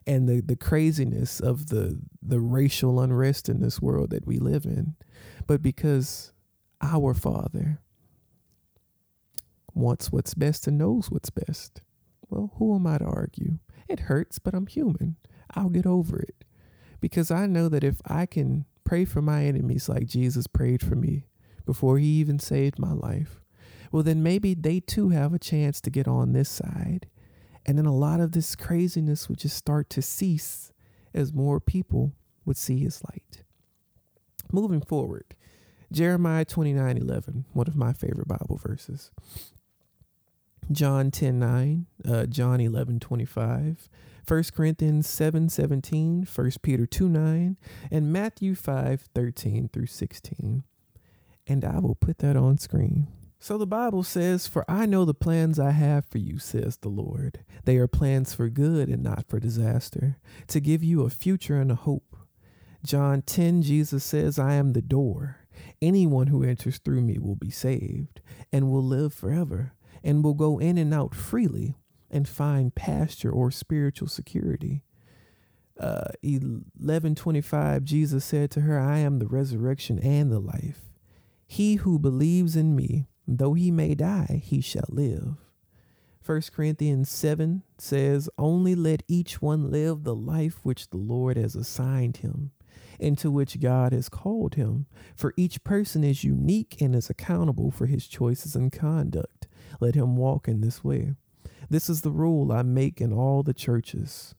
and 0.06 0.28
the, 0.28 0.40
the 0.40 0.56
craziness 0.56 1.40
of 1.40 1.66
the 1.66 2.00
the 2.22 2.40
racial 2.40 3.00
unrest 3.00 3.48
in 3.48 3.60
this 3.60 3.80
world 3.80 4.10
that 4.10 4.26
we 4.26 4.38
live 4.38 4.64
in, 4.64 4.94
but 5.46 5.62
because 5.62 6.32
our 6.80 7.14
Father 7.14 7.80
wants 9.74 10.10
what's 10.10 10.34
best 10.34 10.66
and 10.66 10.78
knows 10.78 11.10
what's 11.10 11.30
best. 11.30 11.82
Well, 12.28 12.52
who 12.56 12.74
am 12.74 12.86
I 12.86 12.98
to 12.98 13.04
argue? 13.04 13.58
It 13.88 14.00
hurts, 14.00 14.38
but 14.38 14.54
I'm 14.54 14.66
human. 14.66 15.16
I'll 15.54 15.68
get 15.68 15.86
over 15.86 16.18
it. 16.18 16.44
Because 17.00 17.30
I 17.30 17.46
know 17.46 17.68
that 17.68 17.84
if 17.84 18.00
I 18.06 18.26
can 18.26 18.64
pray 18.84 19.04
for 19.04 19.22
my 19.22 19.44
enemies 19.44 19.88
like 19.88 20.06
Jesus 20.06 20.46
prayed 20.46 20.82
for 20.82 20.96
me 20.96 21.26
before 21.64 21.98
he 21.98 22.06
even 22.06 22.38
saved 22.38 22.78
my 22.78 22.92
life, 22.92 23.40
well, 23.92 24.02
then 24.02 24.22
maybe 24.22 24.54
they 24.54 24.80
too 24.80 25.10
have 25.10 25.32
a 25.32 25.38
chance 25.38 25.80
to 25.82 25.90
get 25.90 26.08
on 26.08 26.32
this 26.32 26.48
side. 26.48 27.06
And 27.66 27.76
then 27.76 27.84
a 27.84 27.94
lot 27.94 28.20
of 28.20 28.32
this 28.32 28.54
craziness 28.54 29.28
would 29.28 29.40
just 29.40 29.56
start 29.56 29.90
to 29.90 30.00
cease 30.00 30.72
as 31.12 31.32
more 31.32 31.58
people 31.58 32.12
would 32.44 32.56
see 32.56 32.78
his 32.78 33.02
light. 33.04 33.42
Moving 34.52 34.80
forward, 34.80 35.34
Jeremiah 35.92 36.44
29 36.44 36.96
11, 36.96 37.44
one 37.52 37.66
of 37.66 37.74
my 37.74 37.92
favorite 37.92 38.28
Bible 38.28 38.60
verses. 38.62 39.10
John 40.70 41.10
10 41.10 41.38
9, 41.38 41.86
uh, 42.08 42.26
John 42.26 42.60
11 42.60 43.00
25, 43.00 43.88
1 44.26 44.44
Corinthians 44.54 45.08
7 45.08 45.48
17, 45.48 46.26
1 46.32 46.50
Peter 46.62 46.86
2 46.86 47.08
9, 47.08 47.56
and 47.90 48.12
Matthew 48.12 48.54
5 48.54 49.08
13 49.12 49.68
through 49.72 49.86
16. 49.86 50.62
And 51.48 51.64
I 51.64 51.78
will 51.78 51.94
put 51.94 52.18
that 52.18 52.36
on 52.36 52.58
screen. 52.58 53.08
So 53.38 53.58
the 53.58 53.66
Bible 53.66 54.02
says, 54.02 54.46
For 54.46 54.64
I 54.68 54.86
know 54.86 55.04
the 55.04 55.14
plans 55.14 55.58
I 55.58 55.70
have 55.70 56.06
for 56.06 56.18
you, 56.18 56.38
says 56.38 56.78
the 56.78 56.88
Lord. 56.88 57.44
They 57.64 57.76
are 57.76 57.86
plans 57.86 58.34
for 58.34 58.48
good 58.48 58.88
and 58.88 59.02
not 59.02 59.26
for 59.28 59.38
disaster, 59.38 60.16
to 60.48 60.60
give 60.60 60.82
you 60.82 61.02
a 61.02 61.10
future 61.10 61.60
and 61.60 61.70
a 61.70 61.76
hope. 61.76 62.16
John 62.84 63.22
10, 63.22 63.62
Jesus 63.62 64.04
says, 64.04 64.38
I 64.38 64.54
am 64.54 64.72
the 64.72 64.82
door. 64.82 65.38
Anyone 65.82 66.28
who 66.28 66.42
enters 66.42 66.78
through 66.78 67.02
me 67.02 67.18
will 67.18 67.36
be 67.36 67.50
saved 67.50 68.20
and 68.52 68.70
will 68.70 68.84
live 68.84 69.12
forever 69.12 69.72
and 70.02 70.22
will 70.22 70.34
go 70.34 70.58
in 70.58 70.78
and 70.78 70.94
out 70.94 71.14
freely 71.14 71.76
and 72.10 72.28
find 72.28 72.74
pasture 72.74 73.30
or 73.30 73.50
spiritual 73.50 74.08
security. 74.08 74.82
Uh, 75.78 76.08
1125 76.22 77.84
Jesus 77.84 78.24
said 78.24 78.50
to 78.50 78.62
her, 78.62 78.78
I 78.78 78.98
am 78.98 79.18
the 79.18 79.26
resurrection 79.26 79.98
and 79.98 80.32
the 80.32 80.38
life. 80.38 80.80
He 81.46 81.76
who 81.76 81.98
believes 81.98 82.56
in 82.56 82.74
me, 82.74 83.06
though 83.26 83.54
he 83.54 83.70
may 83.70 83.94
die, 83.94 84.40
he 84.44 84.60
shall 84.60 84.88
live. 84.88 85.36
1 86.24 86.42
Corinthians 86.54 87.08
7 87.08 87.62
says, 87.78 88.28
Only 88.36 88.74
let 88.74 89.02
each 89.06 89.40
one 89.40 89.70
live 89.70 90.02
the 90.02 90.14
life 90.14 90.58
which 90.62 90.90
the 90.90 90.96
Lord 90.96 91.36
has 91.36 91.54
assigned 91.54 92.18
him, 92.18 92.50
into 92.98 93.30
which 93.30 93.60
God 93.60 93.92
has 93.92 94.08
called 94.08 94.54
him. 94.54 94.86
For 95.14 95.34
each 95.36 95.62
person 95.62 96.02
is 96.02 96.24
unique 96.24 96.80
and 96.80 96.94
is 96.94 97.10
accountable 97.10 97.70
for 97.70 97.86
his 97.86 98.06
choices 98.06 98.56
and 98.56 98.72
conduct. 98.72 99.46
Let 99.80 99.94
him 99.94 100.16
walk 100.16 100.48
in 100.48 100.60
this 100.60 100.82
way. 100.82 101.14
This 101.68 101.90
is 101.90 102.02
the 102.02 102.10
rule 102.10 102.52
I 102.52 102.62
make 102.62 103.00
in 103.00 103.12
all 103.12 103.42
the 103.42 103.54
churches. 103.54 104.35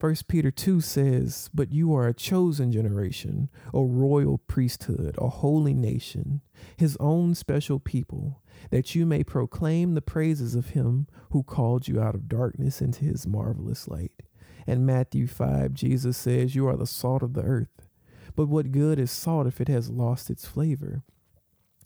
1 0.00 0.16
Peter 0.28 0.50
2 0.50 0.80
says, 0.80 1.50
But 1.52 1.72
you 1.72 1.94
are 1.94 2.08
a 2.08 2.14
chosen 2.14 2.72
generation, 2.72 3.50
a 3.74 3.82
royal 3.82 4.38
priesthood, 4.38 5.14
a 5.18 5.28
holy 5.28 5.74
nation, 5.74 6.40
his 6.74 6.96
own 6.98 7.34
special 7.34 7.78
people, 7.78 8.42
that 8.70 8.94
you 8.94 9.04
may 9.04 9.22
proclaim 9.22 9.92
the 9.92 10.00
praises 10.00 10.54
of 10.54 10.70
him 10.70 11.06
who 11.32 11.42
called 11.42 11.86
you 11.86 12.00
out 12.00 12.14
of 12.14 12.28
darkness 12.28 12.80
into 12.80 13.04
his 13.04 13.26
marvelous 13.26 13.88
light. 13.88 14.22
And 14.66 14.86
Matthew 14.86 15.26
5, 15.26 15.74
Jesus 15.74 16.16
says, 16.16 16.54
You 16.54 16.66
are 16.66 16.78
the 16.78 16.86
salt 16.86 17.22
of 17.22 17.34
the 17.34 17.42
earth. 17.42 17.86
But 18.34 18.48
what 18.48 18.72
good 18.72 18.98
is 18.98 19.10
salt 19.10 19.46
if 19.46 19.60
it 19.60 19.68
has 19.68 19.90
lost 19.90 20.30
its 20.30 20.46
flavor? 20.46 21.02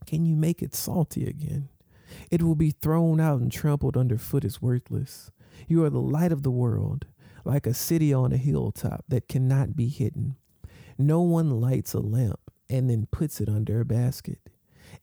Can 0.06 0.24
you 0.24 0.36
make 0.36 0.62
it 0.62 0.74
salty 0.76 1.26
again? 1.26 1.68
It 2.30 2.42
will 2.42 2.54
be 2.54 2.70
thrown 2.70 3.18
out 3.20 3.40
and 3.40 3.50
trampled 3.50 3.96
underfoot 3.96 4.44
as 4.44 4.62
worthless. 4.62 5.32
You 5.66 5.82
are 5.84 5.90
the 5.90 6.00
light 6.00 6.30
of 6.30 6.42
the 6.42 6.50
world, 6.50 7.06
like 7.44 7.66
a 7.66 7.74
city 7.74 8.12
on 8.12 8.32
a 8.32 8.36
hilltop 8.36 9.04
that 9.08 9.28
cannot 9.28 9.76
be 9.76 9.88
hidden. 9.88 10.36
No 10.98 11.20
one 11.20 11.60
lights 11.60 11.94
a 11.94 12.00
lamp 12.00 12.40
and 12.68 12.88
then 12.88 13.06
puts 13.10 13.40
it 13.40 13.48
under 13.48 13.80
a 13.80 13.84
basket. 13.84 14.50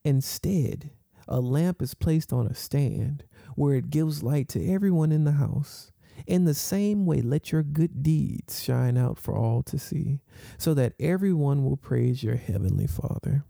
Instead, 0.04 0.92
a 1.28 1.40
lamp 1.40 1.82
is 1.82 1.94
placed 1.94 2.34
on 2.34 2.48
a 2.48 2.56
stand 2.56 3.24
where 3.56 3.76
it 3.76 3.90
gives 3.90 4.24
light 4.24 4.48
to 4.50 4.68
everyone 4.68 5.12
in 5.12 5.24
the 5.24 5.34
house. 5.34 5.92
In 6.28 6.46
the 6.46 6.54
same 6.54 7.06
way, 7.06 7.22
let 7.22 7.52
your 7.52 7.64
good 7.64 8.04
deeds 8.04 8.64
shine 8.64 8.98
out 8.98 9.18
for 9.18 9.36
all 9.36 9.64
to 9.64 9.80
see, 9.80 10.20
so 10.58 10.74
that 10.74 10.94
everyone 11.00 11.64
will 11.64 11.78
praise 11.78 12.24
your 12.24 12.36
heavenly 12.36 12.88
Father. 12.88 13.44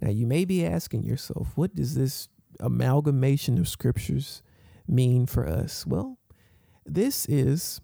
Now, 0.00 0.10
you 0.10 0.26
may 0.26 0.44
be 0.44 0.64
asking 0.64 1.04
yourself, 1.04 1.48
what 1.54 1.74
does 1.74 1.94
this 1.94 2.28
amalgamation 2.58 3.58
of 3.58 3.68
scriptures 3.68 4.42
mean 4.88 5.26
for 5.26 5.46
us? 5.46 5.86
Well, 5.86 6.18
this 6.84 7.26
is, 7.26 7.80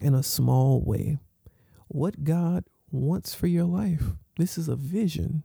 in 0.00 0.14
a 0.14 0.22
small 0.22 0.82
way, 0.82 1.18
what 1.88 2.24
God 2.24 2.64
wants 2.90 3.34
for 3.34 3.46
your 3.46 3.64
life. 3.64 4.02
This 4.38 4.56
is 4.58 4.68
a 4.68 4.76
vision 4.76 5.44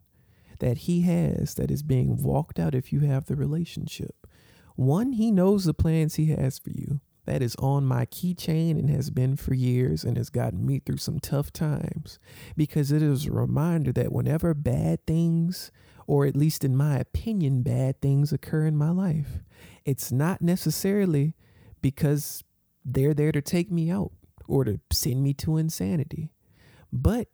that 0.59 0.79
He 0.79 1.01
has 1.01 1.55
that 1.55 1.69
is 1.69 1.83
being 1.83 2.21
walked 2.21 2.59
out 2.59 2.75
if 2.75 2.91
you 2.91 3.01
have 3.01 3.25
the 3.25 3.35
relationship. 3.35 4.27
One, 4.75 5.13
He 5.13 5.31
knows 5.31 5.65
the 5.65 5.73
plans 5.73 6.15
He 6.15 6.27
has 6.27 6.59
for 6.59 6.71
you. 6.71 7.01
That 7.25 7.41
is 7.41 7.57
on 7.57 7.83
my 7.83 8.05
keychain 8.05 8.79
and 8.79 8.89
has 8.89 9.09
been 9.09 9.35
for 9.35 9.53
years 9.53 10.05
and 10.05 10.15
has 10.15 10.29
gotten 10.29 10.65
me 10.65 10.79
through 10.79 10.97
some 10.97 11.19
tough 11.19 11.51
times 11.51 12.19
because 12.55 12.89
it 12.89 13.01
is 13.01 13.25
a 13.25 13.31
reminder 13.31 13.91
that 13.91 14.13
whenever 14.13 14.53
bad 14.53 15.05
things 15.05 15.71
or 16.07 16.25
at 16.25 16.37
least 16.37 16.63
in 16.63 16.75
my 16.75 16.97
opinion, 16.97 17.63
bad 17.63 18.01
things 18.01 18.31
occur 18.31 18.65
in 18.65 18.77
my 18.77 18.91
life. 18.91 19.43
It's 19.83 20.09
not 20.09 20.41
necessarily 20.41 21.35
because 21.81 22.43
they're 22.87 23.13
there 23.13 23.33
to 23.33 23.41
take 23.41 23.69
me 23.69 23.91
out 23.91 24.11
or 24.47 24.63
to 24.63 24.79
send 24.91 25.21
me 25.21 25.33
to 25.33 25.57
insanity. 25.57 26.31
But 26.91 27.27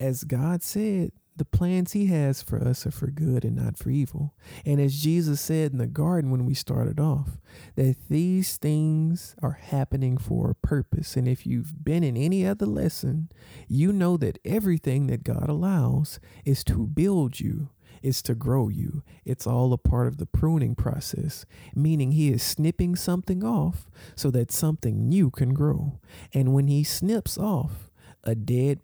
as 0.00 0.24
God 0.24 0.62
said, 0.62 1.12
the 1.36 1.44
plans 1.44 1.92
he 1.92 2.06
has 2.06 2.42
for 2.42 2.60
us 2.60 2.84
are 2.84 2.90
for 2.90 3.06
good 3.08 3.44
and 3.44 3.54
not 3.54 3.76
for 3.76 3.90
evil. 3.90 4.34
And 4.66 4.80
as 4.80 5.00
Jesus 5.00 5.40
said 5.40 5.70
in 5.70 5.78
the 5.78 5.86
garden 5.86 6.32
when 6.32 6.44
we 6.44 6.54
started 6.54 6.98
off, 6.98 7.38
that 7.76 7.96
these 8.08 8.56
things 8.56 9.36
are 9.40 9.60
happening 9.62 10.18
for 10.18 10.50
a 10.50 10.66
purpose. 10.66 11.14
And 11.14 11.28
if 11.28 11.46
you've 11.46 11.84
been 11.84 12.02
in 12.02 12.16
any 12.16 12.44
other 12.44 12.66
lesson, 12.66 13.28
you 13.68 13.92
know 13.92 14.16
that 14.16 14.38
everything 14.44 15.06
that 15.06 15.22
God 15.22 15.48
allows 15.48 16.18
is 16.44 16.64
to 16.64 16.86
build 16.88 17.38
you, 17.38 17.68
is 18.02 18.22
to 18.22 18.34
grow 18.34 18.68
you. 18.68 19.02
It's 19.24 19.46
all 19.46 19.72
a 19.72 19.78
part 19.78 20.06
of 20.06 20.18
the 20.18 20.26
pruning 20.26 20.74
process, 20.74 21.46
meaning 21.74 22.12
he 22.12 22.30
is 22.30 22.42
snipping 22.42 22.96
something 22.96 23.44
off 23.44 23.90
so 24.16 24.30
that 24.30 24.52
something 24.52 25.08
new 25.08 25.30
can 25.30 25.54
grow. 25.54 26.00
And 26.32 26.52
when 26.52 26.68
he 26.68 26.84
snips 26.84 27.38
off 27.38 27.90
a 28.24 28.34
dead 28.34 28.80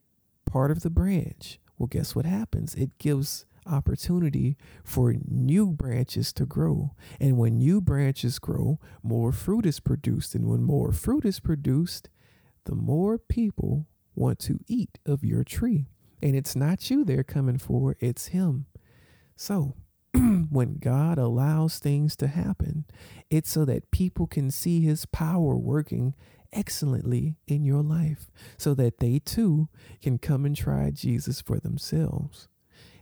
part 0.46 0.70
of 0.70 0.80
the 0.82 0.90
branch, 0.90 1.58
well, 1.78 1.88
guess 1.88 2.14
what 2.14 2.26
happens? 2.26 2.74
It 2.74 2.98
gives 2.98 3.46
opportunity 3.66 4.56
for 4.84 5.14
new 5.26 5.66
branches 5.68 6.32
to 6.34 6.46
grow. 6.46 6.94
And 7.20 7.36
when 7.36 7.58
new 7.58 7.80
branches 7.80 8.38
grow, 8.38 8.78
more 9.02 9.32
fruit 9.32 9.66
is 9.66 9.80
produced. 9.80 10.34
And 10.34 10.46
when 10.46 10.62
more 10.62 10.92
fruit 10.92 11.24
is 11.24 11.40
produced, 11.40 12.08
the 12.64 12.74
more 12.74 13.18
people 13.18 13.86
want 14.14 14.38
to 14.40 14.60
eat 14.66 14.98
of 15.04 15.24
your 15.24 15.44
tree. 15.44 15.88
And 16.22 16.34
it's 16.36 16.56
not 16.56 16.90
you 16.90 17.04
they're 17.04 17.24
coming 17.24 17.58
for, 17.58 17.96
it's 18.00 18.28
Him. 18.28 18.66
So, 19.36 19.74
when 20.12 20.78
God 20.78 21.18
allows 21.18 21.78
things 21.78 22.16
to 22.16 22.28
happen, 22.28 22.84
it's 23.30 23.50
so 23.50 23.64
that 23.64 23.90
people 23.90 24.26
can 24.26 24.50
see 24.50 24.80
His 24.80 25.06
power 25.06 25.56
working 25.56 26.14
excellently 26.54 27.36
in 27.46 27.64
your 27.64 27.82
life 27.82 28.30
so 28.56 28.74
that 28.74 28.98
they 28.98 29.18
too 29.18 29.68
can 30.00 30.18
come 30.18 30.44
and 30.44 30.56
try 30.56 30.90
Jesus 30.90 31.40
for 31.40 31.58
themselves. 31.58 32.48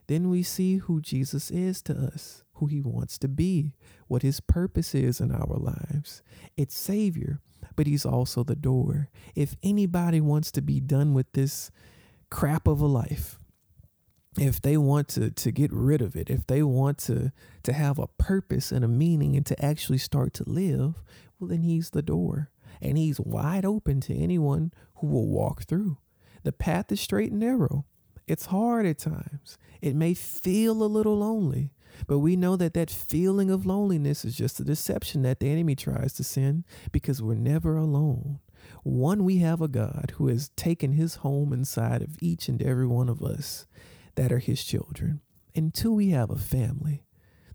Then 0.09 0.28
we 0.28 0.43
see 0.43 0.78
who 0.78 1.01
Jesus 1.01 1.51
is 1.51 1.80
to 1.83 1.95
us, 1.95 2.45
who 2.55 2.66
he 2.66 2.80
wants 2.80 3.18
to 3.18 3.28
be, 3.28 3.72
what 4.09 4.22
his 4.22 4.41
purpose 4.41 4.95
is 4.95 5.20
in 5.20 5.30
our 5.30 5.57
lives. 5.57 6.22
It's 6.57 6.76
Savior, 6.76 7.41
but 7.76 7.87
he's 7.87 8.05
also 8.05 8.43
the 8.43 8.57
door. 8.57 9.09
If 9.35 9.57
anybody 9.62 10.20
wants 10.20 10.51
to 10.53 10.62
be 10.62 10.80
done 10.80 11.14
with 11.14 11.30
this 11.33 11.70
crap 12.30 12.66
of 12.66 12.80
a 12.80 12.87
life, 12.87 13.39
if 14.39 14.62
they 14.62 14.76
want 14.76 15.09
to 15.09 15.30
to 15.30 15.51
get 15.51 15.70
rid 15.72 16.01
of 16.01 16.16
it 16.16 16.30
if 16.30 16.47
they 16.47 16.62
want 16.62 16.97
to 16.97 17.33
to 17.62 17.72
have 17.72 17.99
a 17.99 18.07
purpose 18.18 18.72
and 18.72 18.85
a 18.85 18.89
meaning 18.89 19.37
and 19.37 19.45
to 19.45 19.64
actually 19.64 19.99
start 19.99 20.33
to 20.33 20.49
live 20.49 20.95
well 21.39 21.49
then 21.49 21.62
he's 21.62 21.91
the 21.91 22.03
door 22.03 22.51
and 22.83 22.99
he's 22.99 23.20
wide 23.20 23.64
open 23.64 24.01
to 24.03 24.14
anyone 24.14 24.72
who 24.97 25.07
will 25.07 25.28
walk 25.28 25.62
through. 25.62 25.99
The 26.43 26.53
path 26.53 26.91
is 26.91 27.01
straight 27.01 27.30
and 27.30 27.41
narrow, 27.41 27.87
It's 28.26 28.47
hard 28.47 28.87
at 28.87 28.99
times. 28.99 29.59
It 29.80 29.95
may 29.95 30.14
feel 30.14 30.83
a 30.83 30.85
little 30.85 31.18
lonely, 31.18 31.70
but 32.07 32.18
we 32.18 32.37
know 32.37 32.57
that 32.57 32.74
that 32.74 32.91
feeling 32.91 33.51
of 33.51 33.66
loneliness 33.66 34.24
is 34.24 34.37
just 34.37 34.61
a 34.61 34.64
deception 34.64 35.22
that 35.22 35.41
the 35.41 35.51
enemy 35.51 35.74
tries 35.74 36.12
to 36.14 36.24
send 36.24 36.64
because 36.91 37.22
we're 37.22 37.35
never 37.35 37.76
alone. 37.76 38.41
One, 38.85 39.24
we 39.24 39.39
have 39.39 39.61
a 39.61 39.68
God 39.68 40.14
who 40.16 40.28
has 40.28 40.51
taken 40.51 40.93
his 40.93 41.16
home 41.16 41.53
inside 41.53 42.01
of 42.03 42.16
each 42.20 42.49
and 42.49 42.62
every 42.62 42.87
one 42.87 43.09
of 43.09 43.22
us 43.22 43.66
that 44.15 44.33
are 44.33 44.39
his 44.39 44.65
children. 44.65 45.21
And 45.55 45.75
two, 45.75 45.93
we 45.95 46.11
have 46.11 46.31
a 46.31 46.37
family, 46.37 47.05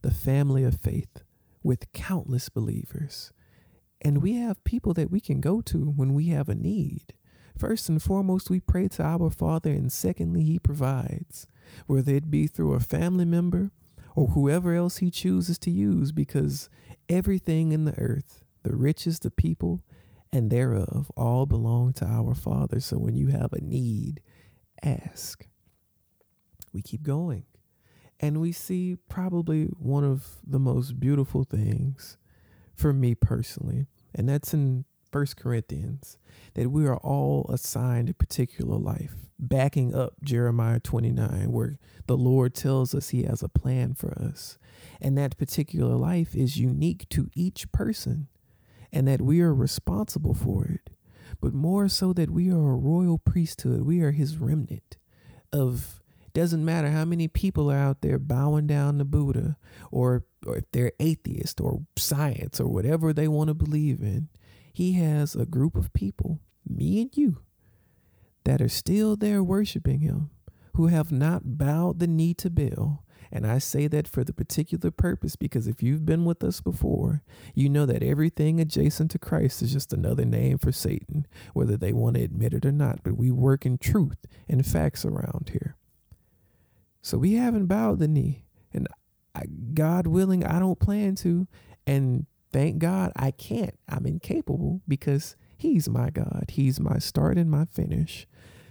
the 0.02 0.14
family 0.14 0.64
of 0.64 0.80
faith 0.80 1.24
with 1.64 1.92
countless 1.94 2.50
believers. 2.50 3.32
And 4.02 4.22
we 4.22 4.34
have 4.34 4.64
people 4.64 4.94
that 4.94 5.10
we 5.12 5.20
can 5.20 5.42
go 5.42 5.62
to 5.62 5.78
when 5.78 6.14
we 6.14 6.28
have 6.28 6.50
a 6.50 6.56
need. 6.56 7.14
First 7.58 7.90
and 7.90 8.02
foremost, 8.02 8.50
we 8.52 8.60
pray 8.60 8.88
to 8.90 9.04
our 9.04 9.32
Father, 9.32 9.72
and 9.72 9.92
secondly, 9.92 10.44
He 10.44 10.60
provides, 10.60 11.48
whether 11.88 12.14
it 12.14 12.30
be 12.30 12.46
through 12.46 12.74
a 12.74 12.80
family 12.80 13.26
member 13.26 13.72
or 14.16 14.28
whoever 14.28 14.76
else 14.76 14.98
He 14.98 15.10
chooses 15.10 15.58
to 15.60 15.72
use, 15.72 16.12
because 16.12 16.70
everything 17.10 17.72
in 17.72 17.86
the 17.86 17.98
earth, 17.98 18.44
the 18.62 18.76
riches, 18.76 19.20
the 19.20 19.32
people, 19.32 19.84
and 20.32 20.52
thereof, 20.52 21.12
all 21.18 21.48
belong 21.48 21.94
to 21.94 22.06
our 22.06 22.36
Father. 22.36 22.80
So 22.80 22.98
when 22.98 23.16
you 23.16 23.28
have 23.28 23.54
a 23.54 23.62
need, 23.62 24.22
ask. 24.84 25.48
We 26.78 26.84
keep 26.84 27.02
going. 27.02 27.46
And 28.20 28.40
we 28.40 28.52
see 28.52 28.98
probably 29.10 29.66
one 29.80 30.04
of 30.04 30.38
the 30.46 30.60
most 30.60 31.00
beautiful 31.00 31.44
things 31.44 32.20
for 32.76 32.94
me 32.94 33.16
personally, 33.16 33.88
and 34.14 34.30
that's 34.30 34.54
in 34.54 34.86
First 35.12 35.38
Corinthians, 35.38 36.20
that 36.54 36.70
we 36.70 36.86
are 36.86 36.98
all 36.98 37.50
assigned 37.52 38.10
a 38.10 38.14
particular 38.14 38.78
life, 38.78 39.16
backing 39.40 39.96
up 39.96 40.22
Jeremiah 40.24 40.80
29, 40.80 41.52
where 41.52 41.80
the 42.06 42.16
Lord 42.16 42.54
tells 42.54 42.94
us 42.94 43.10
he 43.10 43.24
has 43.24 43.42
a 43.42 43.50
plan 43.50 43.96
for 43.96 44.14
us. 44.22 44.60
And 45.02 45.18
that 45.18 45.36
particular 45.40 45.96
life 45.96 46.36
is 46.36 46.60
unique 46.60 47.10
to 47.10 47.32
each 47.34 47.72
person, 47.72 48.28
and 48.94 49.08
that 49.08 49.22
we 49.22 49.42
are 49.42 49.56
responsible 49.56 50.36
for 50.36 50.66
it. 50.66 50.92
But 51.42 51.56
more 51.56 51.88
so 51.88 52.14
that 52.14 52.30
we 52.30 52.52
are 52.52 52.74
a 52.74 52.78
royal 52.78 53.18
priesthood, 53.18 53.82
we 53.82 54.02
are 54.02 54.12
his 54.12 54.38
remnant 54.38 54.98
of 55.52 56.02
doesn't 56.38 56.64
matter 56.64 56.92
how 56.92 57.04
many 57.04 57.28
people 57.28 57.72
are 57.72 57.78
out 57.78 58.02
there 58.02 58.20
bowing 58.20 58.68
down 58.68 59.00
to 59.00 59.04
Buddha 59.06 59.58
or, 59.90 60.24
or 60.46 60.58
if 60.58 60.66
they're 60.72 60.92
atheist 61.00 61.60
or 61.60 61.82
science 61.98 62.60
or 62.60 62.68
whatever 62.68 63.12
they 63.12 63.28
want 63.28 63.48
to 63.48 63.56
believe 63.56 64.02
in. 64.02 64.30
He 64.72 64.94
has 64.94 65.36
a 65.36 65.48
group 65.48 65.76
of 65.76 65.94
people, 65.94 66.40
me 66.64 67.02
and 67.02 67.18
you, 67.18 67.40
that 68.44 68.62
are 68.62 68.70
still 68.70 69.16
there 69.16 69.42
worshiping 69.42 70.02
him, 70.02 70.30
who 70.76 70.88
have 70.88 71.12
not 71.12 71.58
bowed 71.58 71.98
the 71.98 72.06
knee 72.06 72.36
to 72.36 72.52
Baal. 72.52 73.04
And 73.32 73.48
I 73.48 73.58
say 73.58 73.88
that 73.88 74.08
for 74.08 74.24
the 74.24 74.32
particular 74.32 74.92
purpose 74.92 75.36
because 75.36 75.68
if 75.68 75.82
you've 75.82 76.06
been 76.06 76.24
with 76.24 76.44
us 76.44 76.62
before, 76.62 77.24
you 77.56 77.68
know 77.68 77.88
that 77.88 78.04
everything 78.04 78.60
adjacent 78.60 79.10
to 79.10 79.20
Christ 79.20 79.64
is 79.64 79.74
just 79.74 79.92
another 79.92 80.24
name 80.24 80.60
for 80.60 80.72
Satan, 80.72 81.26
whether 81.56 81.78
they 81.78 81.94
want 81.94 82.16
to 82.16 82.22
admit 82.22 82.54
it 82.54 82.64
or 82.64 82.72
not. 82.72 83.00
But 83.02 83.18
we 83.18 83.32
work 83.32 83.66
in 83.66 83.80
truth 83.80 84.20
and 84.48 84.64
facts 84.64 85.04
around 85.04 85.50
here. 85.52 85.76
So 87.02 87.18
we 87.18 87.34
haven't 87.34 87.68
bowed 87.68 88.00
the 88.00 88.08
knee. 88.08 88.46
And 88.74 88.88
I, 89.36 89.44
God 89.74 90.08
willing, 90.08 90.46
I 90.46 90.60
don't 90.60 90.80
plan 90.80 91.16
to. 91.16 91.48
And 91.86 92.26
Thank 92.52 92.80
God 92.80 93.12
I 93.16 93.32
can't. 93.32 93.78
I'm 93.88 94.06
incapable 94.06 94.82
because 94.88 95.36
He's 95.58 95.90
my 95.90 96.10
God. 96.10 96.46
He's 96.50 96.80
my 96.80 96.98
start 97.00 97.38
and 97.38 97.50
my 97.50 97.66
finish. 97.66 98.28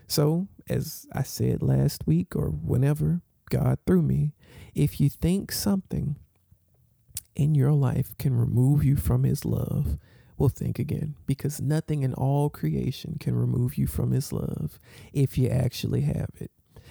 So, 0.06 0.48
as 0.68 1.06
I 1.12 1.22
said 1.22 1.62
last 1.62 2.06
week 2.06 2.34
or 2.34 2.48
whenever 2.48 3.20
God 3.50 3.78
threw 3.86 4.02
me, 4.02 4.34
if 4.74 5.00
you 5.00 5.10
think 5.10 5.52
something 5.52 6.16
in 7.34 7.54
your 7.54 7.72
life 7.72 8.16
can 8.18 8.34
remove 8.34 8.84
you 8.84 8.96
from 8.96 9.24
His 9.24 9.44
love, 9.44 9.98
well, 10.38 10.48
think 10.48 10.78
again 10.78 11.16
because 11.26 11.60
nothing 11.60 12.02
in 12.02 12.14
all 12.14 12.50
creation 12.50 13.16
can 13.18 13.34
remove 13.34 13.76
you 13.76 13.86
from 13.86 14.10
His 14.10 14.32
love 14.32 14.78
if 15.12 15.36
you 15.36 15.48
actually 15.48 16.02
have 16.02 16.30
it. 16.36 16.50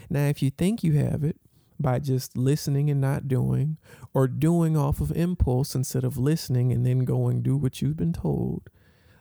Now, 0.10 0.28
if 0.28 0.41
you 0.41 0.49
think 0.49 0.84
you 0.84 0.93
have 0.93 1.24
it, 1.24 1.38
by 1.80 1.99
just 1.99 2.38
listening 2.38 2.89
and 2.89 3.01
not 3.01 3.28
doing, 3.28 3.78
or 4.14 4.28
doing 4.28 4.78
off 4.78 5.01
of 5.01 5.12
impulse 5.12 5.76
instead 5.76 6.03
of 6.03 6.18
listening 6.18 6.72
and 6.72 6.86
then 6.86 6.99
going 6.99 7.41
do 7.41 7.58
what 7.58 7.82
you've 7.82 7.97
been 7.97 8.14
told, 8.14 8.70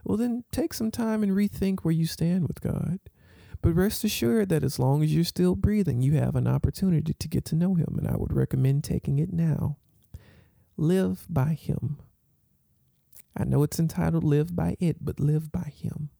well, 0.04 0.16
then 0.16 0.44
take 0.52 0.74
some 0.74 0.90
time 0.90 1.22
and 1.22 1.32
rethink 1.32 1.80
where 1.80 1.92
you 1.92 2.06
stand 2.06 2.46
with 2.46 2.60
God. 2.60 3.00
But 3.62 3.74
rest 3.74 4.04
assured 4.04 4.50
that 4.50 4.62
as 4.62 4.78
long 4.78 5.02
as 5.02 5.14
you're 5.14 5.24
still 5.24 5.56
breathing, 5.56 6.02
you 6.02 6.14
have 6.14 6.36
an 6.36 6.46
opportunity 6.46 7.14
to 7.14 7.28
get 7.28 7.46
to 7.46 7.56
know 7.56 7.74
Him, 7.74 7.96
and 7.96 8.06
I 8.06 8.16
would 8.16 8.32
recommend 8.32 8.84
taking 8.84 9.18
it 9.18 9.32
now. 9.32 9.78
Live 10.76 11.26
by 11.30 11.54
Him. 11.54 11.98
I 13.36 13.44
know 13.44 13.62
it's 13.62 13.80
entitled 13.80 14.22
Live 14.22 14.54
by 14.54 14.76
It, 14.80 14.98
but 15.00 15.18
live 15.18 15.50
by 15.50 15.72
Him. 15.74 16.10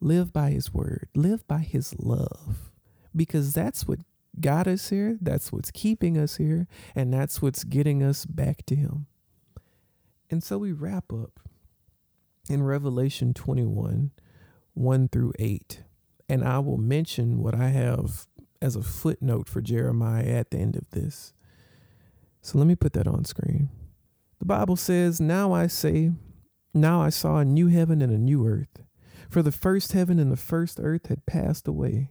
Live 0.00 0.32
by 0.32 0.50
His 0.50 0.72
Word. 0.72 1.08
Live 1.14 1.46
by 1.46 1.58
His 1.58 1.94
love. 1.98 2.73
Because 3.14 3.52
that's 3.52 3.86
what 3.86 4.00
got 4.40 4.66
us 4.66 4.90
here, 4.90 5.18
that's 5.20 5.52
what's 5.52 5.70
keeping 5.70 6.18
us 6.18 6.36
here, 6.36 6.66
and 6.94 7.12
that's 7.12 7.40
what's 7.40 7.64
getting 7.64 8.02
us 8.02 8.24
back 8.24 8.66
to 8.66 8.74
Him. 8.74 9.06
And 10.30 10.42
so 10.42 10.58
we 10.58 10.72
wrap 10.72 11.12
up 11.12 11.40
in 12.48 12.62
Revelation 12.62 13.34
21 13.34 14.10
1 14.74 15.08
through 15.08 15.32
8. 15.38 15.84
And 16.28 16.42
I 16.42 16.58
will 16.58 16.78
mention 16.78 17.38
what 17.38 17.54
I 17.54 17.68
have 17.68 18.26
as 18.60 18.76
a 18.76 18.82
footnote 18.82 19.48
for 19.48 19.60
Jeremiah 19.60 20.24
at 20.24 20.50
the 20.50 20.58
end 20.58 20.74
of 20.74 20.90
this. 20.90 21.32
So 22.42 22.58
let 22.58 22.66
me 22.66 22.74
put 22.74 22.92
that 22.94 23.06
on 23.06 23.24
screen. 23.24 23.70
The 24.40 24.46
Bible 24.46 24.76
says, 24.76 25.20
Now 25.20 25.52
I 25.52 25.68
say, 25.68 26.12
now 26.72 27.00
I 27.00 27.10
saw 27.10 27.38
a 27.38 27.44
new 27.44 27.68
heaven 27.68 28.02
and 28.02 28.12
a 28.12 28.18
new 28.18 28.46
earth. 28.46 28.82
For 29.30 29.42
the 29.42 29.52
first 29.52 29.92
heaven 29.92 30.18
and 30.18 30.32
the 30.32 30.36
first 30.36 30.80
earth 30.82 31.06
had 31.06 31.26
passed 31.26 31.68
away 31.68 32.10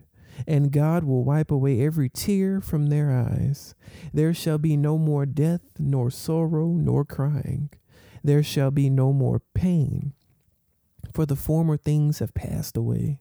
and 0.47 0.71
God 0.71 1.03
will 1.03 1.23
wipe 1.23 1.51
away 1.51 1.81
every 1.81 2.09
tear 2.09 2.61
from 2.61 2.87
their 2.87 3.11
eyes. 3.11 3.75
There 4.13 4.33
shall 4.33 4.57
be 4.57 4.77
no 4.77 4.97
more 4.97 5.25
death, 5.25 5.61
nor 5.77 6.09
sorrow, 6.09 6.67
nor 6.67 7.05
crying. 7.05 7.69
There 8.23 8.43
shall 8.43 8.71
be 8.71 8.89
no 8.89 9.13
more 9.13 9.41
pain, 9.53 10.13
for 11.13 11.25
the 11.25 11.35
former 11.35 11.77
things 11.77 12.19
have 12.19 12.33
passed 12.33 12.77
away. 12.77 13.19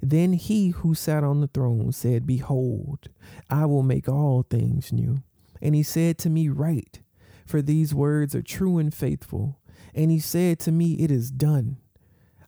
Then 0.00 0.34
he 0.34 0.68
who 0.68 0.94
sat 0.94 1.24
on 1.24 1.40
the 1.40 1.48
throne 1.48 1.92
said, 1.92 2.26
Behold, 2.26 3.08
I 3.50 3.66
will 3.66 3.82
make 3.82 4.08
all 4.08 4.44
things 4.48 4.92
new. 4.92 5.22
And 5.60 5.74
he 5.74 5.82
said 5.82 6.18
to 6.18 6.30
me, 6.30 6.48
Write, 6.48 7.00
for 7.46 7.62
these 7.62 7.94
words 7.94 8.34
are 8.34 8.42
true 8.42 8.78
and 8.78 8.94
faithful. 8.94 9.58
And 9.94 10.10
he 10.10 10.20
said 10.20 10.58
to 10.60 10.72
me, 10.72 10.92
It 10.94 11.10
is 11.10 11.30
done. 11.30 11.78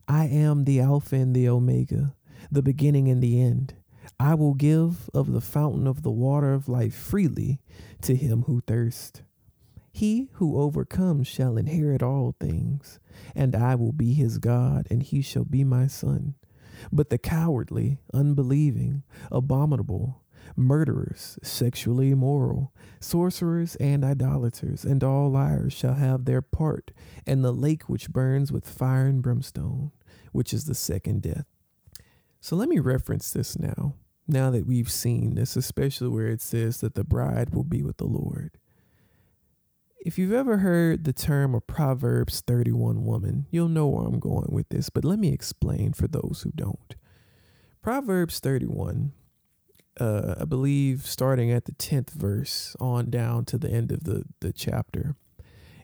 I 0.07 0.25
am 0.25 0.63
the 0.63 0.79
Alpha 0.79 1.15
and 1.15 1.35
the 1.35 1.49
Omega, 1.49 2.15
the 2.51 2.61
beginning 2.61 3.07
and 3.09 3.21
the 3.21 3.41
end. 3.41 3.75
I 4.19 4.35
will 4.35 4.53
give 4.53 5.09
of 5.13 5.31
the 5.31 5.41
fountain 5.41 5.87
of 5.87 6.03
the 6.03 6.11
water 6.11 6.53
of 6.53 6.69
life 6.69 6.95
freely 6.95 7.59
to 8.01 8.15
him 8.15 8.43
who 8.43 8.61
thirsts. 8.61 9.21
He 9.91 10.29
who 10.33 10.59
overcomes 10.59 11.27
shall 11.27 11.57
inherit 11.57 12.01
all 12.01 12.35
things, 12.39 12.99
and 13.35 13.55
I 13.55 13.75
will 13.75 13.91
be 13.91 14.13
his 14.13 14.37
God, 14.37 14.87
and 14.89 15.03
he 15.03 15.21
shall 15.21 15.43
be 15.43 15.63
my 15.63 15.87
son. 15.87 16.35
But 16.91 17.09
the 17.09 17.17
cowardly, 17.17 17.99
unbelieving, 18.13 19.03
abominable, 19.31 20.21
murderers, 20.55 21.37
sexually 21.43 22.11
immoral, 22.11 22.73
sorcerers, 22.99 23.75
and 23.77 24.03
idolaters, 24.03 24.85
and 24.85 25.03
all 25.03 25.29
liars 25.29 25.73
shall 25.73 25.95
have 25.95 26.25
their 26.25 26.41
part 26.41 26.91
in 27.25 27.41
the 27.41 27.53
lake 27.53 27.89
which 27.89 28.11
burns 28.11 28.51
with 28.51 28.67
fire 28.67 29.07
and 29.07 29.21
brimstone, 29.21 29.91
which 30.31 30.53
is 30.53 30.65
the 30.65 30.75
second 30.75 31.21
death. 31.21 31.45
So 32.39 32.55
let 32.55 32.69
me 32.69 32.79
reference 32.79 33.31
this 33.31 33.59
now 33.59 33.95
now 34.27 34.49
that 34.51 34.65
we've 34.65 34.91
seen 34.91 35.35
this, 35.35 35.55
especially 35.55 36.09
where 36.09 36.27
it 36.27 36.41
says 36.41 36.79
that 36.81 36.95
the 36.95 37.03
bride 37.03 37.53
will 37.53 37.63
be 37.63 37.83
with 37.83 37.97
the 37.97 38.05
Lord. 38.05 38.57
If 40.03 40.17
you've 40.17 40.33
ever 40.33 40.57
heard 40.57 41.03
the 41.03 41.13
term 41.13 41.53
a 41.53 41.61
Proverbs 41.61 42.41
31 42.41 43.05
woman, 43.05 43.45
you'll 43.51 43.69
know 43.69 43.87
where 43.87 44.07
I'm 44.07 44.19
going 44.19 44.49
with 44.51 44.69
this, 44.69 44.89
but 44.89 45.05
let 45.05 45.19
me 45.19 45.31
explain 45.31 45.93
for 45.93 46.07
those 46.07 46.41
who 46.43 46.51
don't. 46.55 46.95
Proverbs 47.81 48.39
31 48.39 49.13
uh, 49.99 50.35
I 50.39 50.45
believe, 50.45 51.05
starting 51.05 51.51
at 51.51 51.65
the 51.65 51.73
10th 51.73 52.11
verse 52.11 52.75
on 52.79 53.09
down 53.09 53.45
to 53.45 53.57
the 53.57 53.69
end 53.69 53.91
of 53.91 54.03
the, 54.03 54.23
the 54.39 54.53
chapter. 54.53 55.15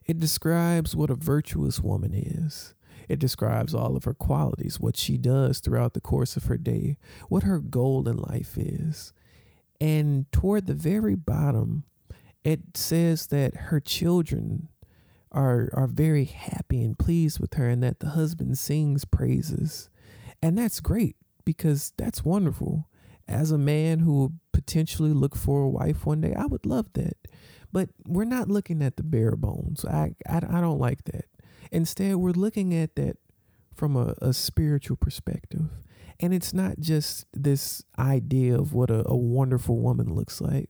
It 0.06 0.20
describes 0.20 0.96
what 0.96 1.10
a 1.10 1.16
virtuous 1.16 1.80
woman 1.82 2.14
is. 2.14 2.74
It 3.08 3.20
describes 3.20 3.74
all 3.74 3.96
of 3.96 4.04
her 4.04 4.14
qualities, 4.14 4.80
what 4.80 4.98
she 4.98 5.18
does 5.18 5.60
throughout 5.60 5.94
the 5.94 6.02
course 6.02 6.36
of 6.36 6.46
her 6.46 6.58
day, 6.58 6.98
what 7.30 7.44
her 7.44 7.60
goal 7.60 8.08
in 8.08 8.18
life 8.18 8.58
is. 8.58 9.14
And 9.80 10.32
toward 10.32 10.66
the 10.66 10.74
very 10.74 11.16
bottom, 11.16 11.84
it 12.44 12.76
says 12.76 13.28
that 13.28 13.56
her 13.56 13.80
children 13.80 14.70
are 15.32 15.70
are 15.74 15.88
very 15.88 16.26
happy 16.26 16.84
and 16.84 16.98
pleased 16.98 17.40
with 17.40 17.56
her 17.56 17.68
and 17.68 17.84
that 17.84 18.00
the 18.00 18.10
husband 18.10 18.58
sings 18.58 19.06
praises. 19.06 19.90
And 20.42 20.58
that's 20.58 20.80
great 20.80 21.16
because 21.46 21.94
that's 21.98 22.24
wonderful. 22.24 22.88
As 23.28 23.52
a 23.52 23.58
man 23.58 24.00
who 24.00 24.14
will 24.14 24.34
potentially 24.54 25.12
look 25.12 25.36
for 25.36 25.64
a 25.64 25.70
wife 25.70 26.06
one 26.06 26.22
day, 26.22 26.34
I 26.34 26.46
would 26.46 26.66
love 26.66 26.88
that. 26.94 27.18
But 27.74 27.90
we're 28.06 28.24
not 28.24 28.48
looking 28.48 28.82
at 28.82 28.96
the 28.96 29.04
bare 29.04 29.36
bones. 29.36 29.84
I, 29.84 30.16
I, 30.28 30.38
I 30.38 30.62
don't 30.62 30.80
like 30.80 31.04
that. 31.06 31.26
Instead, 31.72 32.16
we're 32.16 32.32
looking 32.32 32.74
at 32.74 32.96
that 32.96 33.18
from 33.74 33.96
a, 33.96 34.16
a 34.22 34.34
spiritual 34.34 34.98
perspective. 34.98 35.70
And 36.20 36.34
it's 36.34 36.54
not 36.54 36.80
just 36.80 37.26
this 37.32 37.84
idea 38.00 38.58
of 38.58 38.74
what 38.74 38.90
a, 38.90 39.08
a 39.08 39.16
wonderful 39.16 39.78
woman 39.78 40.14
looks 40.14 40.42
like, 40.42 40.70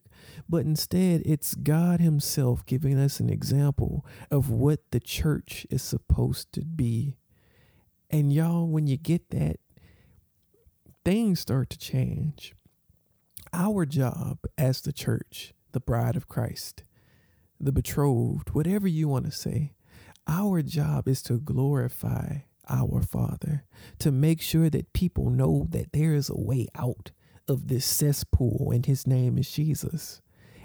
but 0.50 0.66
instead 0.66 1.22
it's 1.26 1.56
God 1.56 2.02
Himself 2.02 2.66
giving 2.66 3.00
us 3.00 3.22
an 3.22 3.30
example 3.30 4.06
of 4.30 4.50
what 4.50 4.92
the 4.92 5.00
church 5.00 5.66
is 5.70 5.82
supposed 5.82 6.52
to 6.54 6.66
be. 6.66 7.16
And 8.10 8.34
y'all, 8.34 8.68
when 8.68 8.88
you 8.88 8.98
get 8.98 9.30
that, 9.30 9.58
things 11.06 11.40
start 11.40 11.70
to 11.70 11.78
change. 11.78 12.54
Our 13.54 13.86
job 13.86 14.40
as 14.58 14.82
the 14.82 14.92
church, 14.92 15.54
the 15.72 15.80
bride 15.80 16.18
of 16.18 16.28
Christ, 16.28 16.84
the 17.60 17.72
betrothed, 17.72 18.50
whatever 18.50 18.88
you 18.90 19.08
want 19.08 19.26
to 19.26 19.32
say, 19.32 19.72
our 20.28 20.62
job 20.62 21.08
is 21.08 21.22
to 21.24 21.40
glorify 21.40 22.40
our 22.70 23.02
Father, 23.02 23.64
to 24.00 24.12
make 24.12 24.42
sure 24.42 24.70
that 24.70 24.94
people 24.94 25.30
know 25.30 25.68
that 25.70 25.94
there 25.94 26.14
is 26.14 26.30
a 26.30 26.38
way 26.38 26.68
out 26.76 27.12
of 27.48 27.68
this 27.68 27.86
cesspool, 27.86 28.72
and 28.74 28.86
His 28.86 29.08
name 29.08 29.38
is 29.38 29.50
Jesus. 29.50 30.22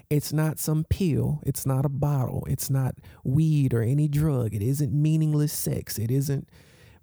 It's 0.09 0.33
not 0.33 0.59
some 0.59 0.85
pill. 0.89 1.41
It's 1.45 1.65
not 1.65 1.85
a 1.85 1.89
bottle. 1.89 2.45
It's 2.49 2.69
not 2.69 2.95
weed 3.23 3.73
or 3.73 3.81
any 3.81 4.07
drug. 4.07 4.53
It 4.53 4.61
isn't 4.61 4.93
meaningless 4.93 5.53
sex. 5.53 5.97
It 5.97 6.11
isn't 6.11 6.49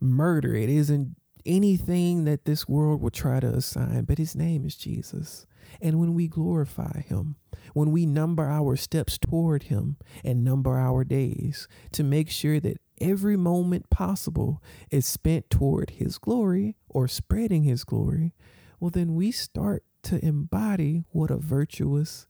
murder. 0.01 0.55
It 0.55 0.69
isn't 0.69 1.17
anything 1.47 2.25
that 2.25 2.45
this 2.45 2.69
world 2.69 3.01
will 3.01 3.11
try 3.11 3.41
to 3.41 3.49
assign. 3.49 4.05
But 4.05 4.19
His 4.19 4.37
name 4.37 4.65
is 4.65 4.77
Jesus. 4.77 5.47
And 5.81 5.99
when 5.99 6.15
we 6.15 6.29
glorify 6.29 7.01
Him, 7.01 7.37
when 7.75 7.91
we 7.91 8.07
number 8.07 8.45
our 8.45 8.77
steps 8.77 9.19
toward 9.19 9.65
Him 9.65 9.97
and 10.25 10.45
number 10.45 10.79
our 10.79 11.05
days 11.05 11.69
to 11.93 12.03
make 12.03 12.31
sure 12.31 12.61
that 12.61 12.81
every 13.01 13.37
moment 13.37 13.91
possible 13.91 14.63
is 14.91 15.07
spent 15.07 15.51
toward 15.51 15.91
His 15.91 16.19
glory 16.19 16.77
or 16.89 17.09
spreading 17.09 17.63
His 17.63 17.85
glory, 17.85 18.35
well, 18.79 18.91
then 18.91 19.15
we 19.15 19.31
start 19.31 19.85
to 20.03 20.25
embody 20.25 21.05
what 21.11 21.31
a 21.31 21.37
virtuous 21.37 22.27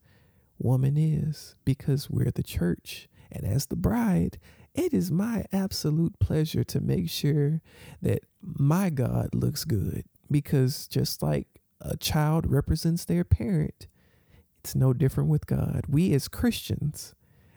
woman 0.59 0.97
is 0.97 1.55
because 1.65 2.09
we're 2.09 2.31
the 2.31 2.43
church. 2.43 3.07
And 3.31 3.45
as 3.45 3.67
the 3.67 3.75
bride, 3.75 4.37
it 4.73 4.93
is 4.93 5.11
my 5.11 5.45
absolute 5.51 6.19
pleasure 6.19 6.63
to 6.65 6.79
make 6.79 7.09
sure 7.09 7.61
that 8.01 8.23
my 8.41 8.89
God 8.89 9.29
looks 9.33 9.65
good 9.65 10.03
because 10.29 10.87
just 10.87 11.21
like 11.21 11.47
a 11.81 11.97
child 11.97 12.49
represents 12.49 13.05
their 13.05 13.23
parent, 13.23 13.87
it's 14.63 14.75
no 14.75 14.93
different 14.93 15.27
with 15.27 15.47
God. 15.47 15.85
We 15.89 16.13
as 16.13 16.27
Christians, 16.27 17.15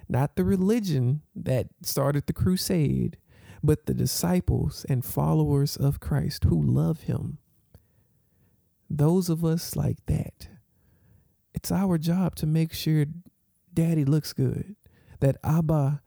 not 0.08 0.36
the 0.36 0.44
religion 0.44 1.20
that 1.36 1.66
started 1.82 2.26
the 2.26 2.32
crusade, 2.32 3.18
but 3.62 3.84
the 3.84 3.92
disciples 3.92 4.86
and 4.88 5.04
followers 5.04 5.76
of 5.76 6.00
Christ 6.00 6.44
who 6.44 6.62
love 6.62 7.02
him. 7.02 7.38
Those 8.88 9.28
of 9.28 9.44
us 9.44 9.76
like 9.76 9.98
that, 10.06 10.48
it's 11.52 11.70
our 11.70 11.98
job 11.98 12.36
to 12.36 12.46
make 12.46 12.72
sure 12.72 13.04
daddy 13.72 14.06
looks 14.06 14.32
good, 14.32 14.74
that 15.20 15.36
Abba, 15.44 16.00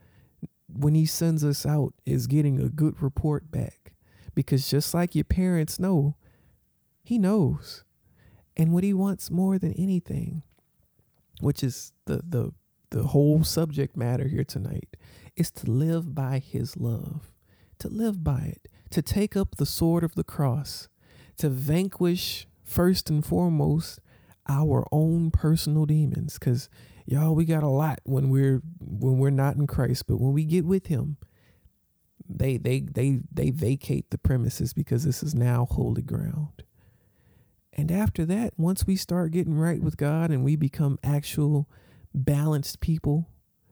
when 0.68 0.96
he 0.96 1.06
sends 1.06 1.44
us 1.44 1.64
out, 1.64 1.94
is 2.08 2.26
getting 2.26 2.60
a 2.60 2.70
good 2.70 3.04
report 3.04 3.52
back. 3.52 3.94
Because 4.34 4.68
just 4.68 4.96
like 4.96 5.14
your 5.14 5.26
parents 5.26 5.80
know, 5.80 6.16
he 7.04 7.20
knows. 7.20 7.84
And 8.56 8.74
what 8.74 8.84
he 8.84 8.94
wants 8.96 9.30
more 9.30 9.60
than 9.60 9.74
anything 9.74 10.42
which 11.40 11.64
is 11.64 11.94
the 12.06 12.22
the 12.28 12.52
the 12.90 13.04
whole 13.04 13.44
subject 13.44 13.98
matter 13.98 14.28
here 14.28 14.46
tonight, 14.46 14.96
is 15.36 15.52
to 15.52 15.70
live 15.70 16.16
by 16.16 16.40
his 16.40 16.78
love, 16.78 17.32
to 17.80 17.90
live 17.90 18.24
by 18.24 18.54
it, 18.56 18.68
to 18.92 19.02
take 19.02 19.36
up 19.36 19.56
the 19.56 19.66
sword 19.66 20.04
of 20.04 20.16
the 20.16 20.24
cross, 20.24 20.88
to 21.38 21.50
vanquish 21.50 22.48
first 22.64 23.10
and 23.10 23.26
foremost 23.26 24.00
our 24.50 24.88
own 24.94 25.30
personal 25.30 25.86
demons 25.86 26.38
cuz 26.38 26.70
y'all 27.06 27.36
we 27.36 27.44
got 27.44 27.64
a 27.64 27.68
lot 27.68 28.00
when 28.04 28.30
we're 28.30 28.62
when 28.80 29.18
we're 29.18 29.30
not 29.30 29.56
in 29.56 29.68
Christ, 29.68 30.08
but 30.08 30.20
when 30.20 30.34
we 30.34 30.46
get 30.46 30.66
with 30.66 30.88
him, 30.88 31.18
they 32.30 32.58
they 32.58 32.82
they 32.82 33.22
they 33.32 33.50
vacate 33.52 34.10
the 34.10 34.18
premises 34.18 34.74
because 34.74 35.04
this 35.04 35.24
is 35.24 35.34
now 35.34 35.66
holy 35.66 36.02
ground. 36.02 36.64
And 37.78 37.92
after 37.92 38.26
that, 38.26 38.54
once 38.58 38.88
we 38.88 38.96
start 38.96 39.32
getting 39.32 39.54
right 39.54 39.82
with 39.82 39.98
God 39.98 40.32
and 40.32 40.44
we 40.44 40.56
become 40.56 40.98
actual 41.04 41.70
balanced 42.14 42.80
people, 42.80 43.30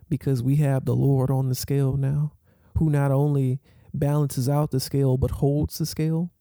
because 0.10 0.44
we 0.44 0.58
have 0.58 0.86
the 0.86 0.96
Lord 0.96 1.32
on 1.32 1.50
the 1.50 1.56
scale 1.56 1.98
now, 1.98 2.34
who 2.78 2.90
not 2.90 3.12
only 3.12 3.60
balances 3.94 4.48
out 4.48 4.72
the 4.72 4.80
scale 4.80 5.18
but 5.18 5.32
holds 5.32 5.78
the 5.78 5.86
scale, 5.86 6.32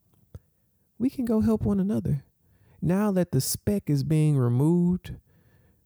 we 0.98 1.08
can 1.08 1.24
go 1.24 1.40
help 1.40 1.62
one 1.62 1.80
another. 1.80 2.24
Now 2.82 3.10
that 3.12 3.32
the 3.32 3.40
speck 3.40 3.88
is 3.88 4.04
being 4.04 4.36
removed 4.36 5.14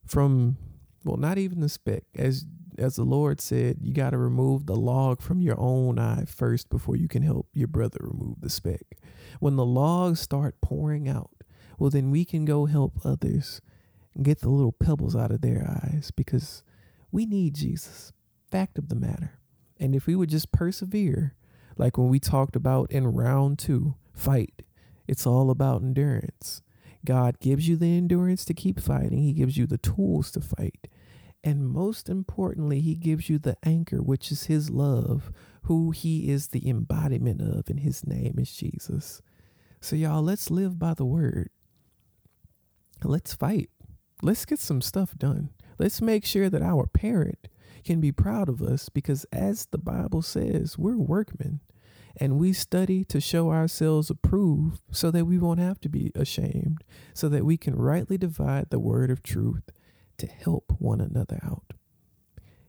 from, 0.05 0.57
well, 1.05 1.16
not 1.16 1.39
even 1.39 1.61
the 1.61 1.68
speck, 1.68 2.05
as 2.14 2.45
as 2.79 2.95
the 2.95 3.05
Lord 3.05 3.41
said, 3.41 3.79
you 3.81 3.93
got 3.93 4.11
to 4.11 4.18
remove 4.18 4.66
the 4.66 4.76
log 4.76 5.20
from 5.20 5.41
your 5.41 5.59
own 5.59 5.99
eye 5.99 6.24
first 6.26 6.70
before 6.70 6.95
you 6.95 7.09
can 7.09 7.22
help 7.22 7.49
your 7.53 7.66
brother 7.66 7.99
remove 8.01 8.41
the 8.41 8.49
speck. 8.49 8.83
When 9.41 9.57
the 9.57 9.66
logs 9.66 10.20
start 10.20 10.61
pouring 10.62 11.09
out, 11.09 11.38
well, 11.79 11.91
then 11.91 12.11
we 12.11 12.24
can 12.24 12.45
go 12.45 12.66
help 12.66 12.95
others 13.05 13.61
and 14.14 14.24
get 14.24 14.41
the 14.41 14.49
little 14.51 14.72
pebbles 14.72 15.14
out 15.16 15.31
of 15.31 15.41
their 15.41 15.64
eyes 15.64 16.11
because 16.14 16.62
we 17.12 17.24
need 17.24 17.55
Jesus. 17.55 18.12
Fact 18.51 18.79
of 18.79 18.89
the 18.89 18.97
matter. 18.97 19.39
And 19.79 19.95
if 19.95 20.07
we 20.07 20.16
would 20.16 20.29
just 20.29 20.53
persevere, 20.53 21.35
like 21.76 21.97
when 21.97 22.09
we 22.09 22.18
talked 22.18 22.57
about 22.57 22.91
in 22.91 23.07
round 23.07 23.59
two, 23.59 23.95
fight, 24.12 24.62
it's 25.07 25.26
all 25.26 25.51
about 25.51 25.83
endurance. 25.83 26.62
God 27.05 27.39
gives 27.39 27.68
you 27.68 27.76
the 27.76 27.97
endurance 27.97 28.45
to 28.47 28.55
keep 28.55 28.81
fighting, 28.81 29.18
He 29.18 29.33
gives 29.33 29.57
you 29.57 29.66
the 29.66 29.79
tools 29.79 30.31
to 30.33 30.41
fight. 30.41 30.89
And 31.45 31.68
most 31.68 32.09
importantly, 32.09 32.81
He 32.81 32.97
gives 32.97 33.31
you 33.31 33.39
the 33.39 33.57
anchor, 33.62 34.03
which 34.03 34.33
is 34.33 34.45
His 34.45 34.68
love, 34.68 35.31
who 35.62 35.93
He 35.93 36.29
is 36.29 36.49
the 36.49 36.68
embodiment 36.68 37.41
of, 37.41 37.70
and 37.70 37.81
His 37.81 38.05
name 38.07 38.35
is 38.39 38.53
Jesus. 38.53 39.22
So, 39.81 39.95
y'all, 39.95 40.22
let's 40.22 40.51
live 40.51 40.79
by 40.79 40.95
the 40.95 41.05
word. 41.05 41.51
Let's 43.05 43.35
fight. 43.35 43.71
Let's 44.23 44.45
get 44.45 44.59
some 44.59 44.81
stuff 44.81 45.15
done. 45.17 45.51
Let's 45.79 46.01
make 46.01 46.25
sure 46.25 46.51
that 46.51 46.63
our 46.63 46.87
parent 46.87 47.49
can 47.85 48.01
be 48.01 48.11
proud 48.11 48.49
of 48.49 48.61
us 48.61 48.89
because, 48.89 49.25
as 49.33 49.67
the 49.67 49.79
Bible 49.79 50.23
says, 50.23 50.77
we're 50.77 50.97
workmen 50.97 51.61
and 52.17 52.39
we 52.39 52.53
study 52.53 53.05
to 53.05 53.21
show 53.21 53.51
ourselves 53.51 54.11
approved 54.11 54.81
so 54.91 55.11
that 55.13 55.27
we 55.27 55.39
won't 55.39 55.61
have 55.61 55.81
to 55.81 55.89
be 55.89 56.11
ashamed, 56.17 56.83
so 57.15 57.29
that 57.29 57.45
we 57.45 57.57
can 57.57 57.77
rightly 57.77 58.19
divide 58.19 58.71
the 58.71 58.81
word 58.81 59.11
of 59.11 59.23
truth 59.23 59.71
to 60.19 60.27
help 60.27 60.73
one 60.79 61.01
another 61.01 61.39
out. 61.45 61.75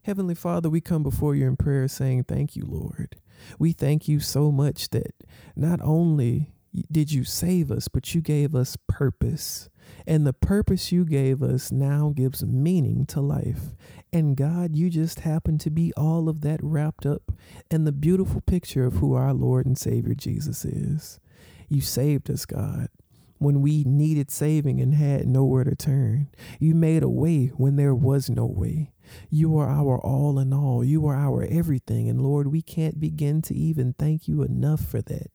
Heavenly 0.04 0.36
Father, 0.36 0.70
we 0.70 0.82
come 0.82 1.04
before 1.04 1.36
you 1.36 1.48
in 1.48 1.58
prayer 1.58 1.88
saying, 1.88 2.26
Thank 2.26 2.56
you, 2.56 2.64
Lord. 2.66 3.16
We 3.58 3.72
thank 3.72 4.08
you 4.08 4.20
so 4.20 4.52
much 4.52 4.90
that 4.90 5.14
not 5.56 5.80
only 5.82 6.54
did 6.92 7.12
you 7.12 7.24
save 7.24 7.72
us, 7.72 7.88
but 7.88 8.14
you 8.14 8.22
gave 8.22 8.56
us 8.56 8.78
purpose. 8.88 9.70
And 10.08 10.26
the 10.26 10.34
purpose 10.34 10.92
you 10.92 11.06
gave 11.06 11.44
us 11.44 11.72
now 11.72 12.14
gives 12.16 12.44
meaning 12.44 13.06
to 13.08 13.22
life. 13.22 13.76
And 14.12 14.36
God, 14.36 14.76
you 14.76 14.90
just 14.90 15.20
happen 15.20 15.58
to 15.60 15.70
be 15.70 15.94
all 15.96 16.30
of 16.30 16.42
that 16.42 16.60
wrapped 16.64 17.06
up 17.06 17.32
in 17.70 17.84
the 17.84 17.92
beautiful 17.92 18.42
picture 18.42 18.86
of 18.86 18.96
who 18.96 19.14
our 19.14 19.34
Lord 19.34 19.66
and 19.66 19.78
Savior 19.78 20.16
Jesus 20.16 20.66
is. 20.66 21.20
You 21.68 21.82
saved 21.82 22.32
us, 22.32 22.46
God, 22.46 22.90
when 23.38 23.62
we 23.62 23.84
needed 23.84 24.32
saving 24.32 24.82
and 24.82 24.96
had 24.96 25.28
nowhere 25.28 25.64
to 25.64 25.76
turn. 25.76 26.30
You 26.60 26.74
made 26.74 27.04
a 27.04 27.10
way 27.10 27.48
when 27.48 27.76
there 27.76 27.94
was 27.94 28.30
no 28.30 28.46
way. 28.46 28.92
You 29.30 29.58
are 29.58 29.70
our 29.70 30.00
all 30.00 30.40
in 30.40 30.54
all. 30.54 30.84
You 30.84 31.06
are 31.08 31.16
our 31.16 31.44
everything. 31.44 32.10
And 32.10 32.22
Lord, 32.22 32.48
we 32.48 32.62
can't 32.62 33.00
begin 33.00 33.42
to 33.44 33.56
even 33.56 33.94
thank 33.94 34.28
you 34.28 34.42
enough 34.44 34.82
for 34.82 35.02
that. 35.04 35.32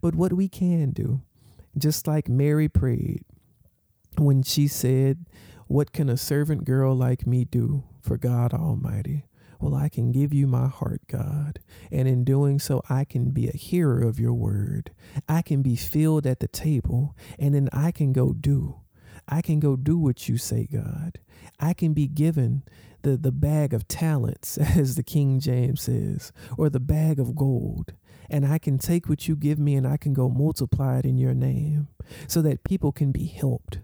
But 0.00 0.14
what 0.14 0.32
we 0.32 0.48
can 0.48 0.90
do, 0.90 1.22
just 1.78 2.06
like 2.06 2.28
Mary 2.28 2.68
prayed, 2.68 3.24
when 4.20 4.42
she 4.42 4.68
said, 4.68 5.26
What 5.66 5.92
can 5.92 6.08
a 6.08 6.16
servant 6.16 6.64
girl 6.64 6.94
like 6.94 7.26
me 7.26 7.44
do 7.44 7.84
for 8.00 8.16
God 8.16 8.52
Almighty? 8.52 9.24
Well, 9.60 9.74
I 9.74 9.88
can 9.88 10.12
give 10.12 10.34
you 10.34 10.46
my 10.46 10.68
heart, 10.68 11.02
God. 11.08 11.60
And 11.90 12.06
in 12.06 12.24
doing 12.24 12.58
so, 12.58 12.82
I 12.90 13.04
can 13.04 13.30
be 13.30 13.48
a 13.48 13.56
hearer 13.56 14.02
of 14.02 14.20
your 14.20 14.34
word. 14.34 14.92
I 15.28 15.42
can 15.42 15.62
be 15.62 15.76
filled 15.76 16.26
at 16.26 16.40
the 16.40 16.48
table, 16.48 17.16
and 17.38 17.54
then 17.54 17.68
I 17.72 17.90
can 17.90 18.12
go 18.12 18.32
do. 18.32 18.80
I 19.28 19.42
can 19.42 19.58
go 19.58 19.76
do 19.76 19.98
what 19.98 20.28
you 20.28 20.36
say, 20.36 20.68
God. 20.70 21.18
I 21.58 21.72
can 21.72 21.94
be 21.94 22.06
given 22.06 22.62
the, 23.02 23.16
the 23.16 23.32
bag 23.32 23.72
of 23.72 23.88
talents, 23.88 24.58
as 24.76 24.96
the 24.96 25.02
King 25.02 25.40
James 25.40 25.82
says, 25.82 26.32
or 26.58 26.68
the 26.68 26.80
bag 26.80 27.18
of 27.18 27.34
gold. 27.34 27.94
And 28.28 28.44
I 28.44 28.58
can 28.58 28.78
take 28.78 29.08
what 29.08 29.28
you 29.28 29.36
give 29.36 29.58
me 29.58 29.76
and 29.76 29.86
I 29.86 29.96
can 29.96 30.12
go 30.12 30.28
multiply 30.28 30.98
it 30.98 31.04
in 31.04 31.16
your 31.16 31.34
name 31.34 31.86
so 32.26 32.42
that 32.42 32.64
people 32.64 32.90
can 32.90 33.12
be 33.12 33.26
helped. 33.26 33.78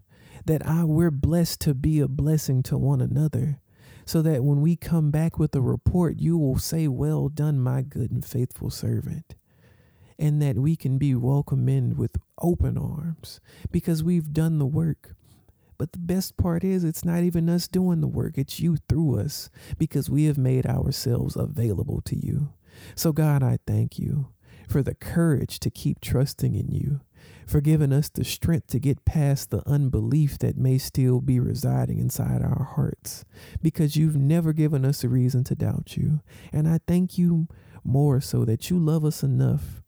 That 0.46 0.66
I 0.66 0.84
we're 0.84 1.10
blessed 1.10 1.60
to 1.62 1.74
be 1.74 2.00
a 2.00 2.08
blessing 2.08 2.62
to 2.64 2.76
one 2.76 3.00
another 3.00 3.60
so 4.04 4.22
that 4.22 4.44
when 4.44 4.60
we 4.60 4.76
come 4.76 5.10
back 5.10 5.38
with 5.38 5.54
a 5.54 5.60
report, 5.60 6.18
you 6.18 6.36
will 6.36 6.58
say, 6.58 6.88
Well 6.88 7.28
done, 7.28 7.60
my 7.60 7.82
good 7.82 8.10
and 8.10 8.24
faithful 8.24 8.70
servant. 8.70 9.34
And 10.18 10.40
that 10.42 10.56
we 10.56 10.76
can 10.76 10.98
be 10.98 11.14
welcomed 11.14 11.68
in 11.68 11.96
with 11.96 12.16
open 12.40 12.78
arms 12.78 13.40
because 13.70 14.04
we've 14.04 14.32
done 14.32 14.58
the 14.58 14.66
work. 14.66 15.14
But 15.78 15.92
the 15.92 15.98
best 15.98 16.36
part 16.36 16.62
is, 16.62 16.84
it's 16.84 17.04
not 17.04 17.22
even 17.22 17.48
us 17.48 17.66
doing 17.66 18.00
the 18.00 18.06
work, 18.06 18.38
it's 18.38 18.60
you 18.60 18.76
through 18.88 19.18
us 19.18 19.50
because 19.78 20.08
we 20.08 20.26
have 20.26 20.38
made 20.38 20.66
ourselves 20.66 21.34
available 21.34 22.00
to 22.02 22.16
you. 22.16 22.52
So, 22.94 23.12
God, 23.12 23.42
I 23.42 23.58
thank 23.66 23.98
you 23.98 24.28
for 24.68 24.82
the 24.82 24.94
courage 24.94 25.58
to 25.60 25.70
keep 25.70 26.00
trusting 26.00 26.54
in 26.54 26.68
you 26.68 27.00
for 27.46 27.60
giving 27.60 27.92
us 27.92 28.08
the 28.08 28.24
strength 28.24 28.68
to 28.68 28.78
get 28.78 29.04
past 29.04 29.50
the 29.50 29.62
unbelief 29.68 30.38
that 30.38 30.56
may 30.56 30.78
still 30.78 31.20
be 31.20 31.40
residing 31.40 31.98
inside 31.98 32.42
our 32.42 32.70
hearts, 32.74 33.24
because 33.60 33.96
you've 33.96 34.16
never 34.16 34.52
given 34.52 34.84
us 34.84 35.04
a 35.04 35.08
reason 35.08 35.44
to 35.44 35.54
doubt 35.54 35.96
you. 35.96 36.20
And 36.52 36.68
I 36.68 36.78
thank 36.86 37.18
you 37.18 37.48
more 37.84 38.20
so 38.20 38.44
that 38.44 38.70
you 38.70 38.78
love 38.78 39.04
us 39.04 39.22
enough 39.22 39.82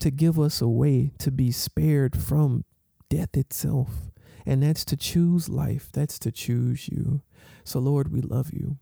to 0.00 0.10
give 0.10 0.38
us 0.38 0.60
a 0.60 0.68
way 0.68 1.12
to 1.18 1.30
be 1.30 1.50
spared 1.50 2.20
from 2.20 2.64
death 3.08 3.36
itself. 3.36 4.10
And 4.44 4.62
that's 4.62 4.84
to 4.86 4.96
choose 4.96 5.48
life, 5.48 5.90
that's 5.92 6.18
to 6.20 6.32
choose 6.32 6.88
you. 6.88 7.22
So, 7.64 7.78
Lord, 7.78 8.12
we 8.12 8.20
love 8.20 8.52
you. 8.52 8.78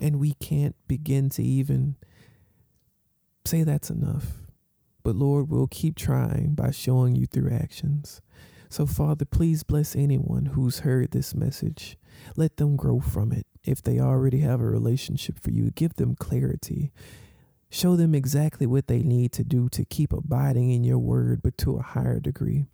And 0.00 0.18
we 0.18 0.32
can't 0.32 0.74
begin 0.88 1.28
to 1.30 1.42
even 1.42 1.96
say 3.44 3.62
that's 3.62 3.90
enough. 3.90 4.41
But 5.02 5.16
Lord, 5.16 5.48
we'll 5.48 5.66
keep 5.66 5.96
trying 5.96 6.54
by 6.54 6.70
showing 6.70 7.16
you 7.16 7.26
through 7.26 7.50
actions. 7.50 8.20
So, 8.68 8.86
Father, 8.86 9.24
please 9.24 9.64
bless 9.64 9.94
anyone 9.94 10.46
who's 10.46 10.80
heard 10.80 11.10
this 11.10 11.34
message. 11.34 11.98
Let 12.36 12.56
them 12.56 12.76
grow 12.76 13.00
from 13.00 13.32
it. 13.32 13.46
If 13.64 13.82
they 13.82 14.00
already 14.00 14.40
have 14.40 14.60
a 14.60 14.66
relationship 14.66 15.38
for 15.40 15.50
you, 15.50 15.70
give 15.72 15.94
them 15.96 16.14
clarity. 16.14 16.92
Show 17.68 17.96
them 17.96 18.14
exactly 18.14 18.66
what 18.66 18.86
they 18.86 19.02
need 19.02 19.32
to 19.32 19.44
do 19.44 19.68
to 19.70 19.84
keep 19.84 20.12
abiding 20.12 20.70
in 20.70 20.84
your 20.84 20.98
word, 20.98 21.42
but 21.42 21.58
to 21.58 21.76
a 21.76 21.82
higher 21.82 22.20
degree. 22.20 22.66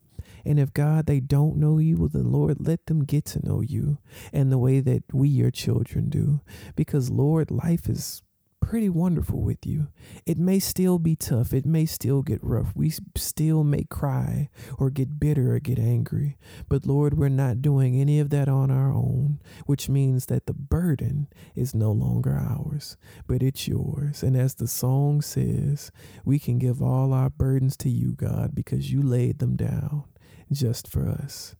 And 0.44 0.58
if 0.58 0.72
God, 0.72 1.06
they 1.06 1.20
don't 1.20 1.56
know 1.56 1.78
you, 1.78 1.96
well, 1.96 2.08
then 2.08 2.30
Lord, 2.30 2.56
let 2.60 2.86
them 2.86 3.04
get 3.04 3.24
to 3.26 3.46
know 3.46 3.60
you 3.60 3.98
and 4.32 4.50
the 4.50 4.58
way 4.58 4.80
that 4.80 5.02
we, 5.12 5.28
your 5.28 5.50
children, 5.50 6.08
do. 6.08 6.40
Because, 6.76 7.10
Lord, 7.10 7.50
life 7.50 7.88
is 7.88 8.22
pretty 8.60 8.88
wonderful 8.88 9.40
with 9.40 9.66
you. 9.66 9.88
It 10.26 10.38
may 10.38 10.58
still 10.58 10.98
be 10.98 11.16
tough. 11.16 11.52
It 11.52 11.64
may 11.64 11.86
still 11.86 12.22
get 12.22 12.42
rough. 12.42 12.72
We 12.74 12.92
still 13.16 13.64
may 13.64 13.84
cry 13.84 14.50
or 14.78 14.90
get 14.90 15.18
bitter 15.18 15.54
or 15.54 15.58
get 15.58 15.78
angry. 15.78 16.36
But 16.68 16.86
Lord, 16.86 17.16
we're 17.16 17.28
not 17.28 17.62
doing 17.62 18.00
any 18.00 18.20
of 18.20 18.30
that 18.30 18.48
on 18.48 18.70
our 18.70 18.92
own, 18.92 19.40
which 19.66 19.88
means 19.88 20.26
that 20.26 20.46
the 20.46 20.54
burden 20.54 21.28
is 21.54 21.74
no 21.74 21.90
longer 21.92 22.36
ours, 22.36 22.96
but 23.26 23.42
it's 23.42 23.66
yours. 23.66 24.22
And 24.22 24.36
as 24.36 24.54
the 24.54 24.68
song 24.68 25.22
says, 25.22 25.90
we 26.24 26.38
can 26.38 26.58
give 26.58 26.82
all 26.82 27.12
our 27.12 27.30
burdens 27.30 27.76
to 27.78 27.88
you, 27.88 28.12
God, 28.12 28.54
because 28.54 28.92
you 28.92 29.02
laid 29.02 29.38
them 29.38 29.56
down 29.56 30.04
just 30.52 30.88
for 30.88 31.08
us. 31.08 31.54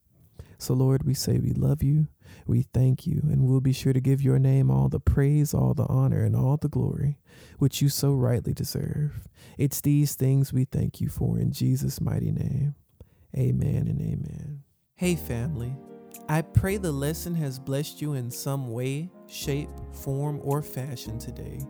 So, 0.59 0.75
Lord, 0.75 1.05
we 1.05 1.15
say 1.15 1.39
we 1.39 1.53
love 1.53 1.83
you. 1.83 2.09
We 2.49 2.63
thank 2.73 3.07
you, 3.07 3.21
and 3.25 3.47
we'll 3.47 3.61
be 3.61 3.75
sure 3.75 3.93
to 3.93 4.01
give 4.01 4.23
your 4.23 4.39
name 4.39 4.71
all 4.71 4.89
the 4.89 4.99
praise, 4.99 5.53
all 5.53 5.75
the 5.75 5.85
honor, 5.85 6.25
and 6.25 6.35
all 6.35 6.57
the 6.57 6.71
glory, 6.71 7.19
which 7.59 7.83
you 7.83 7.91
so 7.91 8.15
rightly 8.15 8.55
deserve. 8.55 9.29
It's 9.59 9.83
these 9.83 10.15
things 10.15 10.51
we 10.51 10.65
thank 10.65 10.99
you 10.99 11.11
for 11.11 11.39
in 11.39 11.53
Jesus' 11.53 12.01
mighty 12.01 12.33
name. 12.33 12.75
Amen 13.37 13.87
and 13.87 14.01
amen. 14.01 14.63
Hey, 14.97 15.15
family. 15.15 15.77
I 16.27 16.41
pray 16.41 16.79
the 16.79 16.91
lesson 16.91 17.35
has 17.35 17.59
blessed 17.59 18.01
you 18.01 18.15
in 18.15 18.31
some 18.31 18.73
way, 18.73 19.11
shape, 19.27 19.69
form, 19.93 20.41
or 20.43 20.63
fashion 20.63 21.19
today. 21.19 21.61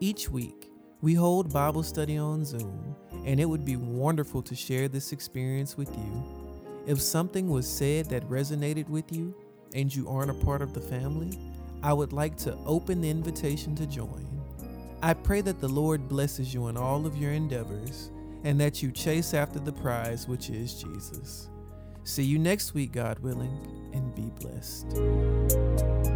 Each 0.00 0.28
week, 0.28 0.70
we 1.00 1.14
hold 1.14 1.50
Bible 1.50 1.82
study 1.82 2.18
on 2.18 2.44
Zoom, 2.44 2.94
and 3.24 3.40
it 3.40 3.46
would 3.46 3.64
be 3.64 3.76
wonderful 3.76 4.42
to 4.42 4.54
share 4.54 4.86
this 4.86 5.12
experience 5.12 5.78
with 5.78 5.96
you. 5.96 6.82
If 6.86 7.00
something 7.00 7.48
was 7.48 7.66
said 7.66 8.06
that 8.10 8.28
resonated 8.28 8.90
with 8.90 9.10
you 9.10 9.34
and 9.74 9.94
you 9.94 10.08
aren't 10.08 10.30
a 10.30 10.44
part 10.44 10.62
of 10.62 10.74
the 10.74 10.80
family, 10.80 11.38
I 11.82 11.92
would 11.92 12.12
like 12.12 12.36
to 12.38 12.56
open 12.66 13.00
the 13.00 13.10
invitation 13.10 13.74
to 13.76 13.86
join. 13.86 14.26
I 15.02 15.14
pray 15.14 15.40
that 15.42 15.60
the 15.60 15.68
Lord 15.68 16.08
blesses 16.08 16.52
you 16.52 16.68
in 16.68 16.76
all 16.76 17.06
of 17.06 17.16
your 17.16 17.32
endeavors 17.32 18.10
and 18.44 18.60
that 18.60 18.82
you 18.82 18.92
chase 18.92 19.34
after 19.34 19.58
the 19.58 19.72
prize, 19.72 20.28
which 20.28 20.50
is 20.50 20.82
Jesus. 20.82 21.48
See 22.04 22.24
you 22.24 22.38
next 22.38 22.74
week, 22.74 22.92
God 22.92 23.18
willing, 23.20 23.90
and 23.92 24.14
be 24.14 24.30
blessed. 24.40 26.09